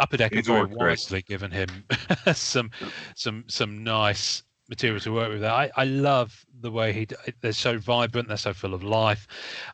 Upper 0.00 0.16
Deck 0.16 0.34
has 0.34 0.46
very 0.46 0.66
wisely 0.66 1.22
given 1.22 1.50
him 1.50 1.68
some 2.34 2.70
some 3.14 3.44
some 3.48 3.84
nice 3.84 4.42
material 4.70 5.00
to 5.00 5.12
work 5.12 5.28
with. 5.28 5.44
I 5.44 5.70
I 5.76 5.84
love 5.84 6.46
the 6.60 6.70
way 6.70 6.92
he 6.92 7.06
they're 7.42 7.52
so 7.52 7.76
vibrant. 7.78 8.28
They're 8.28 8.36
so 8.38 8.54
full 8.54 8.72
of 8.72 8.82
life. 8.82 9.26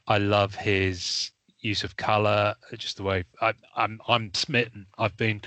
I 0.09 0.18
love 0.18 0.55
his 0.57 1.30
use 1.61 1.84
of 1.84 1.97
color. 1.97 2.55
Just 2.76 2.97
the 2.97 3.05
way 3.05 3.24
I, 3.40 3.53
I'm 3.76 4.01
I'm 4.09 4.34
smitten. 4.34 4.86
I've 4.99 5.16
been 5.16 5.42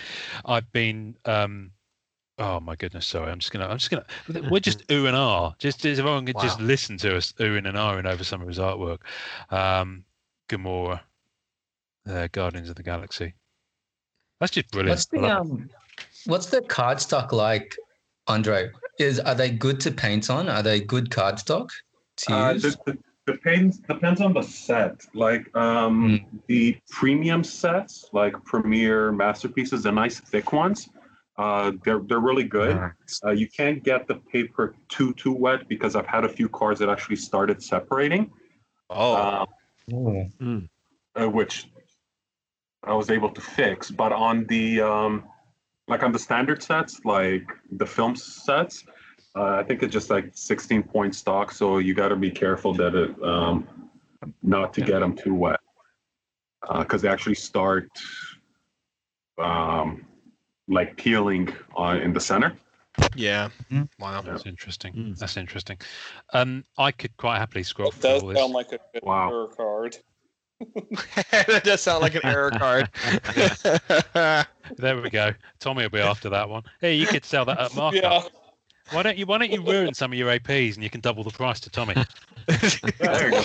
I've 0.46 0.72
been. 0.72 1.18
um 1.26 1.72
Oh 2.42 2.62
my 2.62 2.78
goodness! 2.78 3.06
Sorry, 3.06 3.30
I'm 3.30 3.40
just 3.40 3.52
gonna. 3.52 3.68
I'm 3.68 3.78
just 3.78 3.92
gonna. 3.92 4.06
We're 4.50 4.60
just 4.62 4.90
ooh 4.90 5.08
and 5.08 5.16
ah. 5.18 5.54
Just 5.60 5.84
if 5.84 6.00
everyone 6.00 6.26
could 6.26 6.40
just 6.40 6.62
listen 6.62 6.96
to 7.00 7.18
us 7.18 7.34
oohing 7.34 7.68
and 7.68 7.76
ahhing 7.76 8.06
over 8.06 8.24
some 8.24 8.42
of 8.42 8.48
his 8.48 8.60
artwork. 8.60 9.00
Um, 9.50 10.06
Gamora, 10.48 11.02
uh, 12.08 12.30
Guardians 12.32 12.70
of 12.70 12.76
the 12.76 12.84
Galaxy. 12.84 13.34
That's 14.40 14.54
just 14.54 14.72
brilliant. 14.72 14.92
What's 14.92 15.08
the 15.08 15.20
um, 15.26 15.70
what's 16.28 16.46
the 16.46 16.62
card 16.62 17.02
stock 17.02 17.34
like, 17.34 17.76
Andre? 18.28 18.72
Is 19.00 19.18
are 19.22 19.34
they 19.34 19.50
good 19.50 19.80
to 19.82 19.92
paint 19.92 20.30
on? 20.30 20.50
Are 20.50 20.62
they 20.62 20.82
good 20.82 21.10
cardstock 21.10 21.70
to 22.18 22.34
Uh, 22.34 22.52
use? 22.52 22.64
the, 22.64 22.78
the, 22.86 22.98
depends 23.32 23.78
depends 23.80 24.20
on 24.20 24.34
the 24.34 24.42
set. 24.42 25.06
Like 25.14 25.56
um, 25.56 26.26
the 26.48 26.78
premium 26.90 27.44
sets, 27.44 28.10
like 28.12 28.34
Premier 28.44 29.12
masterpieces, 29.14 29.84
the 29.84 29.92
nice 29.94 30.20
thick 30.20 30.52
ones, 30.52 30.90
uh, 31.38 31.72
they're 31.86 32.00
they're 32.00 32.20
really 32.20 32.44
good. 32.44 32.78
Uh, 33.26 33.32
you 33.32 33.48
can't 33.48 33.82
get 33.84 34.06
the 34.08 34.16
paper 34.16 34.76
too 34.90 35.14
too 35.14 35.32
wet 35.32 35.70
because 35.70 35.96
I've 35.96 36.08
had 36.08 36.26
a 36.26 36.30
few 36.30 36.50
cards 36.50 36.80
that 36.82 36.90
actually 36.90 37.16
started 37.16 37.64
separating, 37.64 38.30
Oh, 38.90 39.46
Oh. 39.94 40.28
uh, 41.16 41.30
which 41.30 41.68
I 42.84 42.94
was 42.94 43.10
able 43.10 43.30
to 43.32 43.42
fix. 43.42 43.90
But 43.92 44.12
on 44.12 44.46
the 44.48 44.82
um, 44.82 45.24
like 45.90 46.04
on 46.04 46.12
the 46.12 46.20
standard 46.20 46.62
sets, 46.64 47.04
like 47.04 47.46
the 47.72 47.86
film 47.86 48.16
sets, 48.16 48.86
uh, 49.36 49.56
I 49.60 49.64
think 49.64 49.84
it's 49.84 49.92
just 49.92 50.10
like 50.10 50.30
16 50.34 50.84
point 50.84 51.16
stock. 51.16 51.52
So 51.52 51.80
you 51.80 51.94
got 51.94 52.10
to 52.10 52.16
be 52.16 52.32
careful 52.32 52.74
that 52.76 52.96
it 52.96 53.22
um, 53.24 53.68
not 54.44 54.74
to 54.76 54.82
get 54.82 55.00
them 55.00 55.16
too 55.16 55.34
wet 55.34 55.60
because 56.80 57.02
they 57.02 57.10
actually 57.10 57.36
start 57.36 57.90
um, 59.40 60.06
like 60.68 60.96
peeling 60.96 61.52
on 61.76 61.98
in 61.98 62.14
the 62.14 62.20
center. 62.20 62.56
yeah. 63.16 63.50
Mm. 63.72 63.90
Wow. 64.00 64.22
That's 64.22 64.46
interesting. 64.46 64.94
Mm. 64.94 65.18
That's 65.18 65.38
interesting. 65.38 65.78
Um, 66.34 66.64
I 66.78 66.92
could 66.92 67.16
quite 67.18 67.40
happily 67.40 67.64
scroll 67.64 67.90
It 67.90 67.96
through 67.96 68.02
does 68.02 68.24
this. 68.24 68.38
sound 68.38 68.54
like 68.54 68.72
a 68.72 68.80
good 68.94 69.04
Wow. 69.04 69.50
card. 69.56 69.98
That 71.32 71.62
does 71.64 71.82
sound 71.82 72.02
like 72.02 72.16
an 72.16 72.22
error 72.26 72.52
card. 72.52 72.90
There 74.78 75.02
we 75.02 75.10
go. 75.10 75.32
Tommy 75.60 75.82
will 75.82 75.90
be 75.90 76.00
after 76.00 76.30
that 76.30 76.48
one. 76.48 76.62
Hey, 76.80 76.94
you 76.94 77.08
could 77.08 77.26
sell 77.26 77.44
that 77.46 77.60
at 77.60 77.76
markup. 77.76 78.04
Yeah. 78.04 78.22
Why 78.92 79.02
don't 79.02 79.18
you? 79.18 79.26
Why 79.26 79.40
don't 79.40 79.52
you 79.52 79.64
ruin 79.64 79.96
some 79.96 80.12
of 80.14 80.18
your 80.20 80.30
APs 80.30 80.76
and 80.76 80.84
you 80.84 80.92
can 80.92 81.02
double 81.02 81.24
the 81.24 81.32
price 81.32 81.60
to 81.62 81.72
Tommy? 81.72 81.96
There 82.48 83.32
you 83.32 83.32
go. 83.32 83.44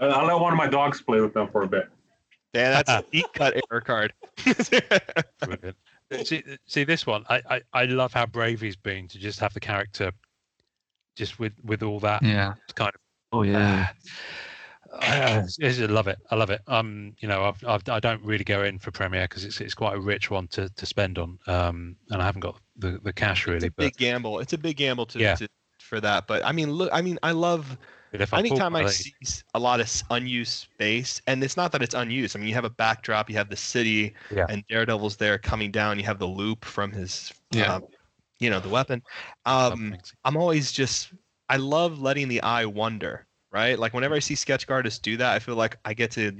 I'll 0.00 0.26
let 0.26 0.40
one 0.40 0.52
of 0.52 0.56
my 0.56 0.66
dogs 0.66 1.00
play 1.00 1.20
with 1.20 1.32
them 1.34 1.48
for 1.48 1.62
a 1.62 1.68
bit. 1.68 1.88
yeah, 2.54 2.70
that's 2.70 2.90
ah. 2.90 2.98
a 2.98 3.04
deep 3.12 3.26
cut 3.34 3.54
error 3.70 3.80
card. 3.80 4.12
See, 6.24 6.42
see 6.66 6.84
this 6.84 7.06
one. 7.06 7.24
I, 7.28 7.40
I, 7.50 7.62
I 7.72 7.84
love 7.86 8.12
how 8.12 8.26
brave 8.26 8.60
he's 8.60 8.76
been 8.76 9.08
to 9.08 9.18
just 9.18 9.40
have 9.40 9.54
the 9.54 9.60
character, 9.60 10.12
just 11.16 11.38
with 11.38 11.52
with 11.64 11.82
all 11.82 12.00
that 12.00 12.22
Yeah. 12.22 12.54
kind 12.74 12.90
of. 12.94 13.00
Oh 13.32 13.42
yeah. 13.42 13.86
Ah. 13.88 13.94
I, 15.00 15.42
I 15.62 15.86
love 15.86 16.08
it. 16.08 16.18
I 16.30 16.34
love 16.34 16.50
it. 16.50 16.60
Um, 16.66 17.14
you 17.18 17.28
know, 17.28 17.44
I've, 17.44 17.64
I've 17.66 17.88
I 17.88 18.00
don't 18.00 18.22
really 18.22 18.44
go 18.44 18.64
in 18.64 18.78
for 18.78 18.90
Premiere 18.90 19.24
because 19.28 19.44
it's 19.44 19.60
it's 19.60 19.74
quite 19.74 19.94
a 19.94 20.00
rich 20.00 20.30
one 20.30 20.48
to, 20.48 20.68
to 20.68 20.86
spend 20.86 21.18
on. 21.18 21.38
Um, 21.46 21.96
and 22.10 22.22
I 22.22 22.24
haven't 22.24 22.40
got 22.40 22.60
the, 22.76 23.00
the 23.02 23.12
cash 23.12 23.46
really. 23.46 23.56
it's 23.56 23.64
a 23.66 23.70
But, 23.70 23.84
big 23.84 23.96
gamble. 23.96 24.40
It's 24.40 24.52
a 24.52 24.58
big 24.58 24.76
gamble 24.76 25.06
to, 25.06 25.18
Yeah. 25.18 25.34
to 25.36 25.48
for 25.80 26.00
that. 26.00 26.26
But 26.26 26.44
I 26.44 26.52
mean, 26.52 26.70
look. 26.72 26.90
I 26.92 27.02
mean, 27.02 27.18
I 27.22 27.32
love 27.32 27.76
I 28.32 28.38
anytime 28.38 28.76
I 28.76 28.86
see 28.86 29.12
a 29.54 29.58
lot 29.58 29.80
of 29.80 30.02
unused 30.10 30.52
space, 30.52 31.20
and 31.26 31.42
it's 31.42 31.56
not 31.56 31.72
that 31.72 31.82
it's 31.82 31.94
unused. 31.94 32.36
I 32.36 32.38
mean, 32.38 32.48
you 32.48 32.54
have 32.54 32.64
a 32.64 32.70
backdrop, 32.70 33.28
you 33.28 33.36
have 33.36 33.48
the 33.48 33.56
city, 33.56 34.14
Yeah. 34.30 34.46
and 34.48 34.64
Daredevil's 34.68 35.16
there 35.16 35.38
coming 35.38 35.70
down. 35.70 35.98
You 35.98 36.04
have 36.04 36.18
the 36.18 36.26
loop 36.26 36.64
from 36.64 36.92
his, 36.92 37.32
Yeah. 37.50 37.74
um, 37.74 37.84
you 38.38 38.50
know, 38.50 38.60
the 38.60 38.68
weapon. 38.68 39.02
Um, 39.46 39.96
I'm 40.24 40.36
always 40.36 40.70
just, 40.70 41.12
I 41.48 41.56
love 41.56 42.00
letting 42.00 42.28
the 42.28 42.40
eye 42.42 42.66
wander, 42.66 43.26
right? 43.54 43.78
Like 43.78 43.94
whenever 43.94 44.14
I 44.14 44.18
see 44.18 44.34
sketch 44.34 44.68
artists 44.68 44.98
do 44.98 45.16
that, 45.16 45.32
I 45.32 45.38
feel 45.38 45.54
like 45.54 45.78
I 45.84 45.94
get 45.94 46.10
to 46.12 46.32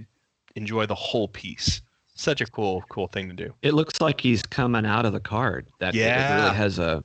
enjoy 0.57 0.85
the 0.87 0.95
whole 0.95 1.29
piece. 1.29 1.81
Such 2.17 2.41
a 2.41 2.47
cool, 2.47 2.85
cool 2.91 3.07
thing 3.09 3.29
to 3.29 3.35
do. 3.35 3.55
It 3.63 3.73
looks 3.75 4.01
like 4.01 4.21
he's 4.21 4.43
coming 4.43 4.85
out 4.85 5.07
of 5.07 5.13
the 5.13 5.21
card. 5.21 5.67
That 5.81 5.95
it 5.95 5.99
Yeah. 6.01 6.45
really 6.45 6.57
has 6.57 6.79
a. 6.79 7.03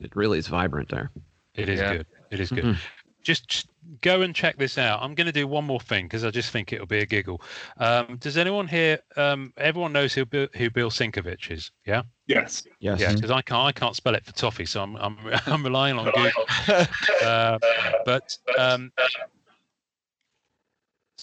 It 0.00 0.14
really 0.16 0.38
is 0.38 0.48
vibrant 0.48 0.88
there. 0.88 1.10
It 1.54 1.68
is 1.68 1.78
Yeah. 1.80 1.96
good. 1.98 2.06
It 2.30 2.40
is 2.40 2.50
good. 2.50 2.64
Mhm. 2.64 2.76
Just, 3.22 3.48
just 3.48 3.68
go 4.02 4.20
and 4.20 4.34
check 4.34 4.58
this 4.58 4.76
out. 4.76 5.00
I'm 5.02 5.14
going 5.14 5.26
to 5.26 5.32
do 5.32 5.46
one 5.46 5.64
more 5.64 5.80
thing 5.80 6.04
because 6.04 6.24
I 6.24 6.30
just 6.30 6.50
think 6.50 6.74
it'll 6.74 6.86
be 6.86 6.98
a 6.98 7.06
giggle. 7.06 7.40
Um, 7.78 8.18
does 8.18 8.36
anyone 8.36 8.68
here? 8.68 8.98
Um, 9.16 9.54
everyone 9.56 9.94
knows 9.94 10.12
who 10.12 10.26
Bill, 10.26 10.46
who 10.54 10.68
Bill 10.68 10.90
Sienkiewicz 10.90 11.50
is? 11.50 11.70
Yeah. 11.86 12.02
Yes. 12.26 12.64
Yes. 12.80 13.00
Yeah. 13.00 13.14
Because 13.14 13.30
I 13.30 13.40
can't 13.40 13.62
I 13.62 13.72
can't 13.72 13.96
spell 13.96 14.14
it 14.14 14.26
for 14.26 14.32
toffee, 14.32 14.66
so 14.66 14.82
I'm 14.82 14.96
I'm, 14.96 15.16
I'm 15.46 15.62
relying 15.64 15.98
on 15.98 16.06
Google. 16.06 16.46
Uh, 17.24 17.58
but 18.04 18.36
um, 18.58 18.92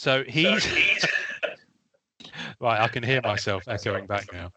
so 0.02 0.24
he's 0.28 0.68
right. 2.60 2.82
I 2.82 2.88
can 2.88 3.04
hear 3.04 3.22
myself 3.22 3.68
echoing 3.68 4.08
back 4.08 4.34
now. 4.34 4.52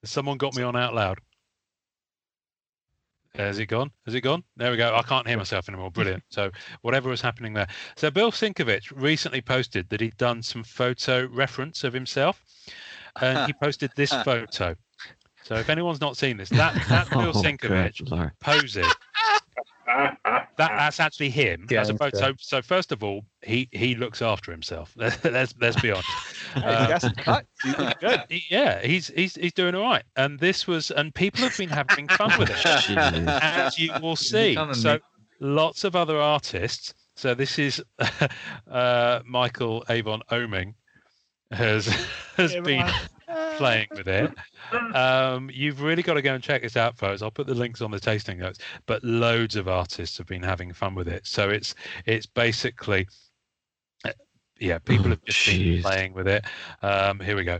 Has 0.00 0.10
someone 0.10 0.38
got 0.38 0.56
me 0.56 0.62
on 0.62 0.74
out 0.74 0.94
loud? 0.94 1.18
Has 3.34 3.58
it 3.58 3.66
gone? 3.66 3.90
Has 4.06 4.14
it 4.14 4.22
gone? 4.22 4.42
There 4.56 4.70
we 4.70 4.78
go. 4.78 4.96
I 4.96 5.02
can't 5.02 5.28
hear 5.28 5.36
myself 5.36 5.68
anymore. 5.68 5.90
Brilliant. 5.90 6.22
So 6.30 6.50
whatever 6.80 7.10
was 7.10 7.20
happening 7.20 7.52
there. 7.52 7.66
So 7.96 8.10
Bill 8.10 8.32
Sienkiewicz 8.32 8.90
recently 8.94 9.42
posted 9.42 9.86
that 9.90 10.00
he'd 10.00 10.16
done 10.16 10.42
some 10.42 10.64
photo 10.64 11.26
reference 11.26 11.84
of 11.84 11.92
himself, 11.92 12.42
and 13.20 13.46
he 13.46 13.52
posted 13.52 13.90
this 13.96 14.14
photo. 14.24 14.74
So 15.42 15.56
if 15.56 15.68
anyone's 15.68 16.00
not 16.00 16.16
seen 16.16 16.38
this, 16.38 16.48
that 16.48 16.74
that 16.88 17.10
Bill 17.10 17.32
Oh, 17.34 17.42
Sienkiewicz 17.42 17.98
good 17.98 18.10
Lord. 18.10 18.32
Posing 20.56 20.76
that 20.76 20.78
that's 20.78 21.00
actually 21.00 21.30
him 21.30 21.66
Yeah, 21.70 21.80
as 21.80 21.90
opposed. 21.90 22.16
So 22.16 22.32
so 22.38 22.62
first 22.62 22.92
of 22.92 23.02
all, 23.02 23.24
he 23.42 23.68
he 23.72 23.94
looks 23.94 24.22
after 24.22 24.50
himself. 24.50 24.92
let's 24.96 25.54
let's 25.60 25.80
be 25.80 25.90
honest. 25.90 26.08
Hey, 26.54 26.60
Uh, 26.62 26.82
you 26.82 26.88
got 26.88 27.00
some 27.00 27.14
cut. 27.14 27.46
He's 27.62 27.78
looking 27.78 27.94
good. 28.00 28.22
He- 28.28 28.44
yeah, 28.50 28.80
he's 28.84 29.08
he's 29.08 29.34
he's 29.34 29.52
doing 29.52 29.74
all 29.74 29.82
right. 29.82 30.04
And 30.16 30.38
this 30.38 30.66
was 30.66 30.90
and 30.90 31.14
people 31.14 31.40
have 31.42 31.56
been 31.56 31.68
having 31.70 32.08
fun 32.08 32.32
with 32.38 32.50
it, 32.50 32.56
Jeez. 32.56 33.38
as 33.42 33.78
you 33.78 33.92
will 34.02 34.16
see. 34.16 34.54
So 34.72 34.94
me. 34.94 35.00
lots 35.40 35.84
of 35.84 35.96
other 35.96 36.18
artists. 36.18 36.94
So 37.16 37.34
this 37.34 37.58
is 37.58 37.82
uh, 38.70 39.20
Michael 39.24 39.84
Avon 39.88 40.22
Oeming 40.30 40.74
has 41.52 41.86
has 42.36 42.54
been 42.56 42.86
playing 43.56 43.88
with 43.92 44.08
it. 44.08 44.32
Um, 44.94 45.50
you've 45.52 45.82
really 45.82 46.02
got 46.02 46.14
to 46.14 46.22
go 46.22 46.34
and 46.34 46.42
check 46.42 46.62
this 46.62 46.76
out, 46.76 46.96
folks. 46.96 47.22
I'll 47.22 47.30
put 47.30 47.46
the 47.46 47.54
links 47.54 47.80
on 47.80 47.90
the 47.90 48.00
tasting 48.00 48.38
notes. 48.38 48.58
But 48.86 49.02
loads 49.04 49.56
of 49.56 49.68
artists 49.68 50.18
have 50.18 50.26
been 50.26 50.42
having 50.42 50.72
fun 50.72 50.94
with 50.94 51.08
it. 51.08 51.26
So 51.26 51.50
it's 51.50 51.74
it's 52.06 52.26
basically, 52.26 53.06
uh, 54.04 54.12
yeah, 54.58 54.78
people 54.78 55.06
Oh, 55.06 55.10
have 55.10 55.24
just 55.24 55.46
been 55.46 55.82
playing 55.82 56.12
with 56.14 56.28
it. 56.28 56.44
Um, 56.82 57.20
here 57.20 57.36
we 57.36 57.44
go. 57.44 57.58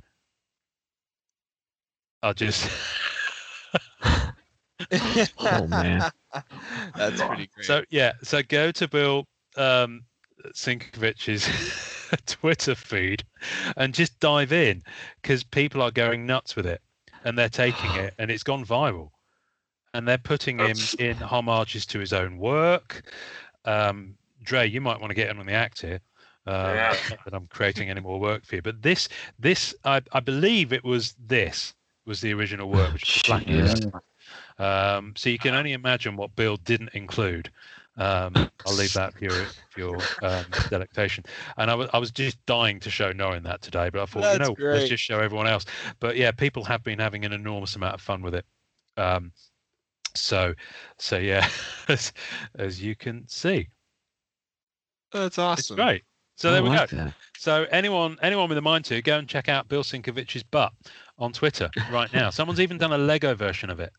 I'll 2.22 2.35
just. 2.35 2.70
Oh, 5.39 5.66
man. 5.68 6.11
That's 6.97 7.22
pretty 7.22 7.49
great. 7.55 7.64
So 7.64 7.85
yeah, 7.91 8.12
so 8.22 8.43
go 8.43 8.70
to 8.72 8.89
Bill 8.89 9.25
um, 9.57 10.03
Sienkiewicz's 10.55 11.47
Twitter 12.27 12.75
feed 12.75 13.25
and 13.77 13.95
just 13.95 14.19
dive 14.21 14.53
in 14.53 14.83
because 15.21 15.45
people 15.45 15.83
are 15.83 15.91
going 15.91 16.27
nuts 16.27 16.57
with 16.57 16.67
it 16.67 16.81
and 17.25 17.39
they're 17.39 17.49
taking 17.49 17.91
it 17.97 18.15
and 18.19 18.31
it's 18.31 18.43
gone 18.43 18.65
viral 18.65 19.11
and 19.95 20.07
they're 20.07 20.19
putting 20.19 20.59
him 20.59 20.77
in 20.99 21.17
homages 21.17 21.87
to 21.87 22.01
his 22.01 22.12
own 22.12 22.37
work. 22.37 23.03
Um, 23.65 24.17
Dre, 24.43 24.69
you 24.69 24.81
might 24.81 25.01
want 25.01 25.11
to 25.11 25.15
get 25.15 25.31
in 25.31 25.39
on 25.39 25.47
the 25.47 25.53
act 25.53 25.81
here. 25.81 26.01
Uh, 26.47 26.73
Yeah. 26.75 26.97
Not 27.11 27.25
that 27.25 27.35
I'm 27.35 27.47
creating 27.47 27.89
any 27.89 28.01
more 28.01 28.21
work 28.21 28.45
for 28.45 28.57
you, 28.57 28.62
but 28.62 28.83
this, 28.83 29.09
this, 29.39 29.75
I, 29.85 30.03
I 30.12 30.21
believe 30.21 30.73
it 30.73 30.85
was 30.85 31.15
this 31.27 31.75
was 32.07 32.21
the 32.21 32.35
original 32.35 32.69
work, 32.69 32.93
which 32.93 33.17
is 33.17 33.23
the 33.23 33.29
Black 33.29 33.47
Um, 34.59 35.15
so 35.17 35.31
you 35.31 35.39
can 35.39 35.55
only 35.55 35.73
imagine 35.73 36.17
what 36.17 36.37
Bill 36.37 36.57
didn't 36.57 36.91
include. 36.93 37.51
Um, 37.97 38.32
I'll 38.66 38.74
leave 38.74 38.92
that 38.95 39.14
for 39.14 39.24
your, 39.24 39.47
for 39.70 39.80
your 39.80 39.99
um, 40.22 40.45
delectation. 40.68 41.24
And 41.59 41.70
I 41.70 41.74
was, 41.74 41.88
I 41.92 41.99
was 41.99 42.11
just 42.11 42.45
dying 42.47 42.80
to 42.80 42.90
show 42.90 43.12
Norrin 43.12 43.45
that 43.45 43.62
today, 43.62 43.88
but 43.90 44.03
I 44.03 44.07
thought, 44.07 44.32
you 44.32 44.38
That's 44.38 44.49
know, 44.49 44.57
let's 44.59 44.88
just 44.88 45.05
show 45.05 45.20
everyone 45.20 45.47
else. 45.47 45.64
But 46.01 46.16
yeah, 46.16 46.32
people 46.32 46.64
have 46.64 46.82
been 46.82 46.99
having 46.99 47.24
an 47.24 47.32
enormous 47.32 47.76
amount 47.76 47.95
of 47.95 48.01
fun 48.01 48.22
with 48.22 48.34
it. 48.34 48.45
Um, 48.97 49.30
so, 50.14 50.55
so 50.99 51.18
yeah, 51.18 51.49
as, 51.88 52.12
as 52.59 52.82
you 52.82 52.97
can 52.97 53.26
see, 53.28 53.68
That's 55.12 55.26
it's 55.26 55.38
awesome. 55.38 55.76
great. 55.76 56.03
So 56.36 56.51
I 56.51 56.55
there 56.55 56.62
we 56.64 56.70
go. 56.70 56.86
that. 56.86 57.14
So 57.38 57.66
anyone 57.70 58.16
anyone 58.22 58.49
with 58.49 58.59
a 58.59 58.62
mind 58.62 58.84
to 58.86 59.01
go 59.03 59.18
and 59.18 59.28
check 59.28 59.49
out 59.49 59.68
Bill 59.68 59.84
Sienkiewicz's 59.84 60.42
butt 60.42 60.72
on 61.16 61.32
Twitter 61.32 61.70
right 61.92 62.12
now. 62.12 62.30
Someone's 62.30 62.59
even 62.61 62.76
done 62.76 62.92
a 62.92 62.99
Lego 62.99 63.34
version 63.36 63.70
of 63.70 63.78
it. 63.78 63.92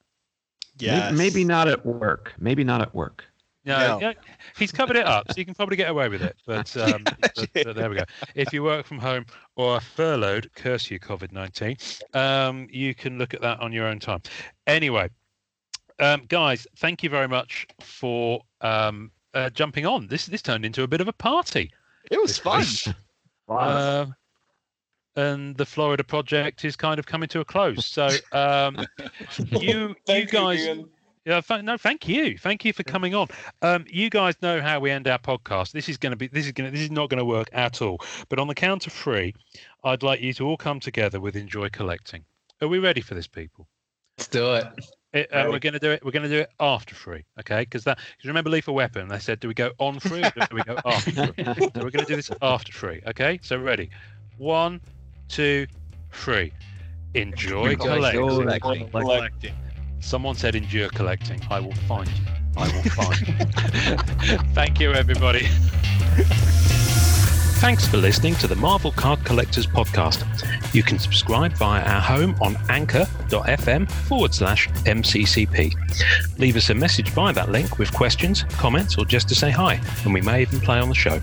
May- 0.81 0.87
Yes. 0.87 1.13
Maybe 1.17 1.45
not 1.45 1.69
at 1.69 1.85
work. 1.85 2.33
Maybe 2.37 2.65
not 2.65 2.81
at 2.81 2.93
work. 2.93 3.23
No, 3.65 3.77
No. 3.79 3.99
yeah, 3.99 4.13
he's 4.57 4.71
covered 4.71 4.95
it 4.95 5.05
up, 5.05 5.25
so 5.29 5.35
you 5.37 5.45
can 5.45 5.55
probably 5.55 5.75
get 5.75 5.89
away 5.89 6.07
with 6.07 6.21
it. 6.21 6.35
But, 6.45 6.75
um, 6.77 7.03
but, 7.03 7.49
but 7.53 7.75
there 7.75 7.89
we 7.89 7.97
go. 7.97 8.03
If 8.35 8.53
you 8.53 8.63
work 8.63 8.85
from 8.85 8.99
home 8.99 9.25
or 9.55 9.75
are 9.75 9.81
furloughed, 9.81 10.49
curse 10.55 10.89
you, 10.91 10.99
COVID 10.99 11.31
nineteen, 11.31 11.77
um, 12.13 12.67
you 12.69 12.93
can 12.93 13.17
look 13.17 13.33
at 13.33 13.41
that 13.41 13.59
on 13.59 13.71
your 13.73 13.87
own 13.87 13.99
time. 13.99 14.21
Anyway, 14.67 15.09
um, 15.99 16.23
guys, 16.27 16.67
thank 16.77 17.03
you 17.03 17.09
very 17.09 17.27
much 17.27 17.67
for 17.79 18.41
um, 18.61 19.11
uh, 19.33 19.49
jumping 19.49 19.85
on. 19.85 20.07
This 20.07 20.25
this 20.27 20.41
turned 20.41 20.65
into 20.65 20.83
a 20.83 20.87
bit 20.87 21.01
of 21.01 21.07
a 21.07 21.13
party. 21.13 21.71
It 22.11 22.21
was 22.21 22.37
fun. 22.37 22.63
week. 22.85 22.95
Um, 23.49 24.15
and 25.15 25.55
the 25.55 25.65
Florida 25.65 26.03
project 26.03 26.65
is 26.65 26.75
kind 26.75 26.99
of 26.99 27.05
coming 27.05 27.29
to 27.29 27.39
a 27.39 27.45
close. 27.45 27.85
So 27.85 28.09
um, 28.31 28.85
you 29.49 29.95
you 30.07 30.25
guys. 30.25 30.65
Ian. 30.65 30.89
Yeah, 31.25 31.41
th- 31.41 31.63
no, 31.63 31.75
thank 31.75 32.07
you, 32.07 32.37
thank 32.37 32.63
you 32.63 32.71
for 32.71 32.83
coming 32.83 33.15
on. 33.15 33.27
Um, 33.63 33.85
you 33.89 34.11
guys 34.11 34.35
know 34.43 34.61
how 34.61 34.79
we 34.79 34.91
end 34.91 35.07
our 35.07 35.17
podcast. 35.17 35.71
This 35.71 35.89
is 35.89 35.97
going 35.97 36.11
to 36.11 36.15
be, 36.15 36.27
this 36.27 36.45
is 36.45 36.51
going, 36.51 36.69
to 36.69 36.71
this 36.71 36.85
is 36.85 36.91
not 36.91 37.09
going 37.09 37.17
to 37.17 37.25
work 37.25 37.49
at 37.51 37.81
all. 37.81 37.97
But 38.29 38.37
on 38.37 38.47
the 38.47 38.53
count 38.53 38.85
of 38.85 38.93
three, 38.93 39.33
I'd 39.83 40.03
like 40.03 40.21
you 40.21 40.33
to 40.33 40.45
all 40.45 40.57
come 40.57 40.79
together 40.79 41.19
with 41.19 41.35
enjoy 41.35 41.69
collecting. 41.69 42.23
Are 42.61 42.67
we 42.67 42.77
ready 42.77 43.01
for 43.01 43.15
this, 43.15 43.25
people? 43.25 43.67
Let's 44.19 44.27
do 44.27 44.53
it. 44.53 44.67
It, 45.13 45.33
uh, 45.33 45.47
we're 45.49 45.59
going 45.59 45.73
to 45.73 45.79
do 45.79 45.91
it. 45.91 46.05
We're 46.05 46.11
going 46.11 46.23
to 46.23 46.29
do 46.29 46.41
it 46.41 46.49
after 46.59 46.93
three, 46.93 47.25
okay? 47.39 47.61
Because 47.61 47.85
that, 47.85 47.97
because 47.97 48.27
remember 48.27 48.51
Lethal 48.51 48.75
Weapon? 48.75 49.07
They 49.07 49.17
said, 49.17 49.39
do 49.39 49.47
we 49.47 49.55
go 49.55 49.71
on 49.79 49.99
three 49.99 50.23
or 50.23 50.31
do 50.31 50.55
we 50.55 50.61
go 50.61 50.77
after 50.85 51.09
three? 51.09 51.33
So 51.43 51.71
we're 51.75 51.89
going 51.89 52.05
to 52.05 52.05
do 52.05 52.17
this 52.17 52.29
after 52.43 52.71
three, 52.71 53.01
okay? 53.07 53.39
So 53.41 53.57
ready? 53.57 53.89
One, 54.37 54.79
two, 55.27 55.65
three. 56.11 56.53
Enjoy 57.15 57.71
Enjoy 57.71 57.75
collecting. 57.75 58.27
collecting. 58.27 58.89
Collecting. 58.89 59.55
Someone 59.99 60.35
said 60.35 60.55
endure 60.55 60.89
collecting. 60.89 61.41
I 61.49 61.59
will 61.59 61.73
find 61.87 62.07
you. 62.07 62.25
I 62.57 62.67
will 62.67 62.83
find 62.91 63.27
you. 63.27 64.37
Thank 64.53 64.79
you, 64.79 64.93
everybody. 64.93 65.47
Thanks 67.59 67.87
for 67.87 67.97
listening 67.97 68.35
to 68.35 68.47
the 68.47 68.55
Marvel 68.55 68.91
Card 68.91 69.23
Collectors 69.25 69.65
Podcast. 69.65 70.23
You 70.75 70.83
can 70.83 70.99
subscribe 70.99 71.53
via 71.53 71.81
our 71.83 72.01
home 72.01 72.35
on 72.41 72.57
anchor.fm 72.69 73.89
forward 73.89 74.33
slash 74.33 74.67
MCCP. 74.69 75.73
Leave 76.37 76.57
us 76.57 76.69
a 76.69 76.75
message 76.75 77.09
via 77.09 77.33
that 77.33 77.49
link 77.49 77.79
with 77.79 77.91
questions, 77.93 78.43
comments, 78.49 78.97
or 78.97 79.05
just 79.05 79.27
to 79.29 79.35
say 79.35 79.49
hi, 79.49 79.81
and 80.03 80.13
we 80.13 80.21
may 80.21 80.41
even 80.41 80.59
play 80.59 80.79
on 80.79 80.89
the 80.89 80.95
show. 80.95 81.19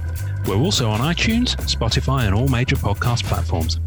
We're 0.46 0.56
also 0.56 0.88
on 0.88 1.00
iTunes, 1.00 1.54
Spotify, 1.72 2.24
and 2.24 2.34
all 2.34 2.48
major 2.48 2.76
podcast 2.76 3.24
platforms. 3.24 3.78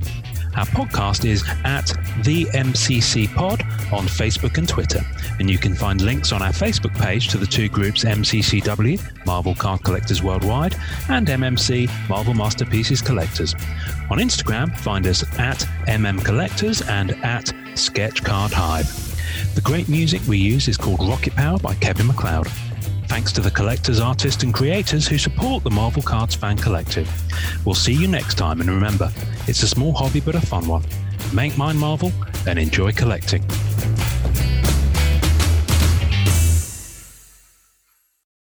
Our 0.55 0.65
podcast 0.67 1.25
is 1.25 1.43
at 1.65 1.87
the 2.23 2.45
MCC 2.45 3.33
Pod 3.35 3.61
on 3.91 4.05
Facebook 4.05 4.57
and 4.57 4.67
Twitter, 4.67 5.01
and 5.39 5.49
you 5.49 5.57
can 5.57 5.75
find 5.75 5.99
links 5.99 6.31
on 6.31 6.41
our 6.41 6.53
Facebook 6.53 6.97
page 6.97 7.27
to 7.29 7.37
the 7.37 7.45
two 7.45 7.67
groups 7.67 8.05
MCCW, 8.05 9.25
Marvel 9.25 9.53
Card 9.53 9.83
Collectors 9.83 10.23
Worldwide, 10.23 10.75
and 11.09 11.27
MMC, 11.27 11.89
Marvel 12.07 12.33
Masterpieces 12.33 13.01
Collectors. 13.01 13.53
On 14.09 14.17
Instagram, 14.17 14.73
find 14.77 15.05
us 15.07 15.23
at 15.37 15.59
MM 15.87 16.23
Collectors 16.23 16.81
and 16.83 17.11
at 17.25 17.51
Sketch 17.73 18.23
Card 18.23 18.53
Hive. 18.53 18.87
The 19.55 19.61
great 19.61 19.89
music 19.89 20.21
we 20.25 20.37
use 20.37 20.69
is 20.69 20.77
called 20.77 21.05
Rocket 21.05 21.35
Power 21.35 21.59
by 21.59 21.75
Kevin 21.75 22.07
MacLeod. 22.07 22.47
Thanks 23.07 23.31
to 23.33 23.41
the 23.41 23.51
collectors, 23.51 23.99
artists, 23.99 24.43
and 24.43 24.53
creators 24.53 25.07
who 25.07 25.17
support 25.17 25.63
the 25.63 25.69
Marvel 25.69 26.01
Cards 26.01 26.35
Fan 26.35 26.57
Collective. 26.57 27.09
We'll 27.65 27.75
see 27.75 27.93
you 27.93 28.07
next 28.07 28.35
time, 28.35 28.61
and 28.61 28.69
remember, 28.69 29.11
it's 29.47 29.63
a 29.63 29.67
small 29.67 29.93
hobby 29.93 30.19
but 30.19 30.35
a 30.35 30.41
fun 30.41 30.67
one. 30.67 30.83
Make 31.33 31.57
mine 31.57 31.77
Marvel 31.77 32.11
and 32.47 32.59
enjoy 32.59 32.91
collecting. 32.91 33.43